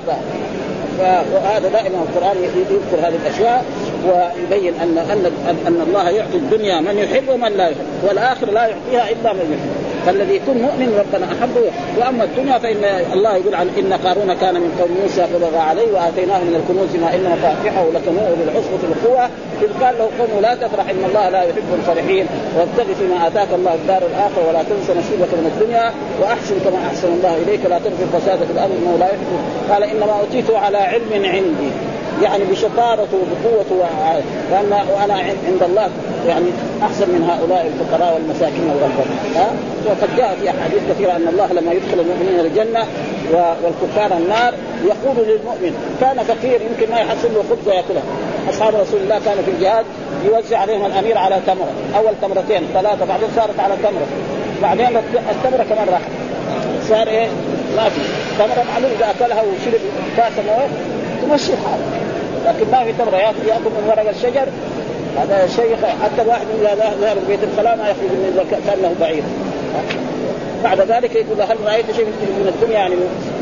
وهذا 1.33 1.69
دائما 1.69 2.05
القرآن 2.09 2.37
يذكر 2.43 3.07
هذه 3.07 3.15
الأشياء 3.25 3.65
ويبين 4.05 4.73
ان 4.81 4.97
ان 4.97 5.57
أن 5.67 5.83
الله 5.87 6.09
يعطي 6.09 6.37
الدنيا 6.37 6.79
من 6.79 6.97
يحب 6.97 7.29
ومن 7.29 7.51
لا 7.57 7.67
يحب 7.67 7.85
والاخر 8.07 8.51
لا 8.51 8.61
يعطيها 8.61 9.11
إلا 9.11 9.33
من 9.33 9.39
يحب. 9.39 9.80
فالذي 10.05 10.35
يكون 10.35 10.57
مؤمن 10.57 10.89
ربنا 11.01 11.25
أحبه 11.33 11.65
واما 11.99 12.23
الدنيا 12.23 12.57
فإن 12.57 12.83
الله 13.13 13.35
يقول 13.35 13.55
عن 13.55 13.67
إن 13.79 13.93
قارون 13.93 14.33
كان 14.33 14.53
من 14.53 14.71
قوم 14.79 14.91
موسى 15.01 15.27
فبغى 15.27 15.57
عليه 15.57 15.91
وآتيناه 15.93 16.39
من 16.39 16.55
الكنوز 16.59 16.95
ما 17.03 17.15
ان 17.15 17.25
مفاتحه 17.35 17.83
لتنوء 17.95 18.29
بالعصبة 18.39 18.81
القوه 18.91 19.25
إذ 19.61 19.83
قال 19.83 19.95
له 19.99 20.09
قوم 20.19 20.41
لا 20.41 20.55
تفرح 20.55 20.89
إن 20.89 21.03
الله 21.09 21.29
لا 21.29 21.41
يحب 21.43 21.69
الفرحين. 21.79 22.25
وابتغ 22.57 22.93
فيما 22.93 23.27
آتاك 23.27 23.47
الله 23.53 23.73
الدار 23.73 24.01
الآخرة 24.11 24.47
ولا 24.47 24.63
تنس 24.63 24.89
نصيبك 24.89 25.31
من 25.39 25.51
الدنيا 25.51 25.93
وأحسن 26.21 26.55
كما 26.65 26.79
أحسن 26.87 27.07
الله 27.07 27.37
إليك. 27.43 27.65
لا 27.65 27.79
تبغي 27.79 28.03
الفساد 28.03 28.39
في 28.47 28.51
الأرض 28.51 28.71
إنه 28.81 28.97
لا 28.99 29.05
يحب. 29.05 29.31
قال 29.71 29.83
إنما 29.83 30.13
اوتيته 30.19 30.57
على 30.57 30.77
علم 30.77 31.11
عندي. 31.13 31.71
يعني 32.23 32.43
بشطارته 32.43 33.17
وبقوته 33.17 33.75
وأنا, 34.51 34.85
وأنا 34.93 35.13
عند 35.13 35.63
الله 35.63 35.89
يعني 36.27 36.45
أحسن 36.83 37.09
من 37.09 37.29
هؤلاء 37.29 37.67
الفقراء 37.67 38.13
والمساكين 38.13 38.67
والغرباء 38.69 39.07
ها؟ 39.35 39.51
وقد 39.85 40.17
جاء 40.17 40.37
في 40.41 40.49
أحاديث 40.49 40.81
كثيرة 40.89 41.11
أن 41.11 41.27
الله 41.27 41.47
لما 41.53 41.71
يدخل 41.71 41.99
المؤمنين 41.99 42.39
الجنة 42.39 42.85
والكفار 43.63 44.17
النار 44.17 44.53
يقول 44.85 45.27
للمؤمن 45.27 45.73
كان 46.01 46.17
فقير 46.23 46.61
يمكن 46.61 46.93
ما 46.93 46.99
يحصل 46.99 47.33
له 47.33 47.43
خبز 47.49 47.67
ياكلها 47.67 48.03
أصحاب 48.49 48.75
رسول 48.75 48.99
الله 49.01 49.19
كانوا 49.25 49.43
في 49.43 49.51
الجهاد 49.51 49.85
يوزع 50.25 50.57
عليهم 50.57 50.85
الأمير 50.85 51.17
على 51.17 51.39
تمرة 51.47 51.71
أول 51.97 52.13
تمرتين 52.21 52.61
ثلاثة 52.73 53.05
بعدين 53.05 53.27
صارت 53.35 53.59
على 53.59 53.75
تمرة. 53.83 54.07
بعدين 54.61 54.87
التمرة 55.31 55.63
كمان 55.63 55.87
راحت. 55.89 56.11
صار 56.89 57.07
إيه؟ 57.07 57.27
ما 57.75 57.89
في. 57.89 58.01
تمرة 58.39 58.65
معلوم 58.73 58.91
إذا 58.99 59.11
أكلها 59.11 59.41
وشرب 59.41 59.81
كاس 60.17 60.33
موية 60.47 60.67
تمشي 61.21 61.51
حاله 61.57 62.10
لكن 62.45 62.71
ما 62.71 62.83
في 62.83 62.93
تمره 62.93 63.17
ياكل 63.17 63.69
من 63.77 63.87
ورق 63.87 64.09
الشجر. 64.09 64.47
هذا 65.17 65.47
شيء 65.55 65.75
حتى 66.03 66.21
الواحد 66.21 66.45
اذا 66.61 66.93
ذهب 67.01 67.17
بيت 67.27 67.39
الخلاء 67.43 67.77
ما 67.77 67.83
يخرج 67.83 68.09
من 68.09 68.61
كأنه 68.67 68.95
بعير. 68.99 69.23
بعد 70.63 70.81
ذلك 70.81 71.15
يقول 71.15 71.41
هل 71.41 71.57
رأيت 71.65 71.85
شيء 71.95 72.05
من 72.05 72.53
الدنيا 72.55 72.79
يعني 72.79 72.95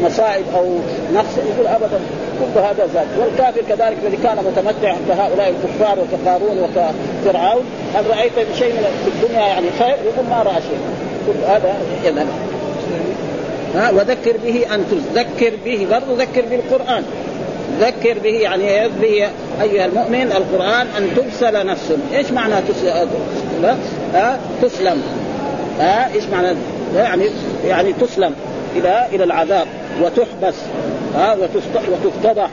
مصائب 0.04 0.46
أو 0.56 0.66
نقص؟ 1.14 1.38
يقول 1.38 1.68
ابدا 1.68 2.00
كل 2.40 2.60
هذا 2.60 2.90
زاد 2.94 3.08
والكافر 3.20 3.62
كذلك 3.70 3.98
الذي 4.04 4.18
كان 4.24 4.38
متمتع 4.38 4.96
كهؤلاء 5.08 5.50
الكفار 5.50 6.00
وكقارون 6.00 6.58
وكفرعون 6.60 7.64
هل 7.96 8.10
رأيت 8.10 8.32
شيء 8.60 8.74
من 8.74 8.86
الدنيا 9.08 9.48
يعني 9.48 9.68
خير؟ 9.80 9.96
يقول 10.06 10.26
ما 10.30 10.44
رأى 10.44 10.62
شيء. 10.62 10.80
كل 11.28 11.52
هذا 11.52 11.74
يذهب. 12.06 12.28
ها؟ 13.76 13.92
وذكر 13.92 14.38
به 14.46 14.76
أن 14.76 14.86
تذكر 14.92 15.52
به 15.66 15.88
برضه 15.92 16.24
ذكر 16.24 16.46
بالقرآن. 16.50 17.04
ذكر 17.80 18.20
به 18.20 18.30
يعني 18.30 18.89
به 19.02 19.28
أيها 19.62 19.86
المؤمن 19.86 20.32
القرآن 20.32 20.88
أن 20.98 21.10
تبسل 21.15 21.65
نفس. 21.65 21.92
إيش 22.13 22.32
معنى 22.32 22.56
تسلم 22.70 23.10
ها؟ 24.13 24.39
تسلم. 24.62 25.02
ها؟ 25.80 26.13
إيش 26.13 26.24
معنى؟ 26.26 26.58
يعني 26.96 27.26
يعني 27.65 27.94
تسلم 27.94 28.36
إلى 28.76 29.08
إلى 29.12 29.24
العذاب. 29.24 29.68
وتحبس. 30.02 30.56
ها؟ 31.15 31.38
وتفتضح. 32.04 32.50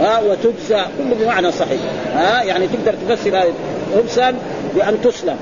ها؟ 0.00 0.20
وتجزى 0.20 0.82
كله 0.98 1.16
بمعنى 1.20 1.52
صحيح. 1.52 1.80
ها؟ 2.14 2.42
يعني 2.42 2.66
تقدر 2.66 2.94
تفسر 3.08 3.42
حبسا 3.96 4.34
بأن 4.74 5.02
تسلم. 5.02 5.36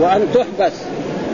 وأن 0.00 0.28
تحبس. 0.34 0.72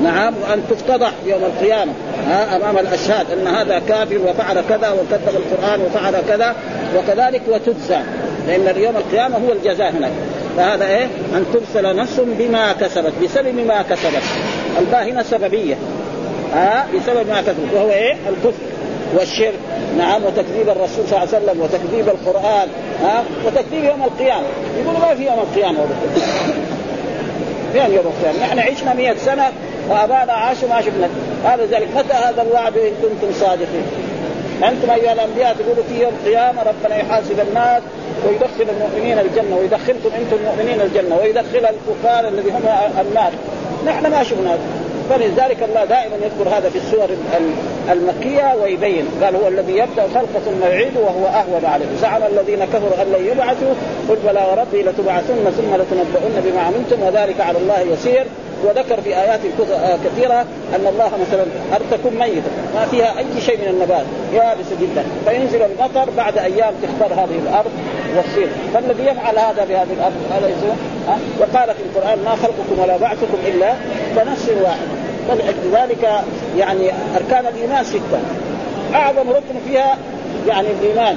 نعم؟ 0.02 0.34
وأن 0.42 0.62
تفتضح 0.70 1.12
يوم 1.26 1.40
القيامة. 1.44 1.92
ها 2.26 2.56
أمام 2.56 2.78
الأشهاد 2.78 3.26
أن 3.30 3.46
هذا 3.46 3.78
كافر 3.88 4.18
وفعل 4.18 4.60
كذا 4.68 4.90
وكذب 4.90 5.36
القرآن 5.36 5.80
وفعل 5.80 6.14
كذا 6.28 6.54
وكذلك 6.96 7.42
وتجزى 7.48 8.00
لأن 8.46 8.82
يوم 8.82 8.96
القيامة 8.96 9.36
هو 9.36 9.52
الجزاء 9.52 9.90
هناك. 9.90 10.12
فهذا 10.56 10.86
إيه؟ 10.86 11.04
أن 11.04 11.44
ترسل 11.52 11.96
نفس 11.96 12.20
بما 12.20 12.72
كسبت 12.72 13.12
بسبب 13.22 13.54
ما 13.54 13.82
كسبت. 13.82 14.22
الباء 14.78 15.10
هنا 15.10 15.22
سببية. 15.22 15.74
ها 16.54 16.86
بسبب 16.94 17.28
ما 17.28 17.40
كسبت. 17.40 17.74
وهو 17.74 17.90
إيه؟ 17.90 18.12
الكفر 18.12 18.62
والشرك. 19.18 19.58
نعم 19.98 20.24
وتكذيب 20.24 20.68
الرسول 20.68 21.04
صلى 21.08 21.18
الله 21.22 21.28
عليه 21.34 21.44
وسلم 21.44 21.60
وتكذيب 21.60 22.08
القرآن. 22.08 22.68
ها 23.02 23.24
وتكذيب 23.46 23.84
يوم 23.84 24.02
القيامة. 24.02 24.46
يقولوا 24.82 25.00
ما 25.00 25.14
في 25.14 25.26
يوم 25.26 25.38
القيامة 25.38 25.78
فين 27.72 27.94
يوم 27.94 28.06
القيامة؟ 28.06 28.46
نحن 28.46 28.58
عشنا 28.58 28.94
100 28.94 29.14
سنة. 29.16 29.52
وأبانا 29.90 30.32
عاشوا 30.32 30.68
ما 30.68 30.80
شفنا. 30.80 31.08
هذا 31.44 31.64
ذلك. 31.64 31.88
متى 31.96 32.14
هذا 32.14 32.42
الوعد 32.42 32.76
إن 32.76 32.92
كنتم 33.02 33.32
صادقين؟ 33.40 33.86
أنتم 34.64 34.90
أيها 34.90 35.12
الأنبياء 35.12 35.54
تقولوا 35.54 35.84
في 35.88 36.02
يوم 36.02 36.12
القيامة 36.20 36.62
ربنا 36.62 36.96
يحاسب 36.96 37.40
الناس 37.48 37.82
ويدخل 38.26 38.66
المؤمنين 38.74 39.18
الجنة 39.18 39.56
ويدخلكم 39.56 40.10
أنتم 40.18 40.36
المؤمنين 40.36 40.80
الجنة 40.80 41.16
ويدخل 41.22 41.68
الكفار 41.74 42.28
الذي 42.28 42.50
هم 42.50 42.62
النار. 43.00 43.32
نحن 43.86 44.10
ما 44.10 44.22
شفنا. 44.22 44.58
فلذلك 45.10 45.62
الله 45.62 45.84
دائما 45.84 46.16
يذكر 46.16 46.56
هذا 46.56 46.70
في 46.70 46.78
السور 46.78 47.08
المكية 47.92 48.54
ويبين. 48.62 49.06
قال 49.22 49.36
هو 49.36 49.48
الذي 49.48 49.72
يبدأ 49.72 50.04
الخلق 50.04 50.42
ثم 50.44 50.62
يعيد 50.70 50.96
وهو 50.96 51.26
أهون 51.26 51.64
عليه. 51.64 51.86
زعم 52.02 52.22
الذين 52.22 52.64
كفروا 52.64 53.02
أن 53.02 53.12
لن 53.12 53.26
يبعثوا. 53.26 53.74
قل 54.08 54.16
بلى 54.24 54.42
وربي 54.50 54.82
لتبعثن 54.82 55.50
ثم 55.56 55.74
لتنبؤن 55.74 56.42
بما 56.44 56.60
عملتم 56.60 57.02
وذلك 57.02 57.40
على 57.40 57.58
الله 57.58 57.80
يسير. 57.80 58.24
وذكر 58.64 59.00
في 59.00 59.20
آيات 59.20 59.40
آه، 59.72 59.98
كثيرة 60.04 60.40
أن 60.74 60.86
الله 60.86 61.10
مثلا 61.20 61.44
أرض 61.72 61.84
تكون 61.90 62.14
ميتة 62.18 62.50
ما 62.74 62.86
فيها 62.86 63.18
أي 63.18 63.40
شيء 63.40 63.58
من 63.58 63.68
النبات 63.68 64.04
يابسة 64.32 64.76
جدا. 64.80 65.04
فينزل 65.26 65.62
المطر 65.62 66.10
بعد 66.16 66.38
أيام 66.38 66.74
تخبر 66.82 67.14
هذه 67.14 67.38
الأرض 67.42 67.70
والصير 68.16 68.48
فالذي 68.74 69.02
يفعل 69.02 69.38
هذا 69.38 69.64
بهذه 69.64 69.92
الأرض 69.92 70.14
هذا 70.32 70.48
يسوع 70.48 70.74
وقال 71.40 71.74
في 71.74 71.82
القرآن 71.82 72.18
ما 72.24 72.30
خلقكم 72.30 72.82
ولا 72.82 72.96
بعثكم 72.96 73.38
إلا 73.46 73.74
كنفس 74.16 74.48
واحد 74.62 74.88
فلذلك 75.28 76.08
يعني 76.58 76.90
أركان 77.16 77.46
الإيمان 77.46 77.84
ستة. 77.84 78.20
أعظم 78.94 79.30
ركن 79.30 79.54
فيها 79.68 79.98
يعني 80.48 80.68
الإيمان 80.80 81.16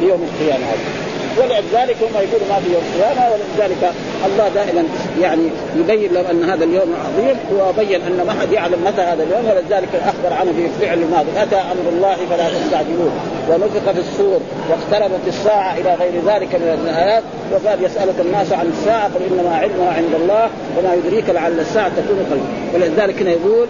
بيوم 0.00 0.28
القيامة. 0.32 0.64
هذا 0.64 1.03
ولذلك 1.38 1.96
هم 2.02 2.14
يقولوا 2.14 2.48
ما 2.50 2.60
في 2.60 2.72
يوم 2.72 2.82
القيامه 2.94 3.32
ولذلك 3.32 3.92
الله 4.26 4.48
دائما 4.48 4.84
يعني 5.20 5.48
يبين 5.76 6.12
لهم 6.12 6.24
أن 6.30 6.50
هذا 6.50 6.64
اليوم 6.64 6.94
عظيم 7.04 7.36
وبين 7.58 8.02
أن 8.02 8.26
ما 8.26 8.32
حد 8.40 8.52
يعلم 8.52 8.84
متى 8.86 9.02
هذا 9.02 9.22
اليوم 9.22 9.44
ولذلك 9.44 9.88
أخبر 9.94 10.36
عنه 10.36 10.52
في 10.52 10.86
فعل 10.86 10.98
الماضي 10.98 11.28
أتى 11.36 11.56
أمر 11.56 11.88
الله 11.92 12.16
فلا 12.30 12.48
تستعجلوه. 12.48 13.10
ونفخ 13.50 13.92
في 13.92 14.00
الصور 14.00 14.40
واقتربت 14.70 15.20
الساعة 15.26 15.74
إلى 15.78 15.94
غير 15.94 16.12
ذلك 16.26 16.54
من 16.54 16.78
الآيات 16.84 17.22
وقال 17.52 17.84
يسألك 17.84 18.14
الناس 18.20 18.52
عن 18.52 18.66
الساعة 18.66 19.04
قل 19.04 19.20
إنما 19.30 19.56
علمها 19.56 19.92
عند 19.92 20.14
الله 20.22 20.50
وما 20.78 20.94
يدريك 20.94 21.30
لعل 21.30 21.60
الساعة 21.60 21.88
تكون 21.88 22.26
قريبا 22.30 22.46
ولذلك 22.74 23.22
هنا 23.22 23.30
يقول 23.30 23.66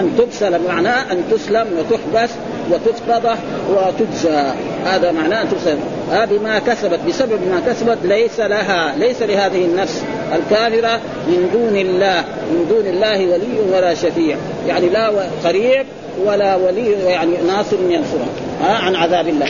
أن 0.00 0.16
تبسل 0.18 0.68
معناه 0.68 1.12
أن 1.12 1.22
تسلم 1.30 1.66
وتحبس 1.78 2.30
وتفتضح 2.70 3.38
وتجزى. 3.70 4.52
هذا 4.84 5.12
معناه 5.12 5.42
أن 5.42 5.48
تبسل. 5.50 5.78
بما 6.10 6.58
كسبت. 6.58 7.00
بسبب 7.08 7.40
ما 7.50 7.62
كسبت 7.66 7.98
ليس 8.04 8.40
لها 8.40 8.94
ليس 8.96 9.22
لهذه 9.22 9.64
النفس 9.64 10.02
الكافرة 10.34 11.00
من 11.26 11.50
دون 11.52 11.76
الله 11.76 12.24
من 12.50 12.66
دون 12.68 12.86
الله 12.86 13.26
ولي 13.26 13.76
ولا 13.76 13.94
شفيع. 13.94 14.36
يعني 14.66 14.88
لا 14.88 15.10
قريب 15.44 15.86
ولا 16.24 16.56
ولي 16.56 16.90
يعني 16.90 17.32
ناصر 17.48 17.76
ينصره. 17.88 18.26
آه 18.62 18.72
عن 18.72 18.94
عذاب 18.94 19.28
الله. 19.28 19.48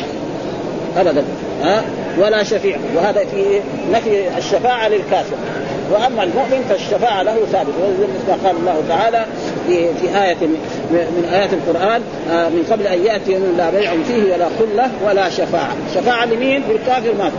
آه 1.64 1.82
ولا 2.18 2.42
شفيع. 2.42 2.78
وهذا 2.96 3.24
في 3.24 3.60
نفي 3.92 4.38
الشفاعة 4.38 4.88
للكافر. 4.88 5.36
وأما 5.92 6.22
المؤمن 6.22 6.64
فالشفاعة 6.68 7.22
له 7.22 7.36
ثابت 7.52 7.74
مثل 7.98 8.46
قال 8.46 8.56
الله 8.56 8.82
تعالى 8.88 9.24
في 9.66 9.94
في 9.94 10.22
آية 10.22 10.46
من 10.90 11.28
آيات 11.32 11.50
القرآن 11.52 12.02
آه، 12.30 12.48
من 12.48 12.66
قبل 12.70 12.86
أن 12.86 13.04
يأتي 13.04 13.32
يوم 13.32 13.54
لا 13.56 13.70
بيع 13.70 13.92
فيه 14.06 14.34
ولا 14.34 14.46
خلة 14.58 14.90
ولا 15.06 15.28
شفاعة، 15.28 15.76
شفاعة 15.94 16.24
لمين؟ 16.24 16.62
للكافر 16.68 17.14
مات 17.18 17.32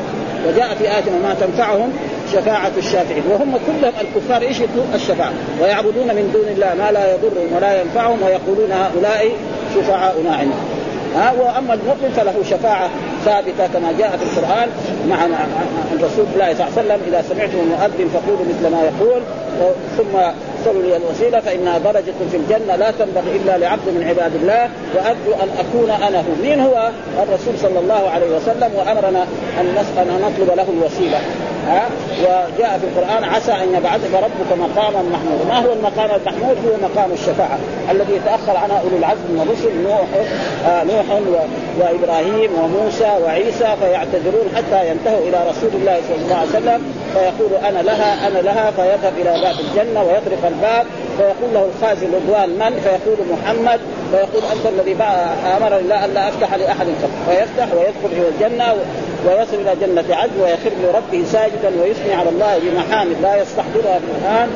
وجاء 0.47 0.75
في 0.75 0.83
آية 0.83 1.03
ما 1.23 1.35
تنفعهم 1.41 1.93
شفاعة 2.33 2.71
الشافعين. 2.77 3.23
وهم 3.29 3.57
كلهم 3.67 3.93
الكفار 4.01 4.41
إيش 4.41 4.57
الشفاعة. 4.95 5.33
ويعبدون 5.61 6.07
من 6.07 6.31
دون 6.33 6.47
الله 6.53 6.73
ما 6.85 6.91
لا 6.91 7.13
يضرهم 7.13 7.55
ولا 7.55 7.81
ينفعهم 7.81 8.17
ويقولون 8.23 8.71
هؤلاء 8.71 9.31
شفعاؤنا 9.75 10.35
عندنا 10.35 10.76
ها 11.15 11.31
وأما 11.31 11.73
المؤمن 11.73 12.13
فله 12.17 12.43
شفاعة 12.43 12.89
ثابتة 13.25 13.67
كما 13.73 13.91
جاء 13.99 14.17
في 14.17 14.23
القرآن 14.23 14.69
مع 15.09 15.25
الرسول 15.93 16.25
الله 16.33 16.53
صلى 16.53 16.67
الله 16.67 16.71
عليه 16.77 16.81
وسلم 16.81 16.99
إذا 17.07 17.21
سمعتم 17.29 17.57
المؤذن 17.59 18.09
فقولوا 18.13 18.45
مثل 18.45 18.71
ما 18.71 18.81
يقول 18.83 19.21
ثم 19.97 20.17
صلوا 20.65 20.81
لي 20.81 20.97
الوسيلة 20.97 21.39
فإنها 21.39 21.77
درجه 21.77 22.13
في 22.31 22.37
الجنة 22.37 22.75
لا 22.75 22.91
تنبغي 22.91 23.35
إلا 23.35 23.57
لعبد 23.57 23.87
من 23.87 24.05
عباد 24.07 24.35
الله 24.35 24.69
وأرجو 24.95 25.43
أن 25.43 25.49
أكون 25.59 25.89
أنا 26.07 26.17
هو، 26.17 26.41
مين 26.41 26.59
هو؟ 26.59 26.89
الرسول 27.23 27.53
صلى 27.61 27.79
الله 27.79 28.09
عليه 28.09 28.35
وسلم 28.35 28.71
وأمرنا 28.75 29.23
أن 29.61 29.75
نطلب 30.21 30.57
له 30.57 30.65
الوسيلة 30.77 31.19
ها 31.67 31.89
وجاء 32.21 32.79
في 32.79 32.87
القرآن 32.87 33.23
عسى 33.23 33.51
أن 33.51 33.73
يبعثك 33.73 34.13
ربك 34.13 34.59
مقاما 34.59 35.01
محمودا، 35.01 35.45
ما 35.49 35.59
هو 35.59 35.73
المقام 35.73 36.09
المحمود؟ 36.19 36.57
هو 36.65 36.89
مقام 36.89 37.11
الشفاعة 37.11 37.57
الذي 37.91 38.13
يتاخر 38.13 38.57
عنها 38.57 38.79
أولو 38.79 38.97
العزم 38.97 39.23
من 39.29 39.41
الرسل 39.41 39.83
نوح 39.83 40.07
آه 40.67 40.83
نوح 40.83 41.05
وإبراهيم 41.79 42.51
وموسى 42.63 43.11
وعيسى 43.23 43.75
فيعتذرون 43.81 44.47
حتى 44.55 44.89
ينتهوا 44.89 45.19
إلى 45.27 45.37
رسول 45.49 45.69
الله 45.73 46.01
صلى 46.07 46.21
الله 46.25 46.35
عليه 46.35 46.49
وسلم. 46.49 46.93
فيقول 47.13 47.65
أنا 47.65 47.79
لها 47.79 48.27
أنا 48.27 48.39
لها. 48.39 48.71
فيذهب 48.71 49.13
إلى 49.17 49.41
باب 49.41 49.55
الجنة 49.59 50.03
ويطرق 50.03 50.45
الباب. 50.47 50.85
فيقول 51.17 51.53
له 51.53 51.69
الخازن 51.75 52.07
رضوان 52.15 52.49
من؟ 52.49 52.79
فيقول 52.83 53.17
محمد. 53.31 53.79
فيقول 54.11 54.43
أنت 54.51 54.65
الذي 54.73 54.95
أمرني 55.57 55.87
لا 55.87 56.05
أن 56.05 56.13
لا 56.13 56.27
أفتح 56.27 56.53
لأحد. 56.55 56.87
قبل 56.87 57.13
فيفتح 57.27 57.67
ويدخل 57.73 58.11
إلى 58.11 58.27
الجنة 58.29 58.73
ويصل 59.27 59.55
إلى 59.55 59.75
جنة 59.81 60.15
عدن 60.15 60.41
ويخر 60.41 60.71
لربه 60.83 61.25
ساجدا 61.25 61.71
ويثني 61.81 62.13
على 62.13 62.29
الله 62.29 62.59
بمحامد. 62.59 63.15
لا 63.21 63.41
يستحضرها 63.41 63.99
الان 64.21 64.49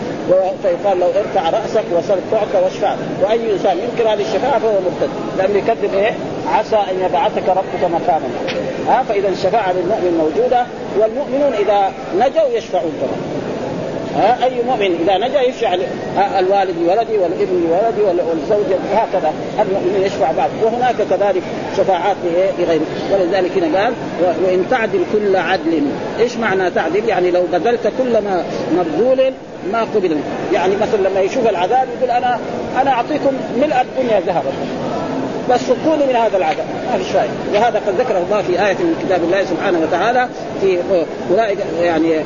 فيقال 0.64 1.00
له 1.00 1.06
ارفع 1.06 1.50
رأسك 1.50 1.84
تعطى 2.32 2.64
واشفع. 2.64 2.96
وأي 3.24 3.54
إنسان 3.54 3.78
ينكر 3.78 4.14
هذه 4.14 4.22
الشفاعة 4.22 4.60
فهو 4.60 4.72
مرتد. 4.72 5.10
لأنه 5.38 5.58
يكذب 5.58 5.94
إيه؟ 5.94 6.14
عسى 6.54 6.76
أن 6.76 7.06
يبعثك 7.06 7.50
ربك 7.50 7.84
مقاما. 7.84 8.30
ها؟ 8.88 9.04
فإذا 9.04 9.30
الشفاعة 9.30 9.72
للمؤمن 9.72 10.18
موجودة 10.18 10.66
والمؤمنون 11.00 11.54
إذا 11.54 11.92
نجوا 12.16 12.58
يشفعون 12.58 12.92
كمان 13.02 13.42
ها؟ 14.16 14.46
أي 14.46 14.64
مؤمن 14.68 15.00
إذا 15.04 15.18
نجا 15.28 15.42
يشفع 15.42 15.76
الوالد 16.40 16.76
لولده 16.80 17.22
والابن 17.22 17.68
لولده 17.70 18.24
والزوجه 18.30 18.78
هكذا. 18.94 19.34
المؤمن 19.62 20.02
يشفع 20.06 20.32
بعض 20.32 20.50
وهناك 20.64 20.96
كذلك 20.96 21.44
شفاعات 21.78 22.16
لغيره. 22.60 22.82
ولذلك 23.14 23.52
هنا 23.58 23.84
قال 23.84 23.94
وإن 24.46 24.66
تعدل 24.70 25.00
كل 25.14 25.36
عدل. 25.36 25.82
إيش 26.20 26.38
معنى 26.38 26.72
تعدل؟ 26.72 27.10
يعني 27.10 27.32
لو 27.32 27.44
بذلت 27.52 27.92
كل 27.98 28.14
ما 28.14 28.44
مبذول 28.78 29.34
ما 29.72 29.82
قبل 29.82 30.18
يعني 30.54 30.76
مثلا 30.76 31.10
لما 31.10 31.20
يشوف 31.20 31.50
العذاب 31.50 31.88
يقول 31.98 32.12
أنا 32.12 32.40
أنا 32.82 32.92
أعطيكم 32.92 33.32
ملء 33.58 33.82
الدنيا 33.82 34.20
ذهبا. 34.20 34.52
بس 35.50 35.62
سقوني 35.62 36.06
من 36.06 36.16
هذا 36.16 36.38
العذاب. 36.38 36.66
ما 36.92 36.98
في 36.98 37.04
فائده 37.04 37.32
وهذا 37.54 37.82
قد 37.88 38.02
ذكره 38.02 38.24
الله 38.30 38.42
في 38.42 38.68
آية 38.68 38.74
من 38.74 39.04
كتاب 39.06 39.24
الله 39.24 39.46
سبحانه 39.46 39.80
وتعالى 39.80 40.28
في 40.62 40.78
أولئك 41.32 41.58
يعني 41.82 42.20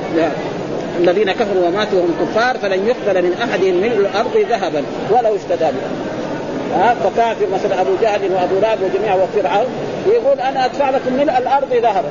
الذين 0.99 1.31
كفروا 1.31 1.67
وماتوا 1.67 1.99
وهم 1.99 2.13
كفار 2.21 2.57
فلن 2.57 2.87
يقبل 2.87 3.21
من 3.21 3.33
احدهم 3.33 3.73
ملء 3.75 3.97
الأرض 3.97 4.37
ذهبا 4.49 4.83
ولو 5.11 5.35
افتدى 5.35 5.65
به 5.65 5.81
ها 6.75 6.95
فكافر 7.03 7.47
مثلا 7.53 7.81
أبو 7.81 7.91
جهل 8.01 8.31
وأبو 8.33 8.59
لهب 8.59 8.77
وجميع 8.81 9.15
وفرعون 9.15 9.67
يقول 10.07 10.39
أنا 10.39 10.65
أدفع 10.65 10.89
لكم 10.89 11.13
ملء 11.13 11.37
الأرض 11.37 11.73
ذهبا 11.73 12.09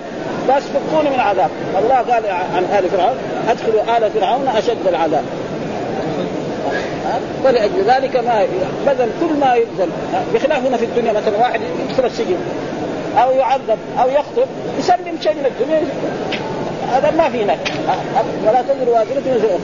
بس 0.49 0.63
فكوني 0.63 1.09
من 1.09 1.15
العذاب 1.15 1.51
الله 1.79 1.97
قال 1.97 2.27
عن 2.57 2.65
آل 2.79 2.91
فرعون 2.91 3.17
أدخلوا 3.49 3.97
آل 3.97 4.11
فرعون 4.11 4.49
أشد 4.49 4.87
العذاب. 4.89 5.25
ولأجل 7.45 7.85
ذلك 7.87 8.17
ما 8.17 8.47
بذل 8.87 9.09
كل 9.21 9.41
ما 9.41 9.55
يبذل. 9.55 9.89
بخلاف 10.35 10.67
هنا 10.67 10.77
في 10.77 10.85
الدنيا 10.85 11.13
مثلا 11.13 11.39
واحد 11.39 11.61
يدخل 11.89 12.07
السجن 12.07 12.37
أو 13.19 13.31
يعذب 13.31 13.79
أو 14.01 14.09
يخطب 14.09 14.47
يسلم 14.79 15.19
شيء 15.23 15.35
من 15.35 15.47
الدنيا. 15.47 15.83
هذا 16.93 17.11
ما 17.11 17.29
في 17.29 17.45
نفي 17.45 17.73
ولا 18.47 18.63
تزر 18.63 18.89
وازرة 18.89 19.59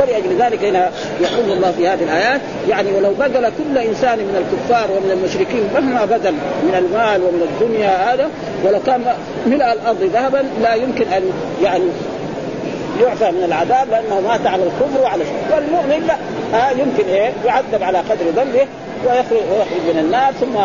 ولأجل 0.00 0.42
ذلك 0.42 0.64
هنا 0.64 0.90
يقول 1.20 1.52
الله 1.52 1.72
في 1.72 1.88
هذه 1.88 2.02
الآيات. 2.02 2.40
يعني 2.68 2.92
ولو 2.92 3.10
بذل 3.10 3.52
كل 3.58 3.78
إنسان 3.78 4.18
من 4.18 4.36
الكفار 4.36 4.90
ومن 4.90 5.10
المشركين 5.10 5.68
مهما 5.74 6.04
بذل 6.04 6.32
من 6.62 6.74
المال 6.78 7.22
ومن 7.22 7.42
الدنيا 7.42 8.14
هذا 8.14 8.30
ولو 8.64 8.80
كان 8.86 9.04
ملء 9.46 9.72
الأرض 9.72 10.10
ذهبا 10.14 10.44
لا 10.62 10.74
يمكن 10.74 11.08
أن 11.08 11.22
يعني 11.62 11.84
يعفى 13.00 13.30
من 13.30 13.44
العذاب 13.44 13.90
لأنه 13.90 14.20
مات 14.20 14.46
على 14.46 14.62
الكفر 14.62 15.02
وعلى 15.02 15.22
الشرك. 15.22 15.54
والمؤمن 15.54 16.06
لا 16.06 16.14
آه 16.58 16.70
يمكن 16.70 17.08
إيه؟ 17.08 17.32
يعذب 17.46 17.82
على 17.82 17.98
قدر 17.98 18.24
ذنبه 18.36 18.66
ويخرج 19.06 19.44
ويخرج 19.50 19.94
من 19.94 19.98
النار 19.98 20.32
ثم 20.32 20.56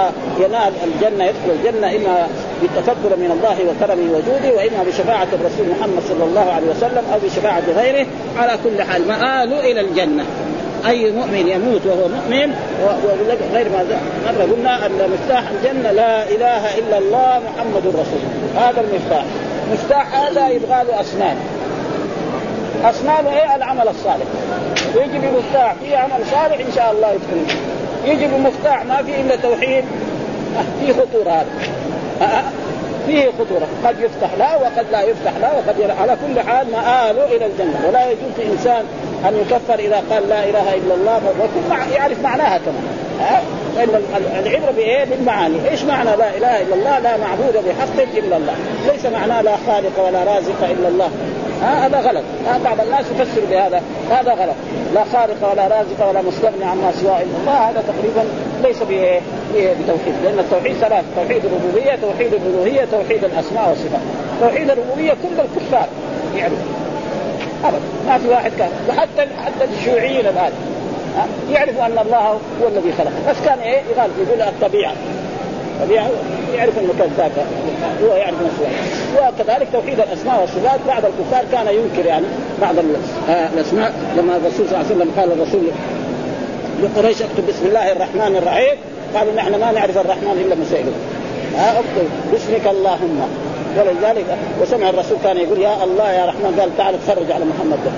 ينال 0.43 0.73
الجنة 0.84 1.25
يدخل 1.25 1.49
الجنة 1.49 1.95
إما 1.95 2.28
بالتفضل 2.62 3.19
من 3.19 3.32
الله 3.32 3.58
وكرمه 3.69 4.12
وجوده 4.12 4.56
وإما 4.56 4.84
بشفاعة 4.88 5.28
الرسول 5.34 5.65
محمد 5.80 6.04
صلى 6.10 6.23
الله 6.23 6.52
عليه 6.52 6.67
وسلم 6.67 7.04
أو 7.13 7.19
بشفاعة 7.25 7.63
غيره. 7.78 8.08
على 8.38 8.60
كل 8.63 8.84
حال 8.84 9.08
مآل 9.08 9.54
إلى 9.54 9.82
الجنة. 9.82 10.25
أي 10.88 11.12
مؤمن 11.12 11.47
يموت 11.47 11.82
وهو 11.86 12.08
مؤمن 12.08 12.56
وغير 12.84 13.69
ما 13.69 13.86
مره 14.25 14.43
قلنا 14.43 14.86
أن 14.86 15.10
مفتاح 15.13 15.43
الجنة 15.49 15.91
لا 15.91 16.23
إله 16.23 16.78
إلا 16.78 16.97
الله 16.97 17.41
محمد 17.47 17.88
رسول 17.88 18.23
هذا 18.56 18.82
المفتاح. 18.82 19.25
مفتاح 19.71 20.15
هذا 20.15 20.49
يبغى 20.49 20.84
له 20.84 21.02
أسنان. 21.02 21.38
اسنان 22.83 23.27
إيه؟ 23.27 23.55
العمل 23.55 23.87
الصالح. 23.87 24.25
يجي 24.95 25.17
بمفتاح 25.19 25.73
في 25.73 25.95
عمل 25.95 26.25
صالح 26.31 26.65
إن 26.67 26.71
شاء 26.75 26.91
الله 26.91 27.11
يدخل. 27.11 27.55
يجي 28.05 28.27
بمفتاح 28.27 28.85
ما 28.85 29.03
في 29.03 29.21
إلا 29.21 29.35
توحيد. 29.35 29.85
في 30.79 30.93
خطورة 30.93 31.45
هذا 32.21 32.43
فيه 33.07 33.29
خطورة. 33.39 33.67
قد 33.85 33.99
يفتح 33.99 34.29
له 34.39 34.57
وقد 34.57 34.85
لا 34.91 35.01
يفتح 35.01 35.31
له 35.41 35.51
وقد 35.57 35.91
على 36.01 36.17
كل 36.27 36.49
حال 36.49 36.71
مآله 36.71 37.25
إلى 37.25 37.45
الجنة. 37.45 37.85
ولا 37.87 38.11
يجوز 38.11 38.31
لإنسان 38.37 38.85
أن 39.27 39.37
يكفر 39.37 39.79
إذا 39.79 40.03
قال 40.11 40.29
لا 40.29 40.43
إله 40.43 40.73
إلا 40.73 40.93
الله. 40.93 41.21
ويكون 41.25 41.95
يعرف 41.95 42.23
معناها 42.23 42.57
كمان 42.57 42.99
فإن 43.75 43.89
العبرة 44.45 44.71
بإيه؟ 44.71 45.05
بالمعاني، 45.05 45.69
إيش 45.69 45.83
معنى 45.83 46.09
لا 46.15 46.37
إله 46.37 46.61
إلا 46.61 46.75
الله؟ 46.75 46.99
لا 46.99 47.17
معبود 47.17 47.53
بحق 47.53 48.17
إلا 48.17 48.37
الله، 48.37 48.53
ليس 48.91 49.05
معناه 49.05 49.41
لا 49.41 49.55
خالق 49.67 50.07
ولا 50.07 50.23
رازق 50.23 50.63
إلا 50.63 50.87
الله، 50.87 51.09
ها 51.61 51.87
هذا 51.87 51.99
غلط. 51.99 52.23
ها 52.47 52.59
بعض 52.63 52.81
الناس 52.81 53.05
يفسر 53.11 53.41
بهذا. 53.51 53.81
هذا 54.11 54.31
غلط. 54.31 54.55
لا 54.93 55.03
خارق 55.13 55.51
ولا 55.51 55.67
رازق 55.67 56.09
ولا 56.09 56.21
مستغني 56.21 56.65
عما 56.65 56.91
سواه 56.91 57.21
الله. 57.21 57.69
هذا 57.69 57.83
تقريبا 57.87 58.29
ليس 58.63 58.77
بتوحيد. 58.77 60.15
لأن 60.23 60.39
التوحيد 60.39 60.75
ثلاث. 60.75 61.05
توحيد 61.15 61.45
الربوبية 61.45 61.95
توحيد 61.95 62.33
الالوهيه 62.33 62.85
توحيد 62.91 63.23
الأسماء 63.23 63.69
والصفات. 63.69 64.01
توحيد 64.41 64.69
الربوبية 64.69 65.11
كل 65.11 65.39
الكفار 65.39 65.87
يعرف 66.35 66.53
ابدا. 67.63 67.79
ما 68.07 68.17
في 68.17 68.27
واحد 68.27 68.51
كان. 68.57 68.69
وحتى 68.89 69.21
حتى 69.21 69.65
الشيوعيين 69.79 70.27
الآن. 70.27 70.51
يعرفوا 71.51 71.85
أن 71.85 71.97
الله 72.05 72.39
هو 72.61 72.67
الذي 72.67 72.93
خلق. 72.97 73.11
بس 73.29 73.35
كان 73.45 73.59
إيه؟ 73.59 73.81
يقال 73.95 74.09
يقول 74.27 74.41
الطبيعة. 74.41 74.93
يعرف 76.55 76.79
إنه 76.79 76.93
كذاب 76.99 77.31
هو 78.03 78.15
يعرف 78.15 78.35
نفسه 78.41 78.69
وكذلك 79.15 79.67
توحيد 79.73 79.99
الأسماء 79.99 80.41
والصفات 80.41 80.79
بعض 80.87 81.03
الكفار 81.05 81.43
كان 81.51 81.75
ينكر 81.75 82.05
يعني 82.05 82.25
بعض 82.61 82.75
آه، 83.29 83.49
الأسماء 83.53 83.93
لما 84.17 84.35
الرسول 84.35 84.65
صلى 84.69 84.77
الله 84.77 84.77
عليه 84.77 84.95
وسلم 84.95 85.11
قال 85.17 85.31
الرسول 85.31 85.61
لقريش 86.83 87.21
اكتب 87.21 87.47
بسم 87.47 87.65
الله 87.65 87.91
الرحمن 87.91 88.35
الرحيم 88.35 88.77
قالوا 89.15 89.33
نحن 89.33 89.51
ما 89.51 89.71
نعرف 89.71 89.97
الرحمن 89.97 90.45
إلا 90.45 90.55
مسائله 90.55 90.91
ها 91.57 91.71
اكتب 91.71 92.09
باسمك 92.31 92.67
اللهم. 92.67 93.21
ولذلك 93.77 94.25
وسمع 94.61 94.89
الرسول 94.89 95.17
كان 95.23 95.37
يقول 95.37 95.59
يا 95.59 95.83
الله 95.83 96.11
يا 96.11 96.25
رحمن 96.25 96.55
قال 96.59 96.77
تعال 96.77 96.95
تفرج 97.05 97.31
على 97.31 97.45
محمد. 97.45 97.77
ده 97.85 97.91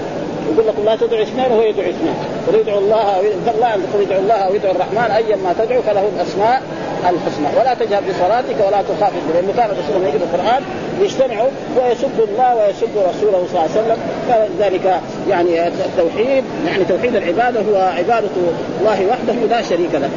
يقول 0.54 0.68
لكم 0.68 0.86
لا 0.86 0.96
تدعوا 0.96 1.24
اثنين 1.24 1.52
وهو 1.52 1.62
يدعو 1.62 1.90
اثنين 1.90 2.14
قل 2.48 2.56
يدعو 2.60 2.78
الله 2.78 3.02
أو 3.02 3.22
الله 3.56 3.74
ان 3.76 3.82
يدعو 4.02 4.20
الله 4.20 4.34
أو 4.34 4.56
يدعو 4.56 4.72
الرحمن 4.72 5.12
ايا 5.12 5.36
ما 5.36 5.54
تدعو 5.60 5.82
فله 5.82 6.10
الأسماء 6.16 6.62
الحسنى. 7.10 7.48
ولا 7.60 7.74
تجهر 7.74 8.02
بصلاتك 8.10 8.56
ولا 8.68 8.82
تخافت 8.82 9.24
لأنه 9.34 9.54
كان 9.58 9.70
الرسول 9.70 10.04
يقرا 10.04 10.26
القرآن 10.34 10.64
يجتمعوا 11.02 11.50
ويسب 11.78 12.30
الله 12.30 12.56
ويسب 12.56 12.90
رسوله 12.96 13.48
صلى 13.48 13.60
الله 13.60 13.62
عليه 13.62 13.72
وسلم. 13.72 13.98
فذلك 14.28 15.02
يعني 15.30 15.68
التوحيد 15.68 16.44
يعني 16.68 16.86
توحيد 16.86 17.16
العبادة 17.16 17.62
هو 17.62 17.76
عبادة 17.98 18.30
الله 18.80 19.08
وحده 19.10 19.48
لا 19.50 19.62
شريك 19.62 19.90
له. 19.94 20.10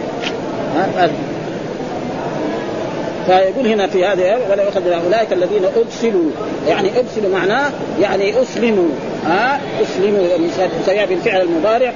فيقول 3.27 3.67
هنا 3.67 3.87
في 3.87 4.05
هذه 4.05 4.39
ولا 4.51 4.63
يؤخذ 4.63 4.89
اولئك 4.89 5.33
الذين 5.33 5.65
ابسلوا 5.65 6.31
يعني 6.69 6.89
ابسلوا 6.89 7.31
معناه 7.33 7.71
يعني 8.01 8.43
أسلموا. 8.43 8.89
ها 9.27 9.61
أسلموا 9.83 10.27
سواء 10.87 11.07
بالفعل 11.07 11.41
المضارع 11.41 11.93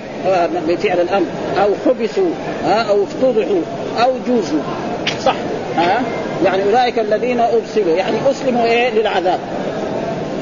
بفعل 0.69 1.01
الأمر. 1.01 1.27
أو 1.63 1.69
حبسوا 1.87 2.31
ها 2.65 2.83
أو 2.83 3.03
افتضحوا 3.03 3.61
أو 4.03 4.11
جوزوا. 4.29 4.61
صح. 5.25 5.35
ها 5.77 6.03
يعني 6.45 6.63
أولئك 6.63 6.99
الذين 6.99 7.41
ابسلوا 7.41 7.97
يعني 7.97 8.17
أسلموا 8.31 8.65
إيه؟ 8.65 8.91
للعذاب. 8.91 9.39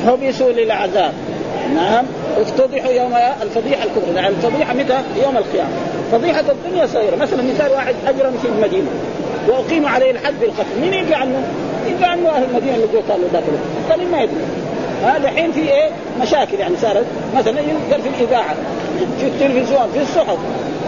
حبسوا 0.06 0.52
للعذاب. 0.52 1.12
نعم. 1.74 2.04
افتضحوا 2.40 2.92
يوم 2.92 3.14
الفضيحة 3.42 3.84
الكبرى. 3.84 4.16
يعني 4.16 4.28
الفضيحة 4.28 4.74
متى؟ 4.74 4.98
يوم 5.24 5.36
القيامة. 5.36 5.70
فضيحة 6.12 6.44
الدنيا 6.50 6.86
صغيرة. 6.86 7.16
مثلا 7.16 7.42
مثال 7.42 7.72
واحد 7.72 7.94
اجرم 8.06 8.32
في 8.42 8.48
المدينة. 8.48 8.88
واقيم 9.48 9.86
عليه 9.86 10.10
الحد 10.10 10.34
بالقتل. 10.40 10.80
مين 10.80 10.94
يجي 10.94 11.14
عنه؟ 11.14 11.42
يجي 11.86 12.04
عنه 12.04 12.28
أهل 12.28 12.44
المدينة 12.44 12.74
اللي 12.74 12.86
كانوا 13.08 13.28
ذاك 13.32 13.42
الوقت 13.48 14.10
ما 14.12 14.22
يدري 14.22 14.36
هذا 15.04 15.28
الحين 15.28 15.52
في 15.52 15.60
إيه؟ 15.60 15.90
مشاكل 16.22 16.58
يعني 16.58 16.76
صارت. 16.82 17.06
مثلا 17.36 17.60
ينقل 17.60 18.02
في 18.02 18.08
الإذاعة 18.08 18.54
في 19.20 19.26
التلفزيون 19.26 19.88
في 19.94 20.02
الصحف. 20.02 20.38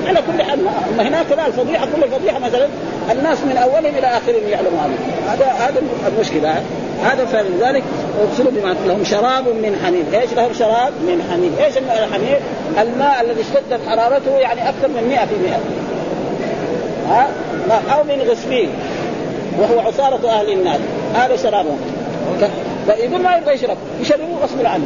على 0.06 0.18
كل 0.18 0.42
حال 0.42 0.64
ما 0.96 1.08
هناك 1.08 1.26
لا 1.36 1.46
الفضيحة 1.46 1.86
كل 1.96 2.04
الفضيحة 2.04 2.38
مثلا 2.38 2.68
الناس 3.12 3.38
من 3.44 3.56
أولهم 3.56 3.94
إلى 3.98 4.06
آخرهم 4.06 4.48
يعلموا 4.48 4.80
هذا. 4.80 4.92
هذا 5.28 5.46
هذا 5.46 5.82
المشكلة. 6.08 6.62
هذا 7.04 7.24
فلذلك 7.24 7.82
ارسلوا 8.28 8.50
بما 8.50 8.76
لهم 8.86 9.04
شراب 9.04 9.48
من 9.48 9.80
حميم، 9.84 10.04
إيش 10.20 10.32
لهم 10.32 10.52
شراب 10.52 10.92
من 10.92 11.28
حميم، 11.30 11.56
إيش 11.64 11.76
الحميم؟ 11.76 12.36
الماء 12.80 13.20
الذي 13.20 13.40
اشتدت 13.40 13.88
حرارته 13.88 14.38
يعني 14.38 14.68
أكثر 14.68 14.88
من 14.88 15.08
100% 15.08 15.58
ها؟ 17.10 17.28
أو 17.94 18.04
من 18.04 18.30
غسلين 18.30 18.68
وهو 19.60 19.80
عصارة 19.80 20.28
أهل 20.28 20.52
النار. 20.52 20.78
هذا 21.14 21.36
شرابهم. 21.36 21.78
فيقول 22.88 23.22
ما 23.22 23.36
يبغى 23.36 23.54
يشرب 23.54 23.76
يشربوه 24.00 24.38
غصب 24.42 24.66
عنه. 24.66 24.84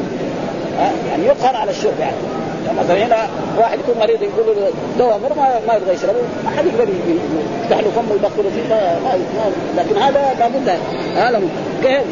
يعني 1.11 1.27
يقهر 1.27 1.57
على 1.57 1.71
الشرب 1.71 2.01
يعني. 2.01 2.17
مثلا 2.79 3.07
هنا 3.07 3.29
واحد 3.59 3.79
يكون 3.79 3.95
مريض 4.01 4.23
يقول 4.23 4.57
له 4.57 4.71
دواء 4.99 5.21
ما 5.69 5.75
يبغى 5.75 5.95
يشربه 5.95 6.19
ما 6.45 6.51
حد 6.51 6.67
يقدر 6.67 6.89
يفتح 7.65 7.79
له 7.79 7.91
فمه 7.91 8.13
ويدخله 8.13 8.51
فيه 8.55 8.75
ما, 8.75 8.99
ما 9.05 9.83
لكن 9.83 9.97
هذا 9.97 10.35
لابد. 10.39 10.79
هذا 11.17 11.43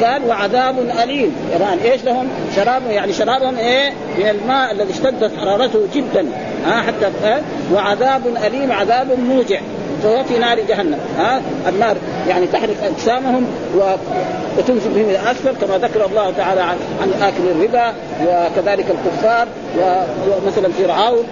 قال 0.05 0.21
وعذاب 0.29 0.79
أليم. 1.03 1.35
يعني 1.61 1.91
إيش 1.91 2.03
لهم؟ 2.03 2.27
شراب 2.55 2.81
يعني 2.89 3.13
شرابهم 3.13 3.57
إيه؟ 3.57 3.91
من 4.17 4.29
الماء 4.29 4.71
الذي 4.71 4.91
اشتدت 4.93 5.31
حرارته 5.39 5.79
جدا. 5.95 6.25
ها؟ 6.65 6.81
حتى 6.81 7.41
وعذاب 7.73 8.21
أليم 8.45 8.71
عذاب 8.71 9.19
موجع. 9.19 9.59
فهو 10.03 10.23
في 10.23 10.37
نار 10.37 10.59
جهنم 10.59 10.99
ها؟ 11.17 11.41
النار 11.69 11.95
يعني 12.29 12.47
تحرق 12.47 12.75
أجسامهم 12.83 13.45
وتنزل 14.57 14.89
بهم 14.89 15.09
إلى 15.09 15.31
اسفل 15.31 15.55
كما 15.61 15.77
ذكر 15.77 16.05
الله 16.05 16.31
تعالى 16.37 16.61
عن, 16.61 16.77
عن 17.01 17.21
آكل 17.21 17.43
الربا 17.51 17.93
وكذلك 18.25 18.85
الكفار 18.89 19.47
ومثلا 20.27 20.69
فرعون 20.73 21.23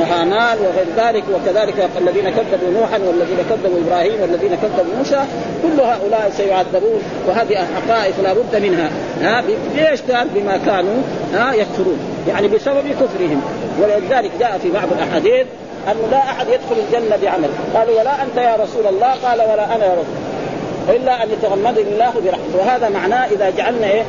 وهامان 0.00 0.58
وغير 0.58 0.86
ذلك 0.96 1.24
وكذلك 1.34 1.88
الذين 2.00 2.30
كذبوا 2.30 2.80
نوحا 2.80 2.98
والذين 2.98 3.38
كذبوا 3.50 3.78
إبراهيم 3.86 4.20
والذين 4.20 4.50
كذبوا 4.62 4.94
موسى 4.98 5.24
كل 5.62 5.80
هؤلاء 5.80 6.32
سيعذبون 6.36 7.00
وهذه 7.28 7.66
حقائق 7.76 8.14
لا 8.22 8.32
بد 8.32 8.62
منها 8.62 8.90
ها؟ 9.22 9.44
ليش 9.76 10.02
قال 10.02 10.28
بما 10.34 10.56
كانوا 10.66 11.02
ها؟ 11.34 11.54
يكفرون؟ 11.54 11.98
يعني 12.28 12.48
بسبب 12.48 12.84
كفرهم. 13.00 13.42
ولذلك 13.82 14.30
جاء 14.40 14.58
في 14.62 14.70
بعض 14.70 14.88
الأحاديث 14.92 15.46
انه 15.90 16.08
لا 16.10 16.18
أحد 16.18 16.46
يدخل 16.48 16.76
الجنة 16.86 17.16
بعمل. 17.22 17.48
قالوا 17.74 18.00
ولا 18.00 18.22
أنت 18.22 18.36
يا 18.36 18.56
رسول 18.64 18.86
الله؟ 18.86 19.14
قال 19.24 19.40
ولا 19.40 19.74
أنا 19.74 19.84
يا 19.84 19.92
رسول 19.92 20.96
إلا 20.96 21.22
أن 21.22 21.30
يتغمدني 21.30 21.92
الله 21.92 22.12
برحمته. 22.24 22.58
وهذا 22.58 22.88
معناه 22.88 23.26
إذا 23.26 23.50
جعلنا 23.50 23.86
إيه؟ 23.86 24.02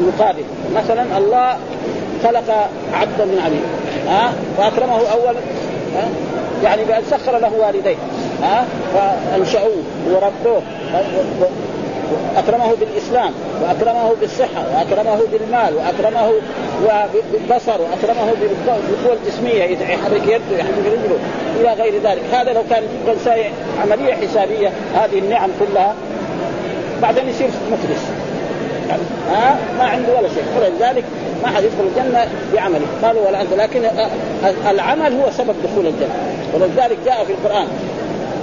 مقابل. 0.00 0.44
مثلا 0.74 1.18
الله 1.18 1.56
خلق 2.24 2.68
عبدا 2.92 3.24
من 3.24 3.40
عبيد. 3.44 3.62
ها؟ 4.08 4.32
فاكرمه 4.58 4.94
أول. 4.94 5.34
ها؟ 5.94 6.08
يعني 6.64 6.84
بأن 6.84 7.02
سخر 7.10 7.38
له 7.38 7.52
والديه. 7.52 7.96
ها؟ 8.42 8.66
فانشأوه 8.94 9.82
وربوه. 10.06 10.62
اكرمه 12.36 12.74
بالإسلام 12.74 13.32
وأكرمه 13.62 14.12
بالصحة 14.20 14.64
وأكرمه 14.74 15.18
بالمال 15.32 15.74
وأكرمه 15.74 16.32
بالبصر 17.32 17.80
وأكرمه 17.80 18.32
بالقوة 18.40 19.16
الجسمية 19.22 19.64
يحرك 19.64 20.22
يده 20.22 20.58
يحرك 20.58 20.84
رجله 20.86 21.18
إلى 21.60 21.82
غير 21.82 21.94
ذلك. 22.04 22.22
هذا 22.32 22.52
لو 22.52 22.62
كان 22.70 22.82
الانسان 23.04 23.52
عملية 23.82 24.14
حسابية 24.14 24.72
هذه 24.94 25.18
النعم 25.18 25.50
كلها 25.60 25.94
بعدين 27.02 27.28
يصير 27.28 27.48
مفلس 27.72 28.02
يعني 28.88 29.02
ها؟ 29.30 29.56
ما 29.78 29.84
عنده 29.84 30.18
ولا 30.18 30.28
شيء. 30.28 30.44
ولذلك 30.56 31.04
ما 31.42 31.48
حد 31.48 31.62
يدخل 31.64 31.86
الجنة 31.96 32.28
بعمله. 32.54 32.86
قالوا 33.02 33.26
ولا 33.26 33.42
أنت 33.42 33.52
لكن 33.52 33.84
العمل 34.70 35.20
هو 35.20 35.30
سبب 35.30 35.54
دخول 35.64 35.86
الجنة. 35.86 36.14
ولذلك 36.54 36.98
جاء 37.06 37.24
في 37.24 37.32
القرآن 37.32 37.66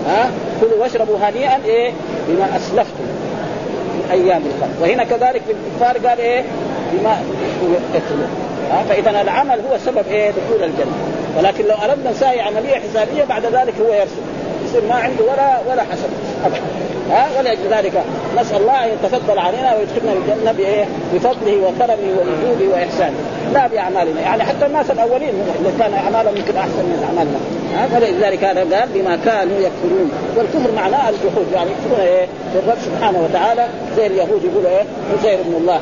ها؟ 0.08 0.32
كلوا 0.62 0.82
واشربوا 0.82 1.18
هنيئا 1.22 1.60
إيه؟ 1.66 1.92
بما 2.28 2.58
أسلفتم. 2.58 3.13
أيام 4.12 4.42
الخلق 4.46 4.82
وهنا 4.82 5.04
كذلك 5.04 5.42
في 5.48 5.52
الكفار 5.52 6.08
قال 6.08 6.20
إيه؟ 6.20 6.44
بما 6.94 7.18
يكفرون 7.96 8.28
فاذا 8.90 9.22
العمل 9.22 9.60
هو 9.72 9.78
سبب 9.86 10.08
إيه؟ 10.12 10.32
دخول 10.32 10.64
الجنة. 10.64 10.94
ولكن 11.38 11.64
لو 11.64 11.76
أردنا 11.76 12.12
نساوي 12.12 12.42
عمليه 12.42 12.76
حسابية 12.76 13.24
بعد 13.24 13.46
ذلك 13.46 13.74
هو 13.82 13.94
يرسل. 13.94 14.22
يصير 14.66 14.82
ما 14.90 14.96
عنده 14.96 15.24
ولا 15.24 15.60
ولا 15.70 15.82
حسب 15.82 16.10
ها؟ 17.10 17.28
ولأجل 17.40 17.68
ذلك 17.72 18.04
نسأل 18.40 18.62
الله 18.62 18.86
أن 18.86 18.90
يتفضل 18.90 19.40
علينا 19.40 19.76
ويدخلنا 19.76 20.14
الجنة 20.14 20.52
بإيه؟ 20.52 20.86
بفضله 21.14 21.58
وكرمه 21.58 22.10
ووجوده 22.18 22.76
وإحسانه. 22.76 23.16
لا 23.54 23.68
بأعمالنا. 23.68 24.22
يعني 24.22 24.44
حتى 24.44 24.66
الناس 24.66 24.92
الأولين 24.92 25.30
اللي 25.60 25.72
كان 25.80 25.94
أعمالهم 25.94 26.38
يمكن 26.38 26.58
أحسن 26.58 26.84
من 26.84 27.04
أعمالنا. 27.08 27.40
ولذلك 27.96 28.44
هذا 28.44 28.60
قال 28.60 28.90
بما 28.94 29.16
كانوا 29.26 29.58
يكفرون. 29.60 30.12
والكفر 30.38 30.72
معناه 30.76 31.10
الجحود. 31.10 31.48
يعني 31.54 31.70
يكفرون 31.72 32.08
إيه؟ 32.08 32.28
بالرب 32.56 32.78
سبحانه 32.86 33.28
وتعالى. 33.30 33.68
زي 33.98 34.08
اليهود 34.08 34.44
يقولوا 34.44 34.70
إيه؟ 34.70 34.84
عزير 35.20 35.40
ابن 35.40 35.56
الله. 35.58 35.80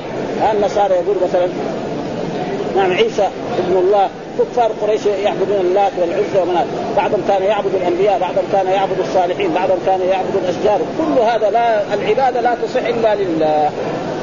النصارى 0.54 0.94
يقول 0.94 1.16
مثلا 1.30 1.48
نعم 2.76 2.94
عيسى 2.94 3.28
ابن 3.58 3.78
الله 3.78 4.10
كفار 4.40 4.72
قريش 4.82 5.06
يعبدون 5.06 5.60
اللات 5.62 5.92
والعزى 6.00 6.40
ومنات 6.42 6.66
بعضهم 6.98 7.22
كان 7.28 7.44
يعبد 7.44 7.76
الأنبياء 7.76 8.20
بعضهم 8.20 8.44
كان 8.54 8.68
يعبد 8.68 9.00
الصالحين 9.00 9.54
بعضهم 9.54 9.78
كان 9.86 10.00
يعبد 10.10 10.36
الأشجار. 10.44 10.80
كل 10.98 11.22
هذا 11.22 11.50
لا 11.50 11.94
العبادة 11.94 12.42
لا 12.42 12.56
تصح 12.64 12.86
إلا 12.86 13.16
لله. 13.16 13.70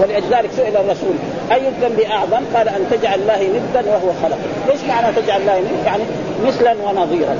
ولذلك 0.00 0.50
سئل 0.56 0.76
الرسول 0.76 1.14
أي 1.52 1.68
الذنب 1.68 2.00
أعظم؟ 2.00 2.44
قال 2.54 2.68
أن 2.68 2.86
تجعل 2.90 3.20
الله 3.20 3.42
ندا 3.42 3.90
وهو 3.90 4.12
خلق، 4.22 4.38
إيش 4.70 4.80
معنى 4.88 5.16
تجعل 5.16 5.40
الله 5.40 5.58
ندا؟ 5.58 5.86
يعني 5.86 6.02
مثلا 6.46 6.74
ونظيرا. 6.84 7.36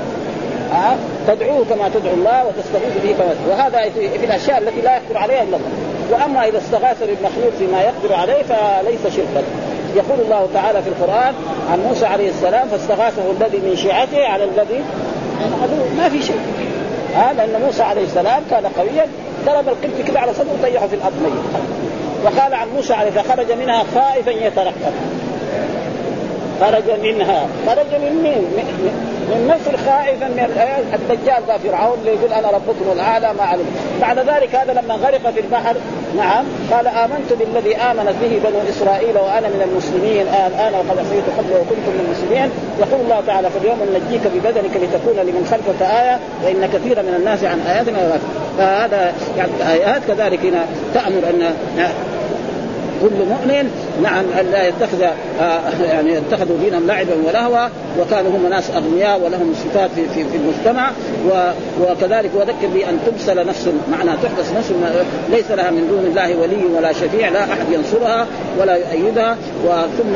ها؟ 0.71 0.95
تدعوه 1.27 1.65
كما 1.69 1.89
تدعو 1.89 2.13
الله 2.13 2.45
وتستغيث 2.47 2.93
به 3.03 3.15
كما 3.17 3.33
وهذا 3.49 3.89
في 4.19 4.25
الأشياء 4.25 4.57
التي 4.57 4.81
لا 4.81 4.95
يقدر 4.95 5.17
عليها 5.17 5.43
إلا 5.43 5.57
الله. 5.57 5.69
وأما 6.11 6.47
إذا 6.47 6.57
استغاث 6.57 6.99
بالمخلوق 6.99 7.51
فيما 7.59 7.81
يقدر 7.81 8.15
عليه 8.15 8.43
فليس 8.43 9.15
شركا. 9.15 9.43
يقول 9.95 10.19
الله 10.19 10.49
تعالى 10.53 10.81
في 10.81 10.89
القرآن 10.89 11.33
عن 11.71 11.79
موسى 11.79 12.05
عليه 12.05 12.29
السلام 12.29 12.67
فاستغاثه 12.67 13.21
الذي 13.31 13.57
من 13.57 13.75
شيعته 13.75 14.27
على 14.27 14.43
الذي 14.43 14.79
من 15.39 15.59
عدو 15.63 16.01
ما 16.01 16.09
في 16.09 16.21
شيء. 16.21 16.39
ها 17.15 17.33
لأن 17.33 17.61
موسى 17.61 17.83
عليه 17.83 18.03
السلام 18.03 18.43
كان 18.49 18.65
قويا 18.65 19.05
ضرب 19.45 19.67
القبط 19.67 20.07
كده 20.07 20.19
على 20.19 20.33
صدره 20.33 20.53
وطيحه 20.59 20.87
في 20.87 20.95
الأرض 20.95 21.13
ميت 21.23 21.63
وقال 22.23 22.53
عن 22.53 22.67
موسى 22.75 22.93
عليه 22.93 23.11
فخرج 23.11 23.51
منها 23.51 23.83
خائفا 23.95 24.29
يترقب. 24.29 24.93
خرج 26.61 26.99
منها. 27.03 27.47
خرج 27.67 27.91
من 28.01 28.13
مين؟ 28.23 28.43
من 29.29 29.47
مصر 29.47 29.77
خائفا 29.77 30.27
من 30.27 30.39
الدجال 30.93 31.43
ذا 31.47 31.57
فرعون 31.57 31.97
اللي 31.99 32.11
يقول 32.11 32.33
أنا 32.33 32.47
ربكم 32.47 32.91
الأعلى 32.93 33.33
ما 33.37 33.43
علم. 33.43 33.65
بعد 34.01 34.19
ذلك 34.19 34.55
هذا 34.55 34.73
لما 34.73 34.93
غرق 34.95 35.31
في 35.31 35.39
البحر 35.39 35.75
نعم 36.17 36.45
قال 36.71 36.87
آمنت 36.87 37.33
بالذي 37.39 37.75
آمنت 37.75 38.15
به 38.21 38.39
بنو 38.43 38.59
إسرائيل 38.69 39.17
وأنا 39.17 39.47
من 39.47 39.61
المسلمين. 39.71 40.27
الآن 40.27 40.73
وقد 40.73 40.99
عصيت 40.99 41.23
قبل 41.37 41.51
وكنتم 41.53 41.91
من 41.97 42.05
المسلمين. 42.05 42.51
يقول 42.79 43.01
الله 43.01 43.21
تعالى 43.27 43.49
فاليوم 43.49 43.77
نجيك 43.95 44.21
ببدنك 44.35 44.75
لتكون 44.75 45.17
لمن 45.27 45.47
خلفك 45.51 45.81
آية 45.81 46.19
وإن 46.43 46.69
كثيرا 46.73 47.01
من 47.01 47.13
الناس 47.19 47.43
عن 47.43 47.59
آياتنا 47.59 48.19
فهذا 48.57 49.13
يعني 49.37 49.51
آيات 49.73 50.01
كذلك 50.07 50.39
هنا 50.45 50.65
تامر 50.93 51.29
أن 51.29 51.53
كل 53.01 53.25
مؤمن 53.25 53.71
نعم 54.03 54.25
لا 54.51 54.67
يتخذ 54.67 55.03
آه 55.41 55.59
يعني 55.83 56.13
يتخذوا 56.13 56.57
دينهم 56.63 56.87
لعبا 56.87 57.13
ولهوا 57.27 57.67
وكانوا 57.99 58.31
هم 58.31 58.49
ناس 58.49 58.71
أغنياء 58.71 59.21
ولهم 59.21 59.53
صفات 59.53 59.89
في, 59.95 60.01
في, 60.13 60.29
في 60.29 60.37
المجتمع 60.37 60.91
وكذلك 61.81 62.31
وذكر 62.35 62.67
بأن 62.73 62.99
تبسل 63.05 63.47
نفس 63.47 63.69
معنى 63.91 64.09
تحبس 64.23 64.51
نفس 64.57 64.71
ليس 65.29 65.51
لها 65.51 65.71
من 65.71 65.87
دون 65.89 66.05
الله 66.05 66.37
ولي 66.37 66.65
ولا 66.77 66.93
شفيع 66.93 67.29
لا 67.29 67.43
أحد 67.43 67.65
ينصرها 67.71 68.27
ولا 68.59 68.75
يؤيدها 68.75 69.37
وثم 69.65 70.15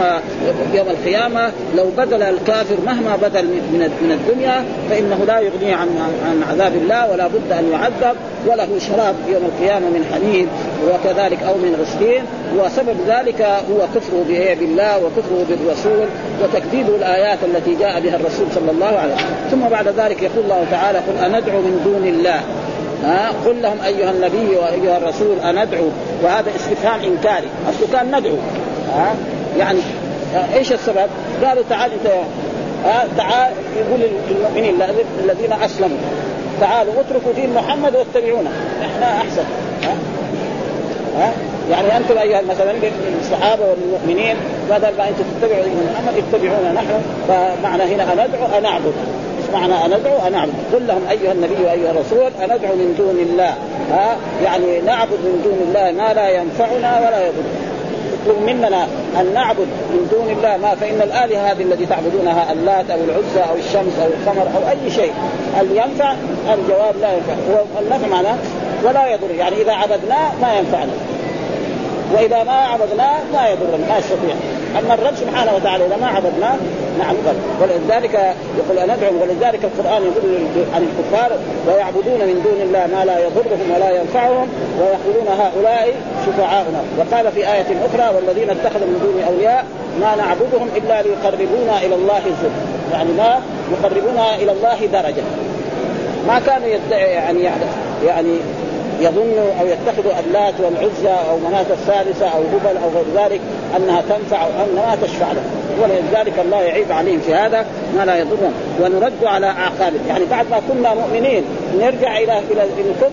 يوم 0.74 0.88
القيامة 0.88 1.52
لو 1.78 1.86
بذل 1.98 2.24
الكافر 2.24 2.76
مهما 2.86 3.16
بذل 3.16 3.46
من 3.46 3.90
من 4.02 4.12
الدنيا 4.12 4.66
فإنه 4.90 5.26
لا 5.28 5.40
يغني 5.40 5.74
عن 5.74 5.88
عن 6.26 6.44
عذاب 6.52 6.76
الله 6.76 7.12
ولا 7.12 7.28
بد 7.28 7.52
أن 7.52 7.72
يعذب 7.72 8.18
وله 8.48 8.80
شراب 8.80 9.16
يوم 9.28 9.44
القيامة 9.46 9.86
من 9.90 10.06
حميد 10.14 10.48
وكذلك 10.88 11.44
أو 11.44 11.54
من 11.54 11.76
غسلين 11.82 12.24
وسبب 12.74 12.98
ذلك 13.08 13.42
هو 13.42 13.88
كفره 13.96 14.26
بالله 14.60 14.98
وكفره 14.98 15.46
بالرسول 15.50 16.08
وتكذيب 16.44 16.90
الآيات 16.90 17.38
التي 17.44 17.76
جاء 17.76 18.00
بها 18.00 18.16
الرسول 18.16 18.48
صلى 18.56 18.72
الله 18.72 18.88
عليه 18.88 19.14
وسلم. 19.14 19.36
ثم 19.52 19.70
بعد 19.70 19.88
ذلك 19.88 20.22
يقول 20.22 20.44
الله 20.44 20.66
تعالى 20.72 20.98
قل 20.98 21.26
أندعو 21.26 21.62
من 21.62 21.82
دون 21.84 22.08
الله. 22.08 22.42
ها؟ 23.04 23.32
قل 23.46 23.62
لهم 23.62 23.78
أيها 23.86 24.12
النبي 24.12 24.56
وأيها 24.56 24.98
الرسول 24.98 25.40
أندعو. 25.40 25.88
وهذا 26.24 26.50
استفهام 26.56 27.00
إنكاري. 27.00 27.48
اصله 27.70 27.88
كان 27.94 28.20
ندعو. 28.20 28.36
ها؟ 28.96 29.16
يعني 29.58 29.80
إيش 30.54 30.74
السبب؟ 30.74 31.08
قالوا 31.44 31.64
تعال 31.70 31.92
أنت 31.92 32.14
ها؟ 32.86 33.08
تعال 33.18 33.52
يقول 33.78 34.00
للمؤمنين 34.30 34.82
الذين 35.24 35.54
أسلموا 35.54 35.98
تعالوا 36.62 36.94
اتركوا 36.94 37.34
دين 37.36 37.54
محمد 37.54 37.96
واتبعونا. 37.96 38.50
إحنا 38.82 39.18
أحسن. 39.18 39.44
ها؟ 41.18 41.32
يعني 41.72 41.98
أنتم 41.98 42.18
أيها 42.18 42.42
مثلا 42.42 42.72
الصحابة 43.22 43.64
والمؤمنين 43.64 44.36
بدل 44.70 44.98
ما 44.98 45.08
أنتم 45.10 45.24
تتبعوا 45.42 45.64
محمد 45.94 46.14
اتبعونا 46.18 46.72
نحن. 46.74 47.02
فمعنى 47.28 47.84
هنا 47.84 48.14
أندعو 48.14 48.58
أنعبد. 48.58 48.94
إيش 49.38 49.50
معنى 49.54 49.86
أندعو؟ 49.86 50.28
أنعبد. 50.28 50.54
قل 50.74 50.88
لهم 50.88 51.02
أيها 51.12 51.32
النبي 51.32 51.64
وأيها 51.66 51.92
الرسول 51.92 52.32
أندعو 52.42 52.76
من 52.76 52.96
دون 52.98 53.20
الله. 53.20 53.54
ها؟ 53.92 54.16
يعني 54.44 54.82
نعبد 54.82 55.20
من 55.24 55.42
دون 55.44 55.60
الله 55.68 56.04
ما 56.04 56.14
لا 56.14 56.30
ينفعنا 56.30 57.00
ولا 57.00 57.28
يضرنا. 57.28 57.74
يطلب 58.26 58.44
مننا 58.44 58.88
أن 59.20 59.34
نعبد 59.34 59.68
من 59.92 60.08
دون 60.12 60.38
الله 60.38 60.58
ما 60.58 60.76
فإن 60.76 61.02
الآلهة 61.02 61.52
هذه 61.52 61.62
التي 61.62 61.86
تعبدونها 61.86 62.52
اللات 62.52 62.90
أو 62.92 62.98
العزى 62.98 63.50
أو 63.50 63.56
الشمس 63.56 63.94
أو 64.02 64.08
القمر 64.08 64.48
أو 64.56 64.70
أي 64.70 64.92
شيء 64.92 65.14
هل 65.58 65.68
ينفع؟ 65.72 66.14
الجواب 66.54 66.96
لا 67.02 67.14
ينفع. 67.14 67.34
والنفع 67.78 68.08
معناه 68.08 68.36
ولا 68.84 69.08
يضر 69.14 69.32
يعني 69.32 69.62
إذا 69.62 69.72
عبدناه 69.72 70.32
ما 70.42 70.54
ينفعنا. 70.58 70.92
وإذا 72.14 72.44
ما 72.44 72.52
عبدناه 72.52 73.20
ما 73.34 73.50
يضرنا 73.50 73.88
ما 73.90 73.98
يستطيع. 73.98 74.36
أما 74.80 74.94
الرب 74.94 75.16
سبحانه 75.16 75.56
وتعالى 75.56 75.86
إذا 75.86 75.98
ما 75.98 76.08
عبدناه 76.08 76.56
نعم 77.00 77.16
ولذلك 77.62 78.36
يقول 78.58 78.84
ندعو 78.84 79.22
ولذلك 79.22 79.60
القرآن 79.64 80.02
يقول 80.04 80.48
عن 80.76 80.88
الكفار 80.88 81.32
ويعبدون 81.68 82.20
من 82.20 82.42
دون 82.44 82.62
الله 82.62 82.88
ما 82.98 83.06
لا 83.06 83.20
يضرهم 83.20 83.72
ولا 83.76 84.02
ينفعهم 84.02 84.48
ويقولون 84.80 85.28
هؤلاء 85.28 85.94
شفعاؤنا. 86.26 86.82
وقال 86.98 87.32
في 87.32 87.40
آية 87.54 87.66
أخرى 87.86 88.16
والذين 88.16 88.50
اتخذوا 88.50 88.88
من 88.88 89.00
دون 89.04 89.24
أولياء 89.34 89.66
ما 90.02 90.16
نعبدهم 90.16 90.70
إلا 90.76 91.02
ليقربونا 91.02 91.78
إلى 91.78 91.96
الله 91.96 92.22
زلفى. 92.26 92.94
يعني 92.94 93.12
ما 93.18 93.40
يقربونا 93.72 94.36
إلى 94.36 94.52
الله 94.52 94.86
درجة. 94.94 95.24
ما 96.28 96.40
كانوا 96.40 96.68
يدعي 96.68 97.12
يعني 97.12 97.44
يعني 98.06 98.38
يظنوا 99.00 99.54
أو 99.62 99.68
يتخذوا 99.68 100.20
اللات 100.20 100.54
والعزى 100.60 101.30
أو 101.30 101.38
مناة 101.38 101.66
الثالثه 101.70 102.26
أو 102.28 102.42
هبل 102.42 102.78
أو 102.84 102.90
غير 102.90 103.26
ذلك 103.26 103.42
أنها 103.78 104.02
تنفع 104.02 104.44
أو 104.44 104.50
انها 104.72 104.96
تشفع 104.96 105.32
لهم 105.32 105.64
ولذلك 105.82 106.40
الله 106.40 106.62
يعيب 106.62 106.92
عليهم 106.92 107.20
في 107.20 107.34
هذا 107.34 107.66
ما 107.98 108.06
لا 108.06 108.18
يضرهم. 108.18 108.54
ونرد 108.82 109.26
على 109.26 109.48
اعقابهم 109.48 110.08
يعني 110.08 110.26
بعد 110.26 110.46
ما 110.52 110.62
كنا 110.70 110.94
مؤمنين 110.94 111.44
نرجع 111.80 112.18
إلى 112.18 112.40
إلى 112.52 112.64
الكفر. 112.64 113.10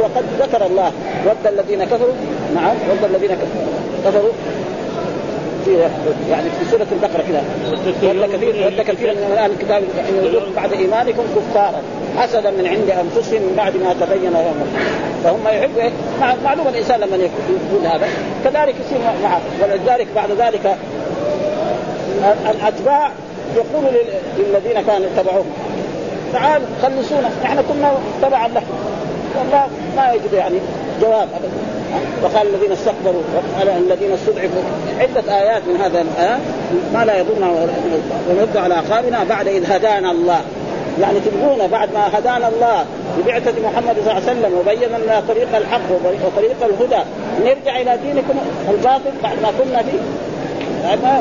وقد 0.00 0.24
ذكر 0.40 0.66
الله. 0.66 0.92
ود 1.26 1.46
الذين 1.46 1.84
كفروا. 1.84 2.14
نعم 2.54 2.74
ود 2.90 3.10
الذين 3.10 3.36
كفروا. 4.04 4.32
في 5.64 5.78
يعني 6.30 6.50
في 6.58 6.70
سورة 6.70 6.86
البقرة 6.92 7.22
كذا. 7.28 7.42
ود 7.72 7.94
كثير 8.32 8.66
ود 8.66 8.80
كثير 8.80 9.14
من 9.14 9.36
أهل 9.38 9.50
الكتاب 9.50 9.82
ان 9.98 10.52
بعد 10.56 10.72
إيمانكم 10.72 11.22
كفارا 11.36 11.82
حسدا 12.18 12.50
من 12.50 12.66
عند 12.66 12.90
أنفسهم 12.90 13.42
من 13.42 13.54
بعد 13.56 13.76
ما 13.76 13.94
تبين 14.06 14.30
لهم. 14.32 14.54
فهم 15.24 15.56
يحبوا 15.58 15.82
إيه؟ 15.82 15.90
معلوم 16.44 16.68
الإنسان 16.68 17.00
لما 17.00 17.16
يقول 17.16 17.86
هذا. 17.86 18.08
كذلك 18.44 18.74
يصير 18.86 18.98
معه 19.22 19.40
ولذلك 19.62 20.06
بعد 20.16 20.30
ذلك 20.30 20.76
الأتباع 22.50 23.10
يقول 23.56 23.84
للذين 24.38 24.82
كانوا 24.86 25.06
اتبعوهم 25.16 25.52
تعالوا 26.32 26.66
خلصونا 26.82 27.30
إحنا 27.44 27.62
كنا 27.62 27.92
تبعا 28.22 28.48
لكم. 28.48 28.74
والله 29.38 29.66
ما 29.96 30.12
يجد 30.12 30.32
يعني. 30.32 30.58
جواب 31.00 31.28
وقال 32.22 32.46
الذين 32.54 32.72
استكبروا 32.72 33.22
وقال 33.34 33.68
الذين 33.68 34.12
استضعفوا. 34.12 34.62
عدة 34.98 35.40
آيات 35.40 35.62
من 35.66 35.76
هذا 35.76 36.04
ما 36.94 37.04
لا 37.04 37.18
يضرنا 37.18 37.50
ونرد 38.30 38.56
على 38.56 38.74
أعقابنا 38.74 39.24
بعد 39.24 39.48
إذ 39.48 39.72
هدانا 39.72 40.10
الله. 40.10 40.40
يعني 41.00 41.18
تبغونا 41.20 41.66
بعد 41.66 41.88
ما 41.94 42.18
هدانا 42.18 42.48
الله 42.48 42.84
ببعثة 43.18 43.52
محمد 43.62 43.96
صلى 44.04 44.10
الله 44.10 44.22
عليه 44.28 44.32
وسلم 44.32 44.58
وبين 44.58 44.88
لنا 45.04 45.22
طريق 45.28 45.56
الحق 45.56 45.80
وطريق 46.26 46.56
الهدى. 46.62 47.02
نرجع 47.44 47.80
إلى 47.80 47.98
دينكم 48.02 48.34
الباطل 48.70 49.12
بعد 49.22 49.36
ما 49.42 49.52
كنا 49.58 49.82
فيه. 49.82 49.98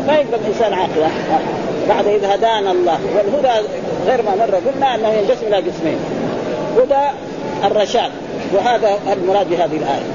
ما 0.08 0.14
يقبل 0.14 0.36
الإنسان 0.46 0.74
عاقل 0.74 1.12
بعد 1.90 2.08
إذ 2.08 2.26
هدانا 2.26 2.72
الله. 2.72 3.00
والهدى 3.16 3.68
غير 4.08 4.22
ما 4.22 4.36
مر. 4.36 4.56
قلنا 4.56 4.96
أنه 4.96 5.10
ينقسم 5.10 5.48
إلى 5.48 5.56
قسمين 5.56 5.98
هدى 6.78 7.08
الرشاد. 7.66 8.12
وهذا 8.54 9.00
المراد 9.14 9.50
بهذه 9.50 9.78
الآية. 9.78 10.06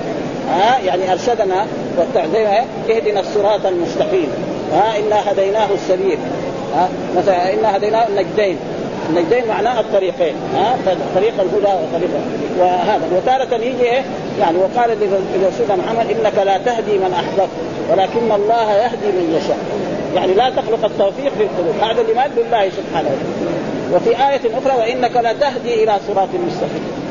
ها؟ 0.51 0.79
يعني 0.79 1.13
أرشدنا 1.13 1.67
والتعزيم 1.99 2.47
اهدنا 2.91 3.21
الصراط 3.21 3.67
المستقيم. 3.67 4.29
ها؟ 4.73 4.99
إنا 4.99 5.33
هديناه 5.33 5.69
السبيل. 5.75 6.19
ها؟ 6.77 6.89
مثلا 7.17 7.55
إنا 7.55 7.77
هديناه 7.77 8.09
النجدين. 8.09 8.59
النجدين 9.11 9.49
معناه 9.49 9.81
الطريقين. 9.81 10.35
ها؟ 10.57 10.77
طريق 11.15 11.35
الهدى 11.41 11.75
وطريق 11.83 12.11
وهذا. 12.59 13.09
وتارة 13.17 13.55
يجي 13.55 13.83
إيه؟ 13.83 14.05
يعني 14.41 14.59
وقال 14.59 14.91
لرسول 15.41 15.79
محمد 15.79 16.07
إنك 16.11 16.39
لا 16.47 16.59
تهدي 16.59 16.99
من 16.99 17.13
أحببت 17.13 17.51
ولكن 17.91 18.33
الله 18.33 18.73
يهدي 18.73 19.07
من 19.07 19.41
يشاء. 19.41 19.59
يعني 20.15 20.35
لا 20.35 20.51
تخلق 20.51 20.85
التوفيق 20.85 21.33
في 21.39 21.43
القلوب. 21.43 21.75
هذا 21.81 22.03
لمن 22.03 22.31
لله 22.37 22.71
سبحانه 22.71 23.11
وتعالى. 23.11 23.57
وفي 23.93 24.11
آية 24.11 24.59
أخرى 24.59 24.77
وإنك 24.79 25.17
لا 25.17 25.33
تهدي 25.33 25.85
إلى 25.85 25.97
صراط 26.09 26.29
مستقيم. 26.47 27.06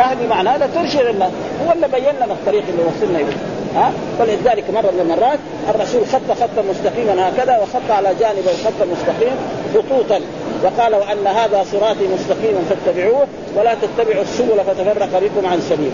تهدي 0.00 0.26
معناه 0.26 0.66
ترشد 0.74 1.06
الناس 1.06 1.30
هو 1.66 1.72
اللي 1.72 1.88
بين 1.88 2.14
لنا 2.16 2.32
الطريق 2.32 2.62
اللي 2.68 2.82
وصلنا 2.82 3.18
إليه. 3.18 3.36
ها؟ 3.76 3.92
فلذلك 4.18 4.70
مرة 4.70 4.90
من 4.90 5.00
المرات 5.00 5.38
الرسول 5.74 6.06
خط 6.06 6.36
خطا 6.40 6.62
مستقيما 6.70 7.28
هكذا 7.28 7.58
وخط 7.58 7.90
على 7.90 8.14
جانب 8.20 8.44
الخط 8.48 8.82
المستقيم 8.82 9.36
خطوطا. 9.74 10.20
وقال 10.64 10.94
وأن 10.94 11.26
هذا 11.26 11.64
صراطي 11.72 12.08
مستقيما 12.14 12.60
فاتبعوه 12.70 13.26
ولا 13.56 13.74
تتبعوا 13.74 14.22
السبل 14.22 14.60
فتفرق 14.66 15.20
بكم 15.22 15.46
عن 15.46 15.60
سبيل. 15.60 15.92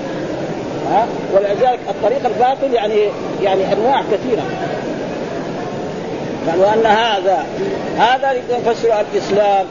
ها؟ 0.90 1.06
ولذلك 1.34 1.80
الطريق 1.88 2.26
الباطل 2.26 2.74
يعني 2.74 3.00
يعني 3.42 3.72
أنواع 3.72 4.02
كثيرة. 4.12 4.42
يعني 6.46 6.60
وأن 6.60 6.86
هذا 6.86 7.46
هذا 7.98 8.32
يفسر 8.32 9.00
الإسلام 9.00 9.66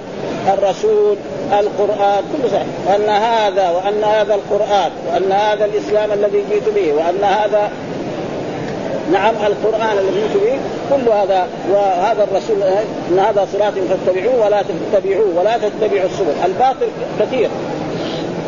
الرسول 0.53 1.17
القرآن 1.51 2.23
كل 2.33 2.49
صحيح 2.49 2.65
وأن 2.87 3.09
هذا 3.09 3.69
وأن 3.69 4.03
هذا 4.03 4.35
القرآن 4.35 4.91
وأن 5.07 5.31
هذا 5.31 5.65
الإسلام 5.65 6.11
الذي 6.11 6.43
جئت 6.49 6.69
به 6.75 6.93
وأن 6.93 7.23
هذا 7.23 7.69
نعم 9.11 9.33
القرآن 9.47 9.97
الذي 9.97 10.21
يؤتوا 10.21 10.41
به 10.41 10.59
كل 10.89 11.11
هذا 11.11 11.47
وهذا 11.71 12.23
الرسول 12.23 12.63
إن 13.11 13.19
هذا 13.19 13.47
صراط 13.53 13.73
فاتبعوه 13.73 14.45
ولا 14.45 14.61
تتبعوه 14.61 15.39
ولا 15.39 15.57
تتبعوا 15.57 16.05
السبل. 16.05 16.33
الباطل 16.45 16.87
كثير. 17.19 17.49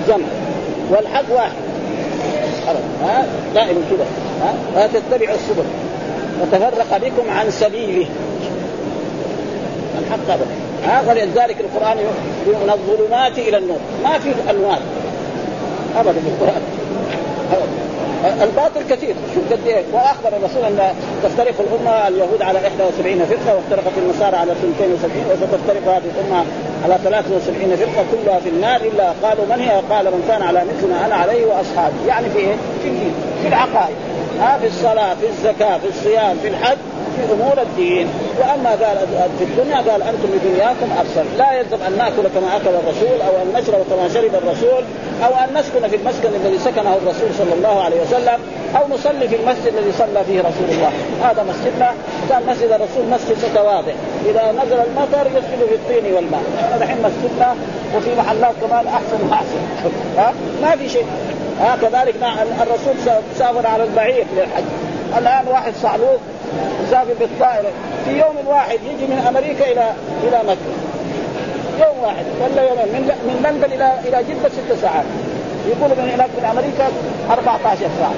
جمع. 0.07 0.25
والحق 0.89 1.23
واحد. 1.35 1.51
ها؟ 3.03 3.25
دائما 3.55 3.81
كذا. 3.89 4.05
ها؟ 4.41 4.53
لا 4.75 4.87
تتبعوا 4.87 5.35
السبل. 5.35 5.63
وتفرق 6.41 6.97
بكم 6.97 7.29
عن 7.29 7.51
سبيله. 7.51 8.07
الحق 9.99 10.31
أبدا. 10.33 10.55
ها 10.85 11.01
ولذلك 11.09 11.57
القرآن 11.59 11.97
من 12.47 12.69
الظلمات 12.69 13.39
إلى 13.39 13.57
النور. 13.57 13.79
ما 14.03 14.19
في 14.19 14.29
انوار 14.49 14.79
أبدا 15.97 16.19
في 16.19 16.27
القرآن. 16.27 16.61
الباطل 18.41 18.81
كثير. 18.89 19.15
شوف 19.35 19.43
قد 19.51 19.67
إيه. 19.67 19.83
وأخبر 19.93 20.37
الرسول 20.37 20.63
أن 20.63 20.79
تفترق 21.23 21.53
الأمة 21.59 22.07
اليهود 22.07 22.41
على 22.41 22.59
71 22.59 23.25
فرقة 23.25 23.55
وافترقت 23.55 23.97
النصارى 23.97 24.35
على 24.35 24.51
72 24.51 25.25
وستفترق 25.31 25.95
هذه 25.95 26.09
الأمة 26.15 26.43
على 26.83 26.97
73 27.03 27.75
فرقة 27.75 28.05
كلها 28.11 28.39
في 28.39 28.49
النار 28.49 28.81
إلا 28.81 29.13
قالوا 29.23 29.45
من 29.45 29.59
هي؟ 29.61 29.81
قال 29.89 30.05
من 30.05 30.25
كان 30.27 30.41
على 30.41 30.59
مثل 30.59 30.89
ما 30.89 31.05
أنا 31.05 31.15
عليه 31.15 31.45
وأصحابي. 31.45 31.95
يعني 32.07 32.29
في 32.29 32.37
إيه؟ 32.39 32.55
في 32.83 32.87
الدين 32.87 33.13
في 33.41 33.47
العقائد. 33.47 33.95
ها 34.39 34.57
في 34.57 34.67
الصلاة 34.67 35.13
في 35.13 35.27
الزكاة 35.27 35.77
في 35.77 35.87
الصيام 35.87 36.37
في 36.41 36.47
الحج 36.47 36.77
في 37.17 37.33
أمور 37.33 37.61
الدين. 37.61 38.07
وأما 38.39 38.69
قال 38.69 38.97
في 39.37 39.43
الدنيا 39.43 39.75
قال 39.75 40.01
أنتم 40.01 40.29
لدنياكم 40.35 40.87
ابصر 40.99 41.23
لا 41.37 41.53
يلزم 41.59 41.77
أن 41.87 41.97
نأكل 41.97 42.27
كما 42.35 42.55
أكل 42.55 42.69
الرسول 42.69 43.21
أو 43.21 43.33
أن 43.41 43.61
نشرب 43.61 43.81
كما 43.89 44.09
شرب 44.13 44.35
الرسول 44.35 44.83
أو 45.25 45.31
أن 45.43 45.57
نسكن 45.57 45.87
في 45.87 45.95
المسكن 45.95 46.29
الذي 46.35 46.59
سكنه 46.59 46.97
الرسول 47.03 47.29
صلى 47.37 47.53
الله 47.53 47.83
عليه 47.83 48.01
وسلم 48.01 48.39
أو 48.75 48.87
نصلي 48.87 49.27
في 49.27 49.35
المسجد 49.35 49.73
الذي 49.77 49.91
صلى 49.91 50.23
فيه 50.27 50.39
رسول 50.39 50.69
الله. 50.69 50.91
هذا 51.23 51.43
مسجدنا. 51.43 51.91
كان 52.29 52.41
مسجد 52.47 52.71
الرسول 52.71 53.05
مسجد 53.11 53.37
متواضع. 53.51 53.93
إذا 54.29 54.51
نزل 54.51 54.79
المطر 54.87 55.27
يسجد 55.27 55.67
في 55.69 55.75
الطين 55.75 56.13
والماء. 56.13 56.41
الحين 56.81 56.97
مسجدنا 56.97 57.55
وفي 57.95 58.15
محلات 58.15 58.53
كمان 58.61 58.87
أحسن 58.87 59.29
وأحسن. 59.29 59.61
ها؟ 60.17 60.33
ما 60.61 60.75
في 60.75 60.89
شيء. 60.89 61.05
ها 61.61 61.77
كذلك 61.81 62.15
الرسول 62.61 62.95
سافر 63.37 63.67
على 63.67 63.83
البعير 63.83 64.25
للحج. 64.35 64.63
الآن 65.17 65.47
واحد 65.47 65.73
صعلوك 65.81 66.19
مسافر 66.87 67.13
بالطائره 67.19 67.71
في 68.05 68.11
يوم 68.11 68.47
واحد 68.47 68.79
يجي 68.85 69.07
من 69.07 69.25
أمريكا 69.27 69.71
إلى 69.71 69.93
إلى 70.23 70.39
مكة. 70.47 70.73
يوم 71.85 72.03
واحد 72.03 72.25
ولا 72.41 72.61
يومين. 72.61 72.87
من 72.93 73.01
من 73.27 73.43
لندن 73.45 73.73
إلى 73.73 73.99
إلى 74.07 74.23
جدة 74.23 74.49
ست 74.49 74.81
ساعات. 74.81 75.05
يقولوا 75.67 75.95
من 75.95 76.09
هناك 76.09 76.29
من 76.37 76.45
أمريكا 76.45 76.87
14 77.31 77.77
ساعة. 77.99 78.13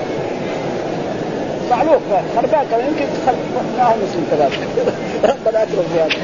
صعلوك 1.70 2.02
خربان 2.36 2.66
كمان 2.72 2.86
يمكن 2.88 3.06
ما 3.78 3.84
هو 3.84 3.96
مسلم 3.96 4.28
كذلك. 4.32 4.60
ربنا 5.32 5.64
أكرم 5.64 5.86
في 5.94 6.00
هذا. 6.00 6.16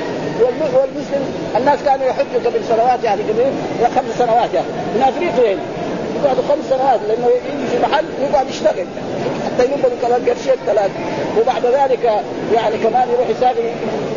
والمسلم 0.41 1.24
الناس 1.57 1.80
كانوا 1.86 2.05
يحجوا 2.05 2.39
قبل 2.45 2.63
سنوات 2.63 3.03
يعني 3.03 3.22
قبل 3.22 3.45
خمس 3.95 4.18
سنوات 4.18 4.53
يعني. 4.53 4.68
من 4.95 5.03
أفريقيا 5.07 5.53
هنا 5.53 5.61
يقعدوا 6.16 6.43
خمس 6.49 6.66
سنوات 6.70 6.99
لأنه 7.07 7.28
يجي 7.28 7.68
في 7.72 7.80
محل 7.80 8.05
يقعد 8.22 8.49
يشتغل. 8.49 8.88
حتى 9.45 9.63
يقبل 9.63 9.95
كمان 10.01 10.22
قرشين 10.28 10.59
ثلاث 10.66 10.91
وبعد 11.39 11.66
ذلك 11.66 12.03
يعني 12.55 12.78
كمان 12.78 13.07
يروح 13.13 13.30
يسافر 13.30 13.63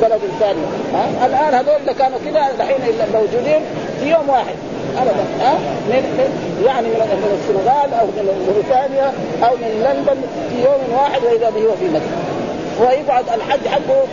بلد 0.02 0.20
ثاني. 0.40 0.60
ها؟ 0.94 1.26
الآن 1.26 1.54
هذول 1.54 1.80
اللي 1.80 1.94
كانوا 1.94 2.18
كذا 2.24 2.46
الحين 2.54 2.78
موجودين 3.14 3.60
في 4.00 4.10
يوم 4.10 4.28
واحد. 4.28 4.56
ابدا. 4.98 5.24
ها؟ 5.40 5.54
من 5.88 6.02
يعني 6.66 6.88
من 6.88 7.38
السنغال 7.40 8.00
أو 8.00 8.06
من 8.06 8.46
موريتانيا 8.48 9.12
أو 9.42 9.56
من 9.56 9.70
لندن 9.84 10.20
في 10.50 10.64
يوم 10.64 10.98
واحد 11.00 11.24
وإذا 11.24 11.50
به 11.50 11.60
هو 11.60 11.76
في 11.76 11.88
مكة. 11.88 12.16
ويقعد 12.80 13.24
الحج 13.34 13.66
حقه. 13.68 14.04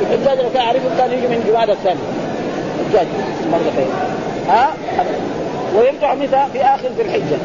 الحجاج 0.00 0.38
اللي 0.38 0.50
كان 0.54 0.62
يعرفه 0.62 0.88
كان 0.98 1.12
يجي 1.12 1.28
من 1.28 1.44
جماد 1.48 1.70
الثاني. 1.70 2.00
الحجاج. 2.80 3.06
مرتين 3.52 3.90
ها؟ 4.48 4.70
ويرجع 5.76 6.14
متى 6.14 6.44
في 6.52 6.62
آخر 6.62 6.88
ذي 6.96 7.02
الحجة. 7.02 7.38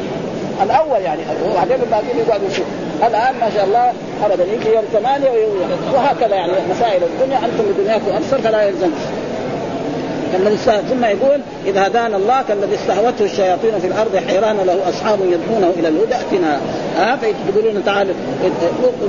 الأول 0.62 1.00
يعني 1.00 1.20
وبعدين 1.50 1.76
الباقيين 1.82 2.18
يقعدوا 2.26 2.48
يشوف 2.48 2.66
الآن 3.06 3.34
ما 3.40 3.50
شاء 3.54 3.64
الله 3.64 3.92
ابدا 4.24 4.44
يجي 4.44 4.74
يوم 4.74 4.84
ثمانية 4.92 5.30
وهكذا 5.94 6.34
يعني 6.34 6.52
مسائل 6.70 7.02
الدنيا 7.02 7.38
أنتم 7.38 7.64
بدنياكم 7.78 8.16
ابصر 8.16 8.38
فلا 8.38 8.62
يلزم. 8.62 8.90
كالذي 10.32 10.56
ثم 10.90 11.04
يقول 11.04 11.40
إذا 11.66 11.86
هدانا 11.86 12.16
الله 12.16 12.42
كالذي 12.48 12.74
استهوته 12.74 13.24
الشياطين 13.24 13.78
في 13.80 13.86
الأرض 13.86 14.16
حيران 14.28 14.56
له 14.66 14.88
أصحاب 14.88 15.18
يدعونه 15.20 15.72
إلى 15.78 15.88
الهدى. 15.88 16.14
ائتنا 16.14 16.60
ها 16.96 17.12
آه 17.12 17.16
فيقولون 17.16 17.84
تعالوا 17.84 18.14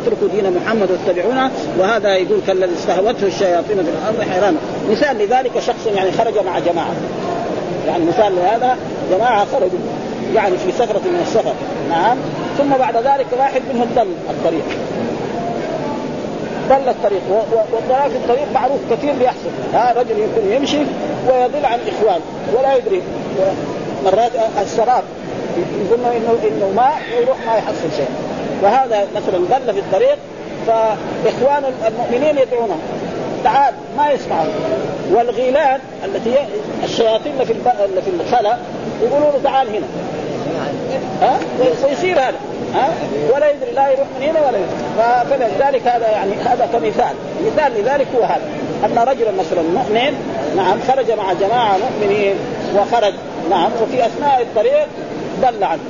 اتركوا 0.03 0.27
دين 0.35 0.53
محمد 0.53 0.89
واتبعونا. 0.91 1.51
وهذا 1.79 2.15
يقول 2.15 2.39
كالذي 2.47 2.73
استهوته 2.75 3.27
الشياطين 3.27 3.77
في 3.77 3.89
الأرض 3.89 4.29
حيران. 4.31 4.57
مثال 4.91 5.17
لذلك 5.17 5.59
شخص 5.59 5.87
يعني 5.95 6.11
خرج 6.11 6.45
مع 6.45 6.59
جماعة. 6.59 6.93
يعني 7.87 8.05
مثال 8.05 8.35
لهذا 8.35 8.77
جماعة 9.11 9.45
خرجوا 9.45 9.79
يعني 10.35 10.57
في 10.57 10.71
سفرة 10.71 10.99
من 11.05 11.19
السفر. 11.27 11.53
نعم. 11.89 12.17
ثم 12.57 12.69
بعد 12.69 12.95
ذلك 12.97 13.25
واحد 13.39 13.61
منهم 13.73 13.87
ضل 13.95 14.07
الطريق. 14.29 14.65
ضل 16.69 16.89
الطريق. 16.89 17.21
والضلال 17.73 18.11
في 18.11 18.17
الطريق 18.17 18.47
معروف 18.53 18.79
كثير 18.91 19.13
بيحصل. 19.13 19.49
ها 19.73 19.93
رجل 19.97 20.19
يكون 20.19 20.51
يمشي 20.51 20.79
ويضل 21.27 21.65
عن 21.65 21.79
إخوان 21.79 22.21
ولا 22.57 22.75
يدري. 22.75 23.01
مرات 24.05 24.31
السراب 24.61 25.03
يقول 25.57 25.99
انه 25.99 26.37
إنه 26.43 26.71
ماء 26.75 27.01
ويروح 27.17 27.37
ما 27.47 27.57
يحصل 27.57 27.95
شيء. 27.97 28.09
وهذا 28.63 29.07
مثلا 29.15 29.37
ضل 29.37 29.73
في 29.73 29.79
الطريق 29.79 30.17
فإخوان 30.67 31.63
المؤمنين 31.87 32.37
يدعونه 32.37 32.75
تعال 33.43 33.73
ما 33.97 34.11
يسمعون 34.11 34.49
والغيلان 35.11 35.79
التي 36.05 36.35
الشياطين 36.83 37.33
اللي 37.33 37.45
في 37.45 37.53
اللي 37.85 38.01
في 38.01 38.09
الخلا 38.09 38.57
يقولوا 39.01 39.31
له 39.31 39.39
تعال 39.43 39.67
هنا. 39.67 39.85
ها؟ 41.21 41.39
ويصير 41.83 42.19
هذا. 42.19 42.37
ها؟ 42.75 42.89
ولا 43.33 43.49
يدري 43.49 43.71
لا 43.71 43.89
يروح 43.89 44.07
من 44.19 44.27
هنا 44.27 44.39
ولا 44.47 44.57
يروح. 44.57 45.23
فلذلك 45.23 45.87
هذا 45.87 46.09
يعني 46.11 46.33
هذا 46.33 46.69
كمثال. 46.73 47.13
مثال 47.45 47.71
لذلك 47.81 48.07
هو 48.15 48.23
هذا. 48.23 48.41
أن 48.85 48.97
رجلا 48.97 49.31
مثلا 49.31 49.61
مؤمن 49.61 50.13
نعم 50.55 50.79
خرج 50.87 51.11
مع 51.11 51.33
جماعة 51.33 51.77
مؤمنين 51.77 52.35
وخرج 52.75 53.13
نعم 53.49 53.71
وفي 53.81 54.05
أثناء 54.05 54.41
الطريق 54.41 54.87
ضل 55.41 55.63
عنه. 55.63 55.81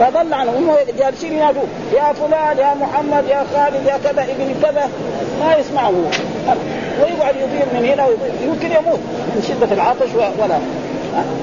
فضل 0.00 0.34
عنه 0.34 0.50
هم 0.50 0.76
جالسين 0.98 1.32
ينادوه 1.32 1.64
يا 1.94 2.12
فلان 2.12 2.58
يا 2.58 2.74
محمد 2.74 3.24
يا 3.28 3.44
خالد 3.54 3.86
يا 3.86 3.98
كذا 4.04 4.22
ابن 4.22 4.54
كذا. 4.62 4.88
ما 5.40 5.56
يسمعه 5.56 5.92
ويقعد 7.00 7.34
يطير 7.36 7.66
من 7.74 7.84
هنا 7.84 8.06
يمكن 8.42 8.66
يموت 8.66 9.00
من 9.34 9.44
شدة 9.48 9.74
العطش 9.74 10.14
ولا. 10.14 10.58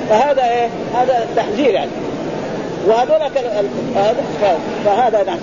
فهذا 0.10 0.44
إيه؟ 0.44 0.68
هذا 0.96 1.28
تحذير 1.36 1.74
يعني. 1.74 1.92
وهذول 2.88 3.20
فهذا 4.86 5.24
نعم 5.24 5.38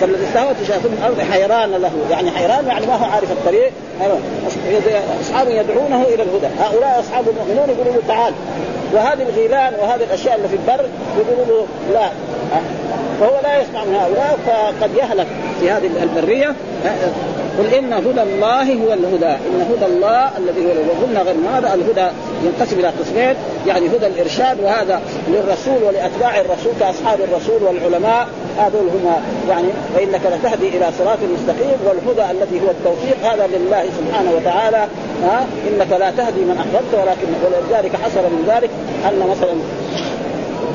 كالذي 0.00 0.26
استهوت 0.28 0.56
شياطين 0.66 0.92
الأرض 0.92 1.20
حيران 1.32 1.70
له. 1.70 1.92
يعني 2.10 2.30
حيران 2.30 2.66
يعني 2.66 2.86
ما 2.86 2.94
هو 2.94 3.04
عارف 3.04 3.30
الطريق. 3.32 3.72
اصحاب 5.20 5.48
يدعونه 5.48 6.02
إلى 6.02 6.22
الهدى. 6.22 6.46
هؤلاء 6.60 7.00
أصحاب 7.00 7.24
المؤمنون 7.28 7.68
يقولوا 7.76 7.92
له 7.92 8.02
تعال. 8.08 8.32
وهذه 8.94 9.22
الغيلان 9.22 9.74
وهذه 9.82 10.04
الأشياء 10.04 10.36
اللي 10.36 10.48
في 10.48 10.56
البر 10.56 10.84
يقولوا 11.18 11.46
له 11.46 11.66
لا. 11.92 12.08
فهو 13.20 13.40
لا 13.42 13.62
يسمع 13.62 13.84
من 13.84 13.94
هؤلاء 13.94 14.38
فقد 14.46 14.90
يهلك 14.96 15.26
في 15.60 15.70
هذه 15.70 15.90
البرية. 16.02 16.54
قل 17.58 17.74
إن 17.74 17.92
هدى 17.92 18.22
الله 18.22 18.62
هو 18.62 18.92
الهدى. 18.92 19.26
إن 19.26 19.66
هدى 19.70 19.86
الله 19.86 20.30
الذي 20.38 20.66
هو 20.66 20.70
الهدى. 20.72 21.04
قلنا 21.06 21.22
غير 21.22 21.34
هذا 21.54 21.74
الهدى 21.74 22.06
ينقسم 22.44 22.78
إلى 22.78 22.88
قسمين 22.88 23.34
يعني 23.66 23.86
هدى 23.86 24.06
الإرشاد 24.06 24.60
وهذا 24.60 25.00
للرسول 25.28 25.82
ولأتباع 25.82 26.40
الرسول 26.40 26.72
كأصحاب 26.80 27.18
الرسول 27.20 27.62
والعلماء. 27.62 28.28
هذول 28.60 28.88
هم 28.88 29.22
يعني 29.48 29.68
فإنك 29.94 30.20
لتهدي 30.26 30.68
إلى 30.68 30.86
صراط 30.98 31.18
مستقيم 31.34 31.78
والهدى 31.86 32.30
الذي 32.30 32.60
هو 32.60 32.70
التوفيق 32.70 33.16
هذا 33.32 33.46
لله 33.46 33.84
سبحانه 33.98 34.30
وتعالى 34.36 34.86
ها؟ 35.22 35.46
إنك 35.68 35.92
لا 35.92 36.10
تهدي 36.10 36.40
من 36.40 36.56
أحببت 36.58 36.94
ولكن 36.94 37.28
ولذلك 37.44 37.96
حصل 37.96 38.22
من 38.22 38.44
ذلك 38.48 38.70
أن 39.08 39.28
مثلا 39.30 39.54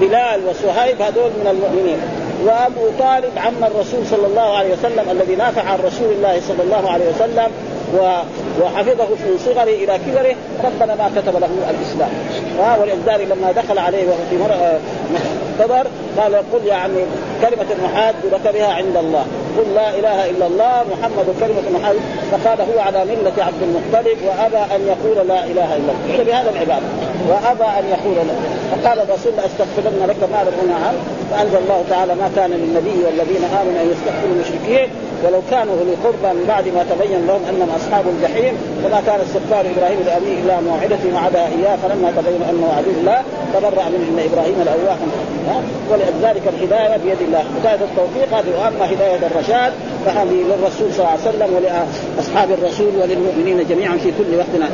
بلال 0.02 0.42
وصهيب 0.50 1.02
هذول 1.02 1.32
من 1.44 1.48
المؤمنين. 1.48 1.98
وأبو 2.46 2.90
طالب 3.00 3.32
عم 3.38 3.64
الرسول 3.64 4.06
صلى 4.12 4.28
الله 4.28 4.58
عليه 4.58 4.74
وسلم 4.74 5.10
الذي 5.12 5.36
نافع 5.36 5.62
عن 5.62 5.80
رسول 5.80 6.12
الله 6.12 6.42
صلى 6.48 6.64
الله 6.64 6.92
عليه 6.92 7.06
وسلم 7.16 7.52
وحفظه 8.62 9.10
من 9.10 9.40
صغره 9.46 9.64
إلى 9.64 10.00
كبره 10.08 10.36
ربنا 10.64 10.96
ما 10.96 11.12
كتب 11.16 11.34
له 11.40 11.50
الإسلام. 11.70 12.10
ولذلك 12.82 13.28
لما 13.32 13.52
دخل 13.52 13.80
عليه 13.80 14.04
في 14.30 14.38
كبر 15.60 15.88
قال 16.18 16.36
قل 16.36 16.68
يا 16.68 16.76
عمي 16.76 17.04
كلمة 17.50 17.66
محاد 17.84 18.16
بها 18.54 18.74
عند 18.74 18.98
الله. 18.98 19.26
قل 19.58 19.68
لا 19.76 19.89
إله 20.00 20.30
إلا 20.30 20.48
الله 20.48 20.84
محمد 20.93 21.28
كلمة 21.41 21.80
محاد 21.80 21.96
فقال 22.32 22.60
هو 22.62 22.80
على 22.80 23.06
ملة 23.06 23.38
عبد 23.48 23.62
المطلب 23.62 24.18
وأبى 24.28 24.76
أن 24.76 24.82
يقول 24.88 25.28
لا 25.28 25.43
إله 25.43 25.70
إلا 25.76 25.91
الله. 25.93 26.24
بهذا 26.24 26.50
العبادة 26.50 26.88
وأبى 27.30 27.70
أن 27.80 27.86
يقول 27.96 28.28
لا. 28.28 28.36
فقال 28.72 29.00
الرسول 29.00 29.34
لاستغفرن 29.38 30.00
لك 30.10 30.22
ما 30.34 30.39
لم 30.48 30.74
عنه 30.86 31.00
فأنزل 31.32 31.58
الله 31.58 31.84
تعالى 31.89 32.16
ما 32.16 32.32
كان 32.36 32.52
للنبي 32.52 32.98
والذين 33.06 33.43
آمنوا 33.60 33.82
أن 33.82 33.88
يستغفروا 33.93 34.34
المشركين. 34.36 34.89
ولو 35.24 35.41
كانوا 35.52 35.74
أولي 35.80 35.96
قربى 36.04 36.30
من 36.38 36.46
بعد 36.48 36.66
ما 36.68 36.86
تبين 36.91 37.28
لهم 37.28 37.41
أنهم 37.50 37.70
أصحاب 37.80 38.06
الجحيم. 38.14 38.54
فما 38.84 39.02
كان 39.08 39.20
استغفار 39.26 39.64
إبراهيم 39.74 40.00
لأبيه 40.06 40.36
إلا 40.43 40.56
موعدة 40.62 41.04
وعدها 41.16 41.48
إياه. 41.58 41.76
فلما 41.84 42.10
تبين 42.18 42.41
أنه 42.50 42.68
عدو 42.78 42.91
الله 43.00 43.20
تبرأ 43.54 43.86
منه 43.93 44.06
إن 44.12 44.20
إبراهيم 44.30 44.58
الاواه 44.62 45.02
ولذلك 45.89 46.46
الهداية 46.54 46.98
بيد 46.98 47.22
الله. 47.28 47.35
هدايه 47.40 47.76
التوفيق 47.76 48.38
هذه 48.38 48.60
واما 48.60 48.94
هداية 48.94 49.20
الرشاد 49.28 49.74
فهذه 50.06 50.44
للرسول 50.50 50.94
صلى 50.94 51.00
الله 51.00 51.10
عليه 51.10 51.22
وسلم 51.22 51.50
ولأصحاب 51.56 52.52
الرسول 52.52 52.92
وللمؤمنين 53.02 53.68
جميعا 53.70 53.98
في 53.98 54.12
كل 54.18 54.38
وقت 54.38 54.72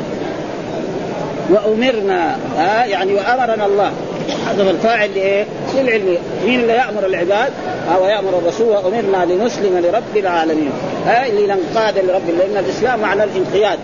وأمرنا 1.50 2.36
ها 2.58 2.84
يعني 2.84 3.14
وأمرنا 3.14 3.66
الله. 3.66 3.92
هذا 4.48 4.70
الفاعل 4.70 5.10
لإيه؟ 5.14 5.46
للعلم. 5.74 6.18
مين 6.46 6.60
اللي 6.60 6.72
يأمر 6.72 7.06
العباد؟ 7.06 7.52
أو 7.94 8.04
يامر 8.04 8.38
الرسول 8.38 8.68
وأمرنا 8.68 9.32
لنسلم 9.32 9.78
لرب 9.78 10.16
العالمين. 10.16 10.70
ها 11.06 11.28
لننقاد 11.28 11.98
لرب 11.98 12.30
لأن 12.38 12.64
الإسلام 12.64 13.00
معنى 13.00 13.24
الانقياد. 13.24 13.78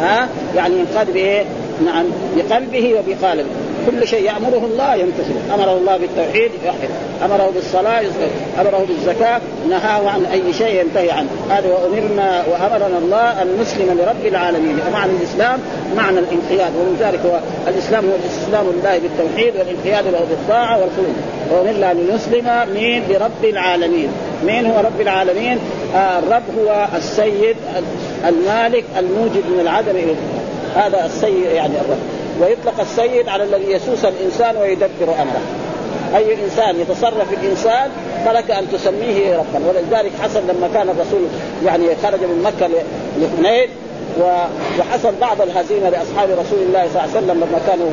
ها 0.00 0.28
يعني 0.56 0.74
ينقاد 0.78 1.12
بإيه؟ 1.12 1.44
نعم 1.84 2.04
بقلبه 2.36 2.94
وبقالبه. 2.94 3.48
كل 3.90 4.06
شيء 4.06 4.24
يأمره 4.24 4.68
الله 4.72 4.94
يمتثل 4.94 5.54
أمره 5.54 5.76
الله 5.76 5.96
بالتوحيد. 5.96 6.50
يوحد 6.64 6.88
أمره 7.24 7.50
بالصلاة 7.54 8.00
يصلي 8.00 8.28
أمره 8.60 8.86
بالزكاة 8.88 9.40
نهاه 9.68 10.10
عن 10.10 10.24
أي 10.24 10.52
شيء 10.52 10.80
ينتهي 10.80 11.10
عنه. 11.10 11.28
هذا 11.50 11.68
وأمرنا 11.68 12.44
وأمرنا 12.50 12.98
الله 12.98 13.42
ان 13.42 13.60
نسلم 13.60 14.00
لرب 14.00 14.26
العالمين. 14.26 14.78
معنى 14.92 15.12
الإسلام 15.12 15.60
معنى 15.96 16.18
الانقياد 16.18 16.72
ومن 16.76 16.96
ذلك 17.00 17.20
هو 17.26 17.40
الإسلام 17.68 18.04
هو 18.04 18.12
الاستسلام 18.24 18.66
لله 18.66 18.98
بالتوحيد 18.98 19.56
والانقياد 19.56 20.06
له 20.06 20.20
بالطاعة 20.30 20.80
والخلود 20.80 21.16
وأمرنا 21.50 22.00
لنسلم 22.00 22.74
مين؟ 22.74 23.02
لرب 23.08 23.44
العالمين. 23.44 24.08
مين 24.46 24.66
هو 24.66 24.80
رب 24.80 25.00
العالمين؟ 25.00 25.58
آه 25.94 26.18
الرب 26.18 26.42
هو 26.58 26.86
السيد 26.96 27.56
المالك 28.28 28.84
الموجد 28.98 29.44
من 29.54 29.60
العدم 29.60 29.96
إلى 29.96 30.14
هذا 30.76 31.06
السيد 31.06 31.44
يعني 31.54 31.74
الرب. 31.74 31.98
ويطلق 32.40 32.80
السيد 32.80 33.28
على 33.28 33.44
الذي 33.44 33.72
يسوس 33.72 34.04
الإنسان 34.04 34.56
ويدبر 34.56 35.14
أمره. 35.22 35.40
أي 36.16 36.44
إنسان 36.44 36.80
يتصرف 36.80 37.32
الإنسان 37.32 37.90
فلك 38.24 38.50
أن 38.50 38.70
تسميه 38.72 39.36
ربا. 39.36 39.60
ولذلك 39.68 40.12
حصل 40.22 40.40
لما 40.48 40.68
كان 40.74 40.88
الرسول 40.88 41.22
يعني 41.64 41.86
خرج 42.02 42.20
من 42.20 42.42
مكة 42.42 42.70
لحنين 43.18 43.68
وحصل 44.20 45.14
بعض 45.20 45.42
الهزيمة 45.42 45.88
لأصحاب 45.88 46.28
رسول 46.30 46.58
الله 46.62 46.88
صلى 46.88 46.90
الله 46.90 47.00
عليه 47.00 47.10
وسلم 47.10 47.30
لما 47.30 47.60
كانوا 47.66 47.90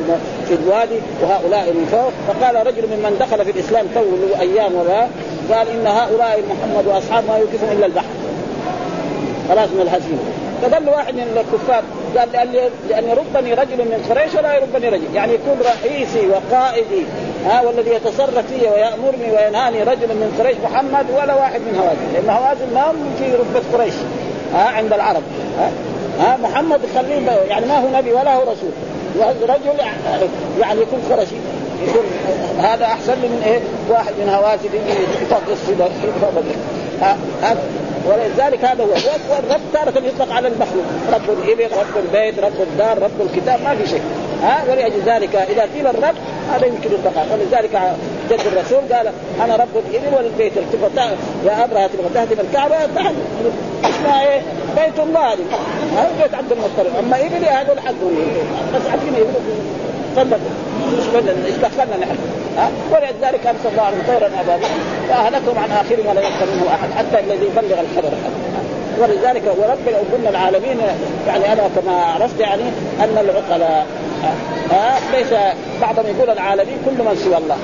في 0.48 0.54
الوادي 0.54 0.98
وهؤلاء 1.22 1.72
من 1.72 1.86
فوق. 1.92 2.12
فقال 2.28 2.66
رجل 2.66 2.82
ممن 2.86 3.16
دخل 3.20 3.44
في 3.44 3.50
الإسلام 3.50 3.86
تو 3.94 4.00
له 4.00 4.40
أيام 4.40 4.74
ولا 4.74 5.00
قال 5.54 5.68
إن 5.68 5.86
هؤلاء 5.86 6.42
محمد 6.50 6.86
واصحاب 6.86 7.24
ما 7.28 7.36
يوقفهم 7.38 7.72
إلا 7.72 7.86
البحر. 7.86 8.04
خلاص 9.48 9.68
من 9.68 9.80
الهزيمة. 9.80 10.18
فظل 10.62 10.88
واحد 10.88 11.14
من 11.14 11.44
الكفار 11.44 11.82
قال 12.16 12.52
لأن, 12.88 13.04
يربني 13.08 13.54
رجل 13.54 13.76
من 13.76 14.06
قريش 14.10 14.34
ولا 14.34 14.54
يربني 14.54 14.88
رجل. 14.88 15.14
يعني 15.14 15.32
يكون 15.34 15.58
رئيسي 15.60 16.28
وقائدي. 16.28 17.04
ها 17.46 17.62
والذي 17.62 17.90
يتصرف 17.90 18.46
في 18.46 18.68
ويأمرني 18.68 19.30
وينهاني 19.32 19.82
رجل 19.82 20.08
من 20.08 20.36
قريش 20.38 20.56
محمد 20.64 21.06
ولا 21.10 21.34
واحد 21.34 21.60
من 21.60 21.78
هوازن. 21.78 22.12
لأن 22.14 22.30
هوازن 22.30 22.74
ما 22.74 22.92
في 23.18 23.34
رتبة 23.34 23.78
قريش 23.78 23.94
ها 24.54 24.68
عند 24.68 24.92
العرب 24.92 25.22
ها, 25.58 25.70
ها 26.20 26.36
محمد 26.36 26.80
خليه 26.94 27.30
يعني 27.30 27.66
ما 27.66 27.78
هو 27.78 27.98
نبي 27.98 28.12
ولا 28.12 28.34
هو 28.34 28.42
رسول. 28.42 28.70
رجل 29.48 29.78
يعني 30.60 30.80
يكون 30.80 31.00
قرشي 31.10 31.34
يكون 31.88 32.04
هذا 32.58 32.84
أحسن 32.84 33.12
من 33.12 33.42
إيه؟ 33.46 33.60
واحد 33.90 34.12
من 34.18 34.28
هوازن 34.28 34.68
يطقس 35.22 35.68
ولذلك 38.08 38.64
هذا 38.64 38.84
هو. 38.84 38.88
والرب 39.30 39.60
تارة 39.72 40.06
يطلق 40.06 40.32
على 40.32 40.48
المخلوق 40.48 40.84
رب 41.12 41.30
الإبل 41.30 41.76
رب 41.76 42.04
البيت 42.04 42.38
رب 42.38 42.60
الدار 42.60 43.02
رب 43.02 43.20
الكتاب 43.20 43.60
ما 43.64 43.74
في 43.74 43.90
شيء. 43.90 44.02
ها 44.42 44.64
ولأجل 44.70 45.00
ذلك 45.06 45.36
إذا 45.36 45.62
قيل 45.62 45.86
الرب 45.86 46.14
هذا 46.52 46.66
يمكن 46.66 46.90
يطلق 46.92 47.26
ولذلك 47.32 47.80
جد 48.30 48.40
الرسول 48.46 48.94
قال 48.94 49.12
أنا 49.44 49.56
رب 49.56 49.76
الإبل 49.88 50.14
والبيت 50.16 50.52
تبغى 50.72 51.16
يا 51.46 51.64
أبرهة 51.64 51.86
تبغى 51.86 52.08
تهدم 52.14 52.40
الكعبة 52.40 52.76
اسمها 53.84 54.22
إيه؟ 54.22 54.40
بيت 54.76 54.98
الله. 54.98 55.32
هذه 55.96 56.22
بيت 56.22 56.34
عبد 56.34 56.52
المطلب. 56.52 56.96
أما 56.98 57.16
إبلي 57.16 57.46
هذول 57.46 57.80
حقهم 57.80 58.16
بس 58.74 58.82
عارفين 58.90 59.14
تفضل. 60.16 60.38
إيش 61.46 61.56
دخلنا 61.56 61.96
نحن. 61.96 62.16
ها 62.56 62.70
ولذلك 62.92 63.46
ارسل 63.46 63.68
الله 63.72 63.82
عليهم 63.82 64.02
طيرا 64.06 64.30
ابابيل 64.40 64.68
فأهلكهم 65.08 65.58
عن 65.58 65.70
آخرهم 65.70 66.06
ولا 66.06 66.20
يبقى 66.20 66.46
منه 66.54 66.66
أحد 66.74 66.90
حتى 66.98 67.20
الذي 67.20 67.46
يبلغ 67.46 67.80
الخبر. 67.80 68.12
ولذلك 68.98 69.42
ورب 69.58 70.28
العالمين 70.28 70.78
يعني 71.26 71.52
أنا 71.52 71.62
كما 71.76 71.92
عرفت 71.92 72.40
يعني 72.40 72.62
أن 73.00 73.18
العقلاء 73.18 73.86
ها؟ 74.70 74.98
ليس 75.12 75.32
بعضهم 75.82 76.06
يقول 76.06 76.30
العالمين 76.30 76.76
كل 76.86 77.04
من 77.04 77.20
سوى 77.24 77.36
الله. 77.36 77.56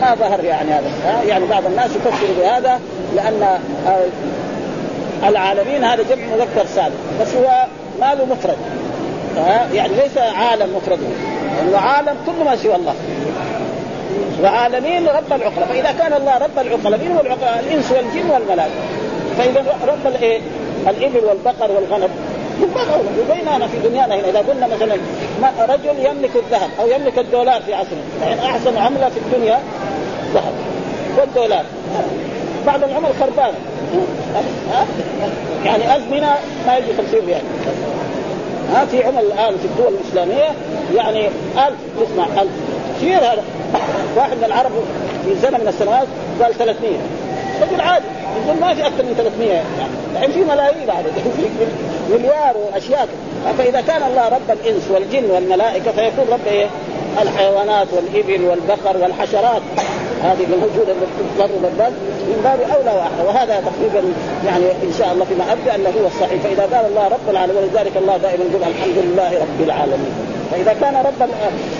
ما 0.00 0.14
ظهر 0.14 0.44
يعني 0.44 0.70
هذا 0.70 0.90
ها؟ 1.04 1.22
يعني 1.22 1.46
بعض 1.46 1.66
الناس 1.66 1.90
يفسر 1.90 2.26
بهذا 2.40 2.80
لأن 3.16 3.58
العالمين 5.28 5.84
هذا 5.84 6.02
جمع 6.02 6.24
مذكر 6.26 6.66
سالم 6.74 6.94
بس 7.20 7.34
هو 7.34 7.64
ما 8.00 8.14
له 8.14 8.24
مفرد 8.24 8.56
يعني 9.74 9.92
ليس 9.94 10.18
عالم 10.18 10.76
مفرده 10.76 11.06
لأنه 11.56 11.78
عالم 11.78 12.16
كل 12.26 12.44
ما 12.44 12.56
سوى 12.56 12.74
الله. 12.74 12.94
وعالمين 14.42 15.06
رب 15.08 15.32
العقلاء. 15.32 15.68
فإذا 15.68 15.92
كان 15.98 16.12
الله 16.12 16.38
رب 16.38 16.58
العقلاء 16.58 16.98
مين 17.00 17.12
هو؟ 17.12 17.20
الإنس 17.60 17.92
والجن 17.92 18.30
والملائكة. 18.30 18.74
فإذا 19.38 19.64
رب 19.86 20.06
الايه؟ 20.06 20.40
الإبل 20.88 21.24
والبقر 21.24 21.70
والغنم. 21.70 22.08
بيننا 23.34 23.66
في 23.66 23.88
دنيانا 23.88 24.14
هنا 24.14 24.28
إذا 24.28 24.38
قلنا 24.38 24.66
مثلا 24.66 24.96
رجل 25.74 26.06
يملك 26.06 26.30
الذهب 26.36 26.70
أو 26.80 26.86
يملك 26.86 27.18
الدولار 27.18 27.62
في 27.62 27.74
عصرنا 27.74 28.02
يعني 28.22 28.40
أحسن 28.40 28.76
عملة 28.76 29.08
في 29.08 29.18
الدنيا 29.18 29.58
ذهب 30.34 30.52
والدولار. 31.18 31.64
بعد 32.66 32.82
العمر 32.82 33.08
خربان. 33.20 33.54
يعني 35.64 35.96
أزمنة 35.96 36.34
ما 36.66 36.76
يجي 36.76 36.94
50 36.96 37.20
ريال. 37.26 37.42
ها؟ 38.72 38.84
في 38.84 39.04
عمل 39.04 39.18
الآن 39.18 39.56
في 39.58 39.64
الدول 39.64 39.94
الإسلامية 39.94 40.54
يعني 40.94 41.26
ألف 41.56 41.76
تسمع 42.00 42.42
ألف. 42.42 42.52
كثير 42.96 43.18
هذا؟ 43.18 43.42
واحد 44.16 44.36
من 44.36 44.44
العرب 44.44 44.70
في 45.24 45.34
زمن 45.34 45.60
من 45.60 45.68
السنوات 45.68 46.06
قال 46.42 46.54
300 46.54 46.90
رجل 47.62 47.80
عادي 47.80 48.04
يقول 48.46 48.60
ما 48.60 48.74
في 48.74 48.86
أكثر 48.86 49.02
من 49.02 49.14
300 49.16 49.52
يعني 49.52 49.64
الحين 50.12 50.32
في 50.32 50.44
ملايين 50.44 50.86
بعد 50.86 51.04
مليار 52.10 52.56
واشياء 52.56 53.08
فإذا 53.58 53.80
كان 53.80 54.02
الله 54.02 54.28
رب 54.28 54.50
الإنس 54.50 54.82
والجن 54.90 55.30
والملائكة 55.30 55.92
فيكون 55.92 56.24
رب 56.32 56.46
إيه؟ 56.46 56.66
الحيوانات 57.22 57.88
والإبل 57.92 58.44
والبقر 58.44 58.96
والحشرات. 58.96 59.62
هذه 60.22 60.44
الموجوده 60.44 60.94
تضر 61.38 61.46
بالبلد 61.62 61.92
من 62.28 62.40
باب 62.44 62.60
أولى 62.60 62.98
وأحرى. 62.98 63.26
وهذا 63.26 63.60
تقريبا 63.60 64.12
يعني 64.46 64.64
إن 64.64 64.92
شاء 64.98 65.12
الله 65.12 65.24
فيما 65.24 65.52
أبدأ 65.52 65.74
أنه 65.74 65.90
هو 66.02 66.06
الصحيح. 66.06 66.42
فإذا 66.42 66.76
قال 66.76 66.86
الله 66.86 67.08
رب 67.08 67.30
العالمين 67.30 67.62
ولذلك 67.62 67.96
الله 67.96 68.16
دائما 68.16 68.44
يقول 68.44 68.62
الحمد 68.62 68.98
لله 69.04 69.30
رب 69.40 69.64
العالمين. 69.64 70.31
فإذا 70.52 70.76
كان 70.80 70.96
رب 70.96 71.28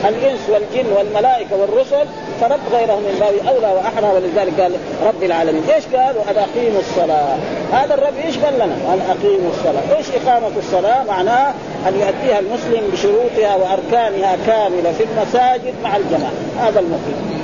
الإنس 0.08 0.40
والجن 0.48 0.92
والملائكة 0.92 1.56
والرسل 1.56 2.06
فرب 2.40 2.60
غيره 2.72 2.96
من 2.96 3.16
باب 3.20 3.54
أولى 3.54 3.74
وأحرى 3.74 4.06
ولذلك 4.14 4.60
قال 4.60 4.72
رب 5.06 5.22
العالمين، 5.22 5.62
إيش 5.74 5.84
قال؟ 5.86 6.16
وان 6.16 6.36
أقيموا 6.36 6.80
الصلاة، 6.80 7.36
هذا 7.72 7.94
الرب 7.94 8.14
إيش 8.24 8.38
قال 8.38 8.54
لنا؟ 8.54 8.64
ان 8.64 9.00
أقيموا 9.10 9.50
الصلاة، 9.50 9.96
إيش 9.96 10.06
إقامة 10.22 10.56
الصلاة؟ 10.58 11.04
معناه 11.04 11.54
أن 11.88 11.94
يؤديها 11.94 12.38
المسلم 12.38 12.90
بشروطها 12.92 13.56
وأركانها 13.56 14.36
كاملة 14.46 14.92
في 14.92 15.04
المساجد 15.04 15.74
مع 15.84 15.96
الجماعة، 15.96 16.32
هذا 16.58 16.80
المقيم. 16.80 17.42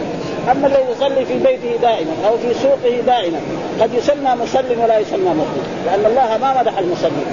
أما 0.53 0.66
الذي 0.66 0.83
يصلي 0.93 1.24
في 1.24 1.39
بيته 1.39 1.76
دائما 1.83 2.12
أو 2.29 2.39
في 2.39 2.55
سوقه 2.62 3.01
دائما 3.07 3.39
قد 3.81 3.95
يسمى 3.95 4.31
مصل 4.43 4.79
ولا 4.83 4.99
يسمى 4.99 5.29
مقيم 5.29 5.64
لأن 5.87 6.07
الله 6.07 6.39
ما 6.41 6.61
مدح 6.61 6.79
المصلين 6.79 7.26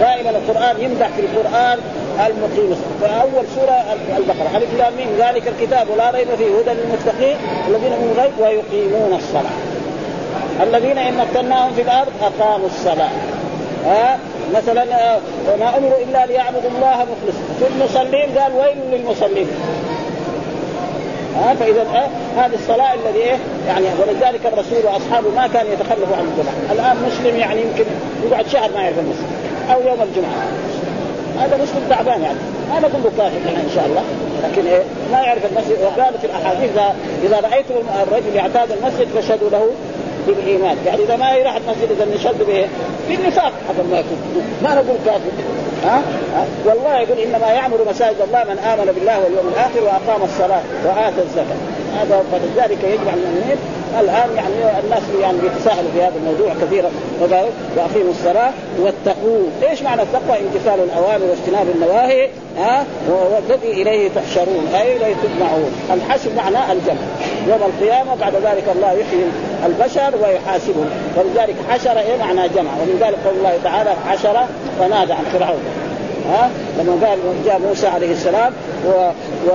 دائما 0.00 0.30
القرآن 0.30 0.80
يمدح 0.80 1.08
في 1.08 1.20
القرآن 1.20 1.78
المقيم. 2.26 2.76
فأول 3.00 3.44
سورة 3.54 3.84
البقرة. 4.16 4.56
ألف 4.56 4.74
لام 4.78 4.94
ذلك 5.18 5.48
الكتاب. 5.48 5.86
لا 5.96 6.10
ريب 6.10 6.28
فيه. 6.38 6.44
هدى 6.44 6.80
للمتقين 6.80 7.36
الذين 7.68 7.92
من 7.92 8.14
غيب 8.18 8.32
ويقيمون 8.38 9.12
الصلاة. 9.18 9.56
الذين 10.62 10.98
إن 10.98 11.14
مكناهم 11.16 11.72
في 11.72 11.82
الأرض 11.82 12.12
أقاموا 12.22 12.66
الصلاة. 12.66 13.10
ها؟ 13.84 14.18
مثلا 14.54 14.82
وما 15.52 15.78
أمروا 15.78 15.98
إلا 16.08 16.26
ليعبدوا 16.26 16.70
الله 16.76 16.96
مخلصا 16.96 17.42
في 17.58 17.66
المصلين 17.76 18.38
قال 18.38 18.52
ويل 18.52 18.78
للمصلين. 18.92 19.48
ها؟ 21.36 21.54
فإذا 21.54 21.80
آه 21.80 22.08
هذه 22.40 22.54
الصلاة 22.54 22.94
الذي 22.94 23.18
إيه 23.18 23.36
يعني 23.68 23.86
ولذلك 24.00 24.40
الرسول 24.46 24.84
وأصحابه 24.84 25.30
ما 25.36 25.46
كانوا 25.46 25.72
يتخلفوا 25.72 26.16
عن 26.16 26.24
الجمعه، 26.24 26.72
الآن 26.72 26.96
مسلم 27.06 27.36
يعني 27.36 27.60
يمكن 27.60 27.84
يقعد 28.30 28.48
شهر 28.48 28.70
ما 28.74 28.80
يعرف 28.82 28.98
المسلم 28.98 29.30
أو 29.72 29.80
يوم 29.80 30.02
الجمعة. 30.02 30.46
هذا 31.40 31.56
مسلم 31.56 31.82
تعبان 31.90 32.22
يعني. 32.22 32.38
ما 32.70 32.80
نقول 32.80 33.02
له 33.04 33.10
كافر 33.18 33.36
إن 33.64 33.70
شاء 33.74 33.86
الله. 33.86 34.02
لكن 34.44 34.66
إيه 34.66 34.82
ما 35.12 35.18
يعرف 35.18 35.42
المسجد. 35.52 35.78
وقالت 35.82 36.24
الأحاديث 36.24 36.70
اذا 36.70 36.94
إذا 37.24 37.40
رأيتم 37.40 37.74
الرجل 38.02 38.34
يعتاد 38.34 38.72
المسجد 38.72 39.08
فاشهدوا 39.14 39.50
له 39.50 39.70
بالإيمان. 40.26 40.76
يعني 40.86 41.02
إذا 41.02 41.16
ما 41.16 41.32
يروح 41.32 41.56
المسجد 41.56 41.90
إذا 41.90 42.14
نشد 42.14 42.42
به 42.48 42.66
بالنفاق. 43.08 43.52
حتى 43.68 43.82
ما 43.90 43.98
يكون. 43.98 44.18
ما 44.62 44.74
نقول 44.74 44.96
كافر 45.04 45.30
ها؟ 45.84 46.02
ها؟ 46.34 46.44
والله 46.64 47.00
يقول 47.00 47.18
إنما 47.18 47.46
يعمر 47.46 47.78
مساجد 47.90 48.20
الله 48.26 48.44
من 48.44 48.58
آمن 48.58 48.92
بالله 48.94 49.18
واليوم 49.24 49.48
الآخر 49.48 49.84
وأقام 49.84 50.22
الصلاة 50.22 50.62
وآتى 50.84 51.22
الزكاة. 51.22 51.77
هذا 51.96 52.22
فلذلك 52.32 52.84
يجب 52.84 53.08
على 53.08 53.20
المؤمنين 53.20 53.56
الآن 54.00 54.28
يعني 54.36 54.80
الناس 54.84 55.02
يعني 55.20 55.38
بيتساهلوا 55.38 55.90
في 55.94 56.02
هذا 56.02 56.12
الموضوع 56.16 56.54
كثيرا. 56.62 56.90
وأقيموا 57.76 58.10
الصلاة 58.10 58.50
واتقوا، 58.80 59.40
إيش 59.70 59.82
معنى 59.82 60.02
التقوى؟ 60.02 60.38
امتثال 60.38 60.80
الأوامر 60.84 61.24
واجتناب 61.24 61.66
النواهي 61.74 62.28
ها؟ 62.58 62.84
والذي 63.08 63.82
إليه 63.82 64.08
تحشرون 64.08 64.68
أي 64.74 64.96
إليه 64.96 65.14
تجمعون، 65.22 65.72
الحشر 65.94 66.30
معناه 66.36 66.72
الجمع، 66.72 67.00
يوم 67.48 67.60
القيامة 67.62 68.14
بعد 68.14 68.34
ذلك 68.34 68.64
الله 68.74 68.92
يحيي 68.92 69.24
البشر 69.66 70.14
ويحاسبهم، 70.22 70.90
ولذلك 71.16 71.56
حشر 71.70 71.98
إيه 71.98 72.16
معنى 72.16 72.48
جمع، 72.48 72.70
ومن 72.80 72.98
ذلك 73.00 73.16
قول 73.24 73.36
الله 73.38 73.58
تعالى 73.64 73.90
حشر 74.08 74.36
ونادى 74.80 75.12
عن 75.12 75.24
فرعون. 75.32 75.60
ها؟ 76.28 76.50
لما 76.78 77.06
قال 77.06 77.18
جاء 77.46 77.58
موسى 77.68 77.86
عليه 77.86 78.12
السلام 78.12 78.52
و... 78.86 78.90
و... 79.46 79.50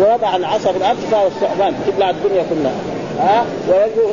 ووضع 0.00 0.36
العصا 0.36 0.72
في 0.72 0.78
الأرض 0.78 0.98
فهو 1.10 1.26
الثعبان 1.26 1.74
تبلع 1.86 2.10
الدنيا 2.10 2.42
كلها. 2.50 2.72
ها؟ 3.20 3.44
ويجوا 3.68 4.12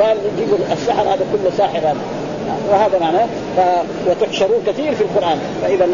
قال 0.00 0.16
يجيبوا 0.16 0.58
السحر 0.72 1.02
هذا 1.02 1.26
كله 1.32 1.50
ساحر 1.58 1.78
هذا. 1.78 1.96
وهذا 2.70 2.98
معناه 2.98 3.26
ف... 3.56 3.60
وتحشرون 4.08 4.62
كثير 4.66 4.94
في 4.94 5.00
القرآن. 5.00 5.38
فإذا 5.62 5.86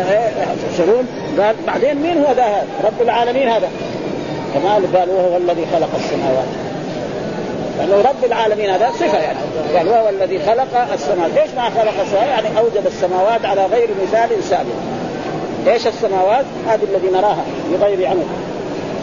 تحشرون 0.70 1.06
قال 1.38 1.56
بعدين 1.66 2.02
مين 2.02 2.18
هو 2.18 2.32
ذا؟ 2.32 2.66
رب 2.84 3.02
العالمين 3.02 3.48
هذا. 3.48 3.68
كمان 4.54 4.96
قال 4.96 5.10
وهو 5.10 5.36
الذي 5.36 5.66
خلق 5.72 5.88
السماوات. 5.96 6.48
لأنه 7.78 8.08
رب 8.08 8.24
العالمين 8.24 8.70
هذا 8.70 8.90
صفة 8.90 9.18
يعني. 9.18 9.38
قال 9.76 9.88
وهو 9.88 10.08
الذي 10.08 10.38
خلق 10.38 10.92
السماوات، 10.92 11.36
إيش 11.36 11.50
معنى 11.56 11.74
خلق 11.74 12.00
السماوات؟ 12.00 12.28
يعني 12.28 12.58
اوجد 12.58 12.86
السماوات 12.86 13.44
على 13.44 13.66
غير 13.66 13.88
مثال 14.02 14.28
سابق. 14.44 14.76
إيش 15.66 15.86
السماوات؟ 15.86 16.44
هذه 16.68 16.84
الذي 16.94 17.08
نراها 17.12 17.44
بغير 17.72 18.08
عمل. 18.08 18.26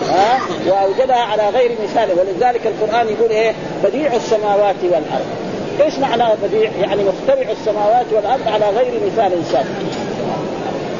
ها 0.09 0.39
واوجدها 0.67 1.15
على 1.15 1.49
غير 1.49 1.71
مثال 1.83 2.09
ولذلك 2.19 2.61
القرآن 2.67 3.07
يقول 3.07 3.29
إيه؟ 3.29 3.53
بديع 3.83 4.13
السماوات 4.13 4.75
والأرض. 4.83 5.25
إيش 5.81 5.99
معنى 5.99 6.23
بديع؟ 6.43 6.71
يعني 6.81 7.01
مخترع 7.03 7.51
السماوات 7.51 8.05
والأرض 8.11 8.47
على 8.47 8.69
غير 8.69 8.91
مثال 9.05 9.45
سابق. 9.51 9.65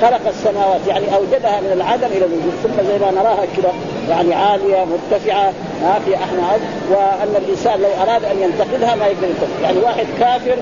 خلق 0.02 0.28
السماوات 0.28 0.82
يعني 0.88 1.16
اوجدها 1.16 1.62
من 1.62 1.72
العدم 1.74 2.08
إلى 2.08 2.26
الوجود 2.26 2.54
ثم 2.64 2.88
زي 2.88 2.98
ما 3.00 3.12
نراها 3.12 3.46
كده 3.58 3.70
يعني 4.10 4.34
عالية 4.34 4.86
مرتفعة 4.86 5.54
ما 5.84 6.00
في 6.06 6.16
إحنا 6.16 6.58
وأن 6.90 7.36
الإنسان 7.38 7.82
لو 7.82 7.90
أراد 8.04 8.24
أن 8.24 8.40
ينتقدها 8.42 8.96
ما 8.96 9.06
يقدر 9.08 9.28
ينتقد 9.28 9.62
يعني 9.64 9.78
واحد 9.78 10.06
كافر 10.20 10.56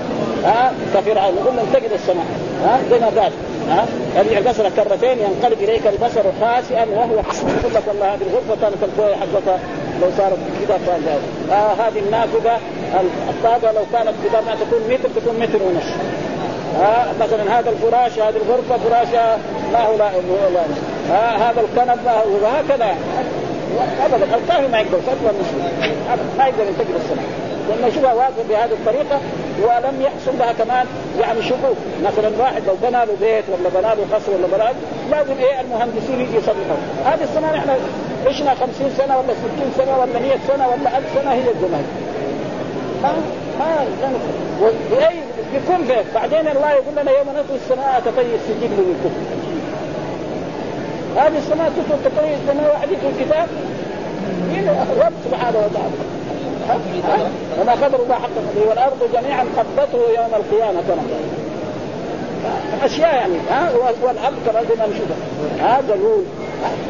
ها 0.44 0.74
كفرعون 0.96 1.36
نقول 1.36 1.56
له 1.56 1.62
انتقد 1.62 1.92
السماء 1.92 2.26
ها 2.64 2.80
زي 2.92 3.00
ما 3.00 3.22
قال 3.22 3.32
ها؟ 3.70 3.86
يرجع 4.16 4.38
البصر 4.38 4.70
كرتين 4.70 5.18
ينقلب 5.20 5.60
إليك 5.64 5.88
البصر 5.88 6.24
خاسئا 6.42 6.86
وهو 6.86 7.14
يقول 7.14 7.74
لك 7.76 7.84
والله 7.88 8.14
هذه 8.14 8.22
الغرفة 8.22 8.62
كانت 8.62 8.84
الكويه 8.84 9.16
حقتها 9.16 9.60
لو 10.02 10.08
صارت 10.18 10.38
كذا 10.68 10.80
آه 11.52 11.74
هذه 11.74 12.00
النافذة 12.00 12.58
الطابة 13.30 13.72
لو 13.72 13.86
كانت 13.94 14.14
بدل 14.26 14.46
ما 14.46 14.56
تكون 14.56 14.80
متر 14.90 15.10
تكون 15.22 15.40
متر 15.40 15.64
ونص 15.64 15.90
ها 16.80 17.14
مثلا 17.22 17.60
هذا 17.60 17.70
الفراش 17.70 18.20
هذه 18.20 18.36
الغرفة 18.36 18.78
فراشها 18.78 19.38
ما 19.74 19.80
هو 19.80 19.98
لا 19.98 20.10
ها 21.10 21.52
هذا 21.52 21.62
الكنب 21.62 22.00
ما 22.06 22.12
هو 22.12 22.44
وهكذا. 22.44 22.96
ابدا 24.06 24.36
الكافر 24.36 24.68
ما 24.68 24.80
يقدر 24.80 24.98
فتوى 24.98 25.32
ما 26.38 26.48
يقدر 26.48 26.64
ينتقل 26.64 26.96
السماء 26.96 27.26
لما 27.70 27.88
يشوفها 27.88 28.14
واقفه 28.14 28.44
بهذه 28.50 28.72
الطريقة 28.72 29.20
ولم 29.64 30.02
يحصل 30.02 30.38
لها 30.40 30.54
كمان 30.54 30.86
يعني 31.22 31.42
شكوك. 31.44 31.78
مثلا 32.04 32.30
واحد 32.40 32.62
لو 32.68 32.74
بنى 32.84 32.92
له 33.06 33.16
بيت 33.22 33.44
ولا 33.50 33.70
بنى 33.70 33.96
له 33.96 34.16
قصر 34.16 34.32
ولا 34.32 34.48
بنى 34.48 34.70
لازم 35.12 35.34
إيه 35.40 35.62
المهندسين 35.62 36.22
يجي 36.22 36.38
يصلحوا 36.38 36.78
هذه 37.06 37.24
السنة 37.24 37.58
إحنا 37.58 37.76
عشنا 38.28 38.54
50 38.56 38.92
سنة 38.98 39.18
ولا 39.18 39.34
60 39.34 39.72
سنة 39.78 39.98
ولا 39.98 40.20
100 40.20 40.38
سنة 40.48 40.68
ولا 40.68 40.98
1000 40.98 41.04
سنة 41.16 41.32
هي 41.34 41.50
الزمان 41.56 41.86
ما 43.04 43.14
ما 43.60 43.88
واي 44.62 45.16
بكون 45.54 45.86
فيه 45.88 46.04
بعدين 46.16 46.48
الله 46.48 46.72
يقول 46.72 46.94
لنا 47.02 47.12
يوم 47.12 47.28
نطوي 47.30 47.58
السماء 47.58 48.02
تطي 48.06 48.36
السجل 48.36 48.70
للكفر 48.78 49.26
هذه 51.18 51.38
السماء 51.38 51.72
تطوي 52.06 52.34
السماء 52.34 52.72
واحد 52.74 52.92
يكتب 52.92 53.08
الكتاب؟ 53.20 53.48
مين 54.50 54.70
الرب 54.70 55.14
سبحانه 55.26 55.58
وتعالى. 55.58 55.96
وما 57.62 57.72
قدر 57.72 58.04
الله 58.04 58.16
حق 58.16 58.30
قدره 58.30 58.70
والأرض 58.70 59.10
جميعا 59.14 59.46
قبضته 59.58 60.00
يوم 60.18 60.32
القيامة 60.36 60.82
كما 60.88 61.02
أشياء 62.84 63.16
يعني 63.16 63.34
ها 63.50 63.70
والأرض 64.04 64.36
كما 64.46 64.62
ما 64.62 64.88
نشوفها 64.88 65.78
هذا 65.78 65.94
هو 65.94 66.18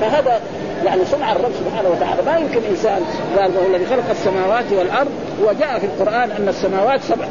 فهذا 0.02 0.42
يعني 0.86 1.06
صنع 1.06 1.32
الرب 1.32 1.52
سبحانه 1.66 1.90
وتعالى. 1.90 2.22
ما 2.26 2.38
يمكن 2.38 2.62
إنسان 2.70 3.02
قال 3.38 3.52
وهو 3.58 3.66
الذي 3.66 3.86
خلق 3.86 4.10
السماوات 4.10 4.66
والأرض 4.72 5.12
وجاء 5.44 5.80
في 5.80 5.86
القرآن 5.86 6.32
أن 6.32 6.48
السماوات 6.50 7.02
سبع. 7.02 7.26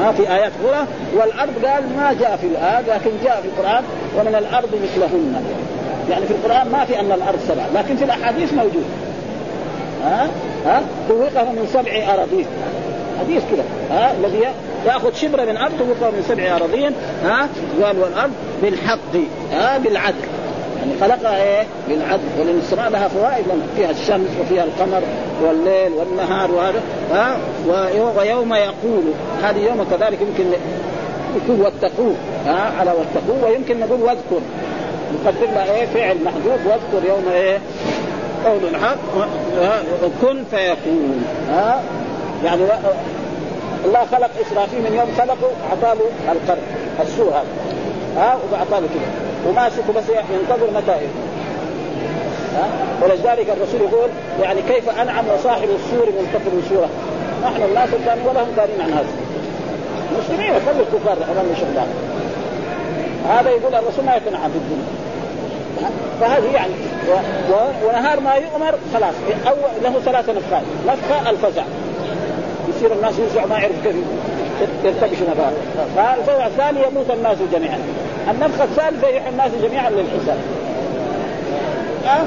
ما 0.00 0.12
في 0.12 0.22
آيات 0.22 0.52
أخرى 0.64 0.86
والأرض 1.14 1.64
قال 1.64 1.82
ما 1.96 2.16
جاء 2.20 2.36
في 2.36 2.46
الآية 2.46 2.80
لكن 2.80 3.10
جاء 3.24 3.40
في 3.40 3.48
القرآن 3.48 3.84
ومن 4.18 4.34
الأرض 4.34 4.68
مثلهن. 4.82 5.44
يعني 6.10 6.26
في 6.26 6.32
القرآن 6.32 6.68
ما 6.72 6.84
في 6.84 7.00
أن 7.00 7.12
الأرض 7.12 7.38
سبع 7.48 7.62
لكن 7.80 7.96
في 7.96 8.04
الأحاديث 8.04 8.52
موجود. 8.52 8.84
ها؟ 10.02 10.28
ها؟ 10.66 10.82
طوقه 11.08 11.44
من 11.44 11.68
سبع 11.72 12.14
أراضين. 12.14 12.46
حديث 13.20 13.42
كده. 13.52 13.62
ها؟ 13.90 14.12
الذي 14.12 14.38
يأخذ 14.86 15.14
شبر 15.14 15.46
من 15.46 15.56
أرض 15.56 15.72
طوقه 15.78 16.10
من 16.10 16.24
سبع 16.28 16.56
أراضين 16.56 16.92
ها؟ 17.24 17.48
قال 17.82 17.98
والأرض 17.98 18.32
بالحق 18.62 19.14
ها؟ 19.52 19.78
بالعدل. 19.78 20.14
يعني 20.78 20.92
خلقها 21.00 21.42
إيه؟ 21.42 21.66
بالعدل. 21.88 22.22
ولان 22.40 22.58
السماء 22.58 22.90
لها 22.90 23.08
فوائد 23.08 23.44
فيها 23.76 23.90
الشمس 23.90 24.28
وفيها 24.40 24.64
القمر 24.64 25.02
والليل 25.42 25.92
والنهار 25.92 26.50
وهذا 26.50 26.80
ها؟ 27.12 27.36
ويوم 28.18 28.54
يقول. 28.54 29.04
هذه 29.42 29.58
يوم 29.58 29.86
كذلك 29.90 30.18
يمكن 30.20 30.44
يكون 31.36 31.60
واتقوه 31.60 32.14
ها؟ 32.46 32.72
على 32.80 32.90
واتقوه 32.90 33.44
ويمكن 33.44 33.80
نقول 33.80 34.02
واذكر. 34.02 34.40
لها 35.42 35.74
إيه؟ 35.74 35.86
فعل 35.86 36.16
محذوف 36.24 36.66
واذكر 36.66 37.08
يوم 37.08 37.24
إيه؟ 37.32 37.58
قول 38.44 38.74
الحق 38.74 38.96
كن 40.22 40.44
فيكون. 40.50 41.24
ها؟ 41.48 41.82
يعني 42.44 42.62
الله 43.84 44.06
خلق 44.12 44.30
إسرافيل 44.46 44.80
من 44.80 44.94
يوم 44.94 45.08
خلقه 45.18 45.50
أعطاه 45.70 45.96
القرن 46.32 46.62
السور 47.00 47.28
هذا. 47.28 47.46
ها؟ 48.16 48.38
وأعطاه 48.52 48.78
كده. 48.78 49.48
وماسكه 49.48 49.92
بس 49.96 50.04
ينتظر 50.08 50.70
متى 50.74 51.06
ها؟ 52.54 52.68
ولذلك 53.02 53.46
الرسول 53.50 53.80
يقول 53.80 54.08
يعني 54.42 54.62
كيف 54.62 55.00
أنعم 55.00 55.24
وصاحب 55.38 55.68
السور 55.70 56.06
منتظر 56.06 56.68
سورة؟ 56.68 56.88
نحن 57.44 57.62
الناس 57.62 57.88
كان 58.06 58.18
ولا 58.26 58.42
هم 58.42 58.48
دارين 58.56 58.80
عن 58.80 58.92
هذا. 58.92 59.06
المسلمين 60.12 60.52
خلوا 60.66 60.80
الكفار 60.80 61.16
أمام 61.32 61.46
شغلان 61.60 61.88
هذا 63.28 63.50
يقول 63.50 63.74
الرسول 63.74 64.04
ما 64.04 64.16
يتنعم 64.16 64.50
في 64.50 64.58
الدنيا 64.58 64.86
فهذه 66.20 66.54
يعني 66.54 66.72
و... 67.08 67.54
ونهار 67.86 68.20
ما 68.20 68.34
يؤمر 68.34 68.74
خلاص. 68.94 69.14
أول 69.46 69.82
له 69.82 70.00
ثلاثة 70.04 70.32
نفخات. 70.32 70.62
نفخة 70.86 71.30
الفزع. 71.30 71.62
يصير 72.68 72.92
الناس 72.92 73.18
يرجعوا 73.18 73.48
ما 73.48 73.58
يعرف 73.58 73.74
كيف 73.84 73.96
يرتبشوا 74.84 75.26
نفاق. 75.30 75.52
فالفزع 75.96 76.46
الثاني 76.46 76.80
يموت 76.86 77.10
الناس 77.10 77.36
جميعا. 77.52 77.78
النفخة 78.30 78.64
الثالثة 78.64 79.08
يحيي 79.08 79.28
الناس 79.28 79.50
جميعا 79.62 79.90
للحساب. 79.90 80.38
أه؟ 82.06 82.24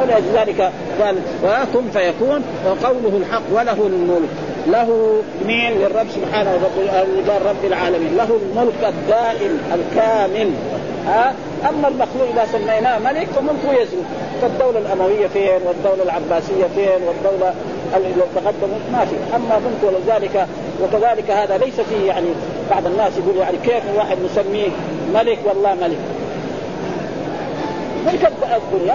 ولذلك 0.00 0.72
قال 1.00 1.16
وكن 1.44 1.90
فيكون 1.92 2.44
وقوله 2.66 3.16
الحق 3.16 3.42
وله 3.52 3.86
الملك. 3.86 4.28
له 4.66 5.22
مين؟ 5.46 5.72
للرب 5.72 6.06
سبحانه 6.14 6.50
وتعالى. 6.54 7.48
رب 7.48 7.64
العالمين. 7.64 8.16
له 8.16 8.38
الملك 8.42 8.94
الدائم 8.94 9.60
الكامل. 9.74 10.50
ها؟ 11.06 11.34
أما 11.68 11.88
المخلوق 11.88 12.28
إذا 12.34 12.46
سميناه 12.52 12.98
ملك 12.98 13.26
فملكه 13.26 13.82
يزول 13.82 14.04
فالدوله 14.42 14.78
الأموية 14.78 15.26
فين؟ 15.26 15.60
والدولة 15.66 16.02
العباسية 16.02 16.64
فين؟ 16.74 17.02
والدولة 17.06 17.54
اللي 17.96 18.22
تقدمت 18.34 18.82
ما 18.92 19.04
في. 19.04 19.36
أما 19.36 19.58
ملك 19.58 19.82
ولذلك 19.82 20.46
وكذلك 20.82 21.30
هذا 21.30 21.58
ليس 21.58 21.80
فيه 21.80 22.06
يعني 22.06 22.26
بعض 22.70 22.86
الناس 22.86 23.12
يقول 23.18 23.36
يعني 23.36 23.56
كيف 23.64 23.82
واحد 23.96 24.16
نسميه 24.30 24.68
ملك؟ 25.14 25.38
والله 25.44 25.74
ملك. 25.74 25.98
ملك 28.06 28.32
الدنيا. 28.42 28.94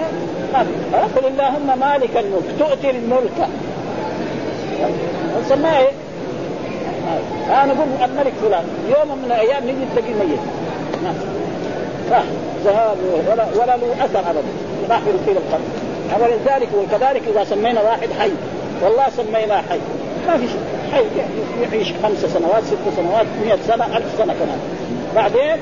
ما 0.53 0.63
في. 0.63 1.19
قل 1.19 1.27
اللهم 1.27 1.79
مالك 1.79 2.17
الملك. 2.17 2.43
تؤتي 2.59 2.89
الملك. 2.89 3.49
نسميه. 5.45 5.77
إيه؟ 5.77 5.91
أنا 7.49 7.73
أقول 7.73 7.87
الملك 8.03 8.33
فلان. 8.41 8.63
يوم 8.97 9.17
من 9.17 9.25
الأيام 9.25 9.63
نجي 9.63 9.85
تلاقيه 9.95 10.13
ميت. 10.13 10.39
راح 12.13 12.23
ذهاب 12.65 12.97
ولا 13.31 13.45
ولا 13.55 13.77
له 13.77 14.05
أثر 14.05 14.19
ابدا. 14.19 14.43
راح 14.89 14.99
في 14.99 15.31
القبر 15.31 15.59
ولذلك 16.21 16.69
وكذلك 16.77 17.21
إذا 17.27 17.43
سمينا 17.43 17.81
واحد 17.81 18.09
حي 18.19 18.31
والله 18.83 19.09
سميناه 19.17 19.61
حي. 19.69 19.79
ما 20.27 20.37
في 20.37 20.47
شيء. 20.91 21.09
يعيش 21.61 21.93
خمس 22.03 22.25
سنوات 22.25 22.63
ست 22.63 22.97
سنوات 22.97 23.25
100 23.45 23.57
سنة 23.67 23.97
ألف 23.97 24.05
سنة 24.17 24.33
كمان. 24.33 24.59
بعدين 25.15 25.57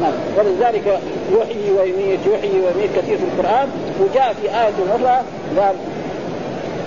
نعم. 0.00 0.12
ولذلك 0.38 1.00
يحيي 1.32 1.72
ويميت 1.78 2.20
يحيي 2.26 2.60
ويميت 2.60 2.90
كثير 2.96 3.18
في 3.18 3.24
القرآن. 3.24 3.68
وجاء 4.00 4.34
في 4.42 4.48
آية 4.48 4.74
أخرى 4.94 5.22
قال 5.58 5.74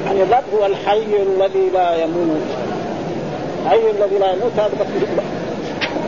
يعني 0.06 0.24
الرب 0.24 0.44
هو 0.60 0.66
الحي 0.66 1.04
الذي 1.24 1.70
لا 1.74 1.96
يموت. 1.96 2.42
الحي 3.66 3.78
الذي 3.78 4.18
لا 4.20 4.32
يموت؟ 4.34 4.52
هذا 4.58 4.72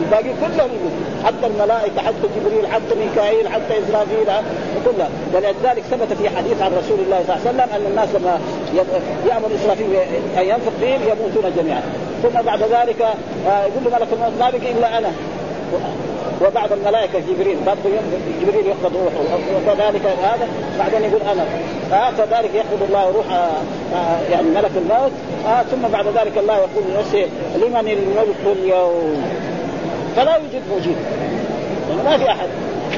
الباقي 0.02 0.34
كلهم 0.40 0.70
حتى 1.24 1.46
الملائكة 1.46 2.00
حتى 2.00 2.26
جبريل 2.36 2.66
حتى 2.66 2.94
ميكائيل 2.94 3.48
حتى 3.48 3.78
إسرافيل 3.78 4.26
كلها. 4.84 5.08
ولذلك 5.34 5.82
ثبت 5.90 6.12
في 6.18 6.36
حديث 6.36 6.62
عن 6.62 6.72
رسول 6.72 6.98
الله 7.00 7.24
صلى 7.26 7.36
الله 7.36 7.40
عليه 7.40 7.50
وسلم 7.50 7.68
أن 7.76 7.86
الناس 7.90 8.08
لما 8.14 8.40
يأمر 9.28 9.48
إسرافيل 9.54 9.96
ان 10.38 10.44
ينفق 10.44 10.72
فيهم 10.80 11.00
يموتون 11.02 11.52
جميعا. 11.56 11.82
ثم 12.22 12.42
بعد 12.42 12.62
ذلك 12.62 13.02
آه، 13.48 13.64
يقول 13.64 13.84
له 13.84 13.98
ملك 13.98 14.08
الموت 14.12 14.32
ما 14.40 14.50
بقي 14.50 14.72
إلا 14.72 14.98
أنا. 14.98 15.12
وبعض 16.46 16.72
الملائكة 16.72 17.18
جبريل 17.18 17.56
برضه 17.66 17.90
جبريل 18.42 18.66
يقبض 18.66 18.96
روحه. 18.96 19.38
وكذلك 19.56 20.06
هذا 20.22 20.48
بعدين 20.78 21.02
يقول 21.02 21.20
أنا. 21.22 21.44
آه 21.92 22.10
كذلك 22.10 22.50
يقبض 22.54 22.82
الله 22.88 23.04
روح 23.16 23.26
آه 23.32 24.32
يعني 24.32 24.48
ملك 24.48 24.70
الموت. 24.76 25.12
آه 25.46 25.62
ثم 25.62 25.88
بعد 25.92 26.06
ذلك 26.06 26.38
الله 26.38 26.56
يقول 26.56 26.84
لنفسه 26.94 27.26
لمن 27.56 27.88
الملك 27.88 28.58
اليوم؟ 28.58 29.24
فلا 30.16 30.36
يوجد 30.36 30.62
مجيب 30.76 30.96
يعني 31.88 32.02
ما 32.02 32.18
في 32.18 32.30
أحد. 32.30 32.48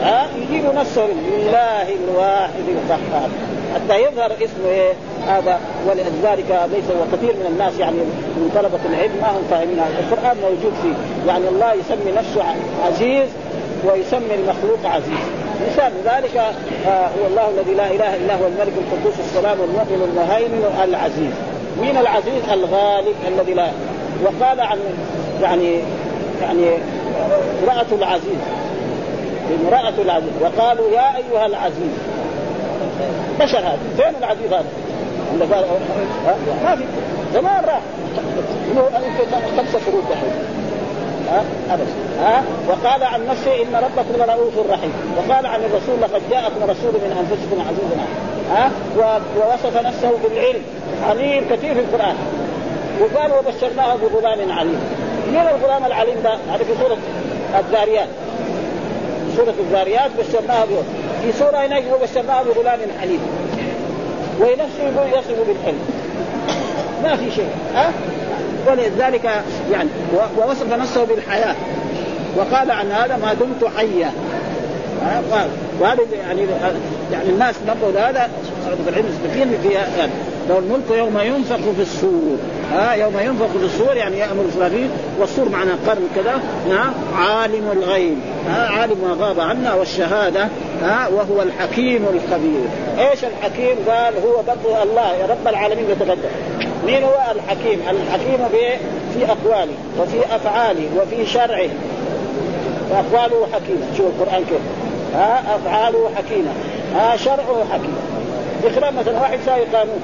ها؟ 0.02 0.26
يجيب 0.36 0.64
نفسه 0.74 1.06
لله 1.06 1.82
الواحد 1.82 2.64
القهار. 2.68 3.28
حتى 3.74 4.02
يظهر 4.02 4.32
اسمه 4.32 4.68
إيه؟ 4.68 4.92
هذا. 5.28 5.60
ولذلك 5.88 6.60
ليس 6.72 6.84
وكثير 7.00 7.34
من 7.36 7.46
الناس 7.52 7.78
يعني 7.78 7.96
من 8.36 8.50
طلبة 8.54 8.78
العلم 8.90 9.12
ما 9.22 9.28
هم 9.30 9.42
فاهمين 9.50 9.80
القرآن 9.98 10.36
موجود 10.42 10.72
فيه. 10.82 10.94
يعني 11.32 11.48
الله 11.48 11.72
يسمي 11.72 12.12
نفسه 12.16 12.42
عزيز 12.86 13.28
ويسمي 13.84 14.34
المخلوق 14.34 14.78
عزيز. 14.84 15.24
مثال 15.70 15.92
ذلك 16.04 16.36
آه 16.86 17.06
هو 17.06 17.26
الله 17.30 17.48
الذي 17.48 17.74
لا 17.74 17.86
إله 17.86 18.16
إلا 18.16 18.34
هو 18.34 18.46
الملك 18.46 18.72
القدوس 18.78 19.14
السلام 19.20 19.58
المؤمن 19.60 20.08
المهيمن 20.10 20.84
العزيز. 20.84 21.34
مين 21.80 21.96
العزيز؟ 21.96 22.42
الغالب 22.52 23.14
الذي 23.28 23.54
لا. 23.54 23.70
وقال 24.24 24.60
عن 24.60 24.78
يعني 25.42 25.80
يعني 26.42 26.66
امرأة 27.62 27.86
العزيز. 27.92 28.40
امرأة 29.64 30.02
العزيز. 30.02 30.32
وقالوا 30.40 30.90
يا 30.90 31.16
أيها 31.16 31.46
العزيز. 31.46 31.92
بشر 33.40 33.58
هذا. 33.58 33.78
فين 33.96 34.14
العزيز 34.18 34.52
هذا؟ 34.52 34.64
قال 35.40 35.64
ما 36.64 36.76
في. 36.76 36.84
زمان 37.34 37.64
راح. 37.64 37.80
خمسة 39.56 39.78
شروط 39.86 40.04
دحين 40.10 40.32
ها؟ 41.30 41.44
أبدا. 41.70 41.86
ها؟ 42.20 42.42
وقال 42.68 43.02
عن 43.02 43.26
نفسه 43.26 43.62
إن 43.62 43.74
ربكم 43.74 44.22
لرؤوف 44.22 44.70
رحيم. 44.70 44.92
وقال 45.16 45.46
عن 45.46 45.60
الرسول 45.60 46.00
لقد 46.02 46.22
جاءكم 46.30 46.62
رسول 46.62 46.92
من 46.92 47.16
أنفسكم 47.20 47.60
عزيز 47.68 47.90
ها؟ 48.50 48.70
ووصف 49.36 49.86
نفسه 49.86 50.10
بالعلم. 50.24 50.62
عليم 51.08 51.44
كثير 51.50 51.74
في 51.74 51.80
القرآن. 51.80 52.16
وقال 53.00 53.32
وبشرناه 53.32 53.96
بغلام 53.96 54.52
عليم. 54.52 54.80
من 55.30 55.48
الغلام 55.56 55.84
العليم 55.84 56.14
ده؟ 56.24 56.34
هذا 56.34 56.64
في 56.64 56.72
سورة 56.80 56.96
الذاريات. 57.58 58.08
سورة 59.36 59.54
الذاريات 59.58 60.10
بشرناه 60.18 60.64
به 60.64 60.82
في 61.22 61.38
سورة 61.38 61.56
هناك 61.56 61.82
وبشرناه 61.94 62.42
بغلام 62.42 62.78
حليم. 63.00 63.20
ونفسه 64.40 64.82
يقول 64.82 65.18
يصف 65.18 65.48
بالحلم. 65.48 65.80
ما 67.02 67.16
في 67.16 67.30
شيء. 67.30 67.50
ها؟ 67.74 67.92
ولذلك 68.66 69.30
يعني 69.72 69.88
ووصف 70.38 70.72
نفسه 70.72 71.04
بالحياة. 71.04 71.54
وقال 72.36 72.70
عن 72.70 72.92
هذا 72.92 73.16
ما 73.16 73.34
دمت 73.34 73.70
حيا. 73.76 74.12
وهذا 75.80 76.00
يعني 76.28 76.46
يعني 77.12 77.28
الناس 77.28 77.54
نبغوا 77.68 78.08
هذا 78.08 78.30
في 78.84 78.90
العلم 78.90 79.58
في 79.62 79.68
يعني. 79.72 80.12
لو 80.48 80.58
الملك 80.58 80.90
يوم 80.90 81.18
ينفخ 81.18 81.56
في 81.76 81.82
الصور 81.82 82.38
ها 82.72 82.92
يوم 82.92 83.18
ينفخ 83.18 83.46
في 83.46 83.64
الصور 83.64 83.96
يعني 83.96 84.18
يأمر 84.18 84.44
إسرافيل 84.54 84.88
والصور 85.18 85.48
معنى 85.48 85.70
قرن 85.86 86.08
كذا 86.14 86.40
ها 86.70 86.94
عالم 87.16 87.70
الغيب 87.72 88.18
ها 88.48 88.68
عالم 88.68 88.98
ما 88.98 89.26
غاب 89.26 89.40
عنا 89.40 89.74
والشهادة 89.74 90.48
ها 90.82 91.08
وهو 91.08 91.42
الحكيم 91.42 92.06
الخبير. 92.14 92.64
إيش 92.98 93.24
الحكيم؟ 93.24 93.76
قال 93.88 94.14
هو 94.14 94.42
برضه 94.46 94.82
الله 94.82 95.14
يا 95.14 95.26
رب 95.26 95.48
العالمين 95.48 95.90
يتقدم. 95.90 96.28
مين 96.86 97.02
هو 97.02 97.18
الحكيم؟ 97.32 97.80
الحكيم 97.90 98.48
في 99.14 99.24
أقواله 99.24 99.72
وفي 99.98 100.36
أفعاله 100.36 100.88
وفي 100.96 101.26
شرعه. 101.26 101.68
فاقواله 102.90 103.46
حكيمة. 103.52 103.86
شوف 103.96 104.06
القرآن 104.06 104.44
كيف. 104.44 104.60
ها 105.14 105.42
أفعاله 105.56 106.10
حكيمة. 106.16 106.50
ها 106.94 107.16
شرعه 107.16 107.64
حكيم. 107.72 107.96
بخلاف 108.64 108.98
مثلا 108.98 109.20
واحد 109.20 109.38
ساوي 109.46 109.64
قانون. 109.74 110.00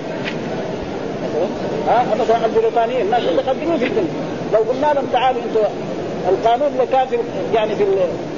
ها؟ 1.88 2.04
مثلا 2.20 2.46
البريطانيين. 2.46 3.00
الناس 3.00 3.22
متقدمين 3.22 3.78
في 3.78 3.86
الدنيا. 3.86 4.12
لو 4.52 4.58
قلنا 4.58 4.92
لهم 4.94 5.06
تعالوا 5.12 5.40
أنتم 5.42 5.60
القانون 6.28 6.68
اللي 6.68 6.86
كان 6.86 7.06
في 7.06 7.16
يعني 7.54 7.76
في 7.76 7.84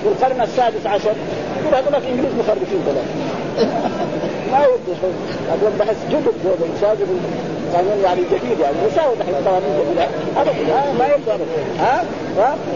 القرن 0.07 0.41
السادس 0.41 0.87
عشر 0.87 1.14
يقول 1.61 1.74
هذول 1.74 1.95
الانجليز 1.95 2.32
مخربين 2.39 2.82
كلام 2.87 3.07
ما 4.53 4.59
يدري 4.59 4.97
هذول 5.53 5.72
بحث 5.78 5.97
جدد 6.11 6.35
هذول 6.45 6.68
يساوي 6.76 6.99
قانون 7.74 7.99
يعني 8.05 8.20
جديد 8.20 8.61
يعني. 8.61 8.76
يساوي 8.93 9.16
دحين 9.16 9.35
قوانين 9.35 9.70
جديده 9.80 10.09
ابدا 10.37 10.93
ما 10.99 11.07
يقدر 11.07 11.45
ها؟ 11.78 12.05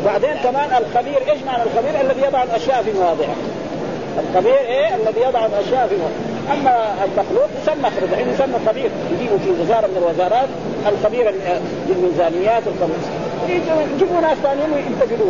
وبعدين 0.02 0.34
كمان 0.44 0.82
الخبير 0.82 1.18
إيش 1.32 1.42
معنى 1.46 1.62
الخبير؟ 1.62 2.00
الذي 2.00 2.26
يضع 2.26 2.42
الأشياء 2.42 2.82
في 2.82 2.92
مواضعها 2.92 3.36
الخبير 4.20 4.58
إيه؟ 4.58 4.94
الذي 4.94 5.20
يضع 5.20 5.46
الأشياء 5.46 5.86
في 5.88 5.94
مواضعها 5.96 6.38
أما 6.52 7.04
المخلوق 7.04 7.48
يسمى 7.62 7.90
الحين 8.12 8.28
يسمى 8.28 8.58
خبير 8.68 8.90
يجيبوا 9.12 9.38
في 9.38 9.50
وزارة 9.50 9.86
من 9.86 9.96
الوزارات 9.96 10.48
الخبير 10.88 11.34
للميزانيات 11.88 12.62
يجيبوا 13.94 14.20
ناس 14.20 14.38
ثانيين 14.38 14.70
ينتقدوا 14.72 15.26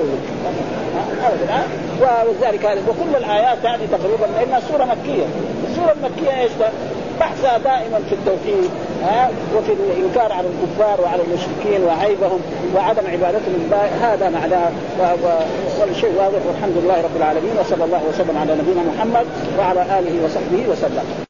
ولذلك 2.00 2.64
هذا. 2.64 2.80
وكل 2.88 3.16
الآيات 3.16 3.64
يعني 3.64 3.86
تقريبا 3.86 4.26
لانها 4.38 4.60
سوره 4.60 4.84
مكية. 4.84 5.26
السورة 5.70 5.92
المكية 5.92 6.40
إيش 6.42 6.52
بحثها 7.20 7.58
دائما 7.58 7.98
في 8.08 8.14
التوحيد 8.14 8.70
ها 9.02 9.30
وفي 9.56 9.72
الإنكار 9.72 10.32
على 10.32 10.46
الكفار 10.48 11.00
وعلى 11.00 11.22
المشركين 11.22 11.84
وعيبهم 11.84 12.40
وعدم 12.76 13.02
عبادتهم 13.06 13.70
هذا 14.02 14.28
معناه 14.28 14.70
والشيء 15.80 16.12
واضح 16.18 16.38
والحمد 16.46 16.76
لله 16.84 17.02
رب 17.02 17.16
العالمين 17.16 17.52
وصلى 17.60 17.84
الله 17.84 18.02
وسلم 18.08 18.38
على 18.38 18.54
نبينا 18.54 18.82
محمد 18.94 19.26
وعلى 19.58 19.82
آله 19.98 20.24
وصحبه 20.24 20.68
وسلم. 20.72 21.24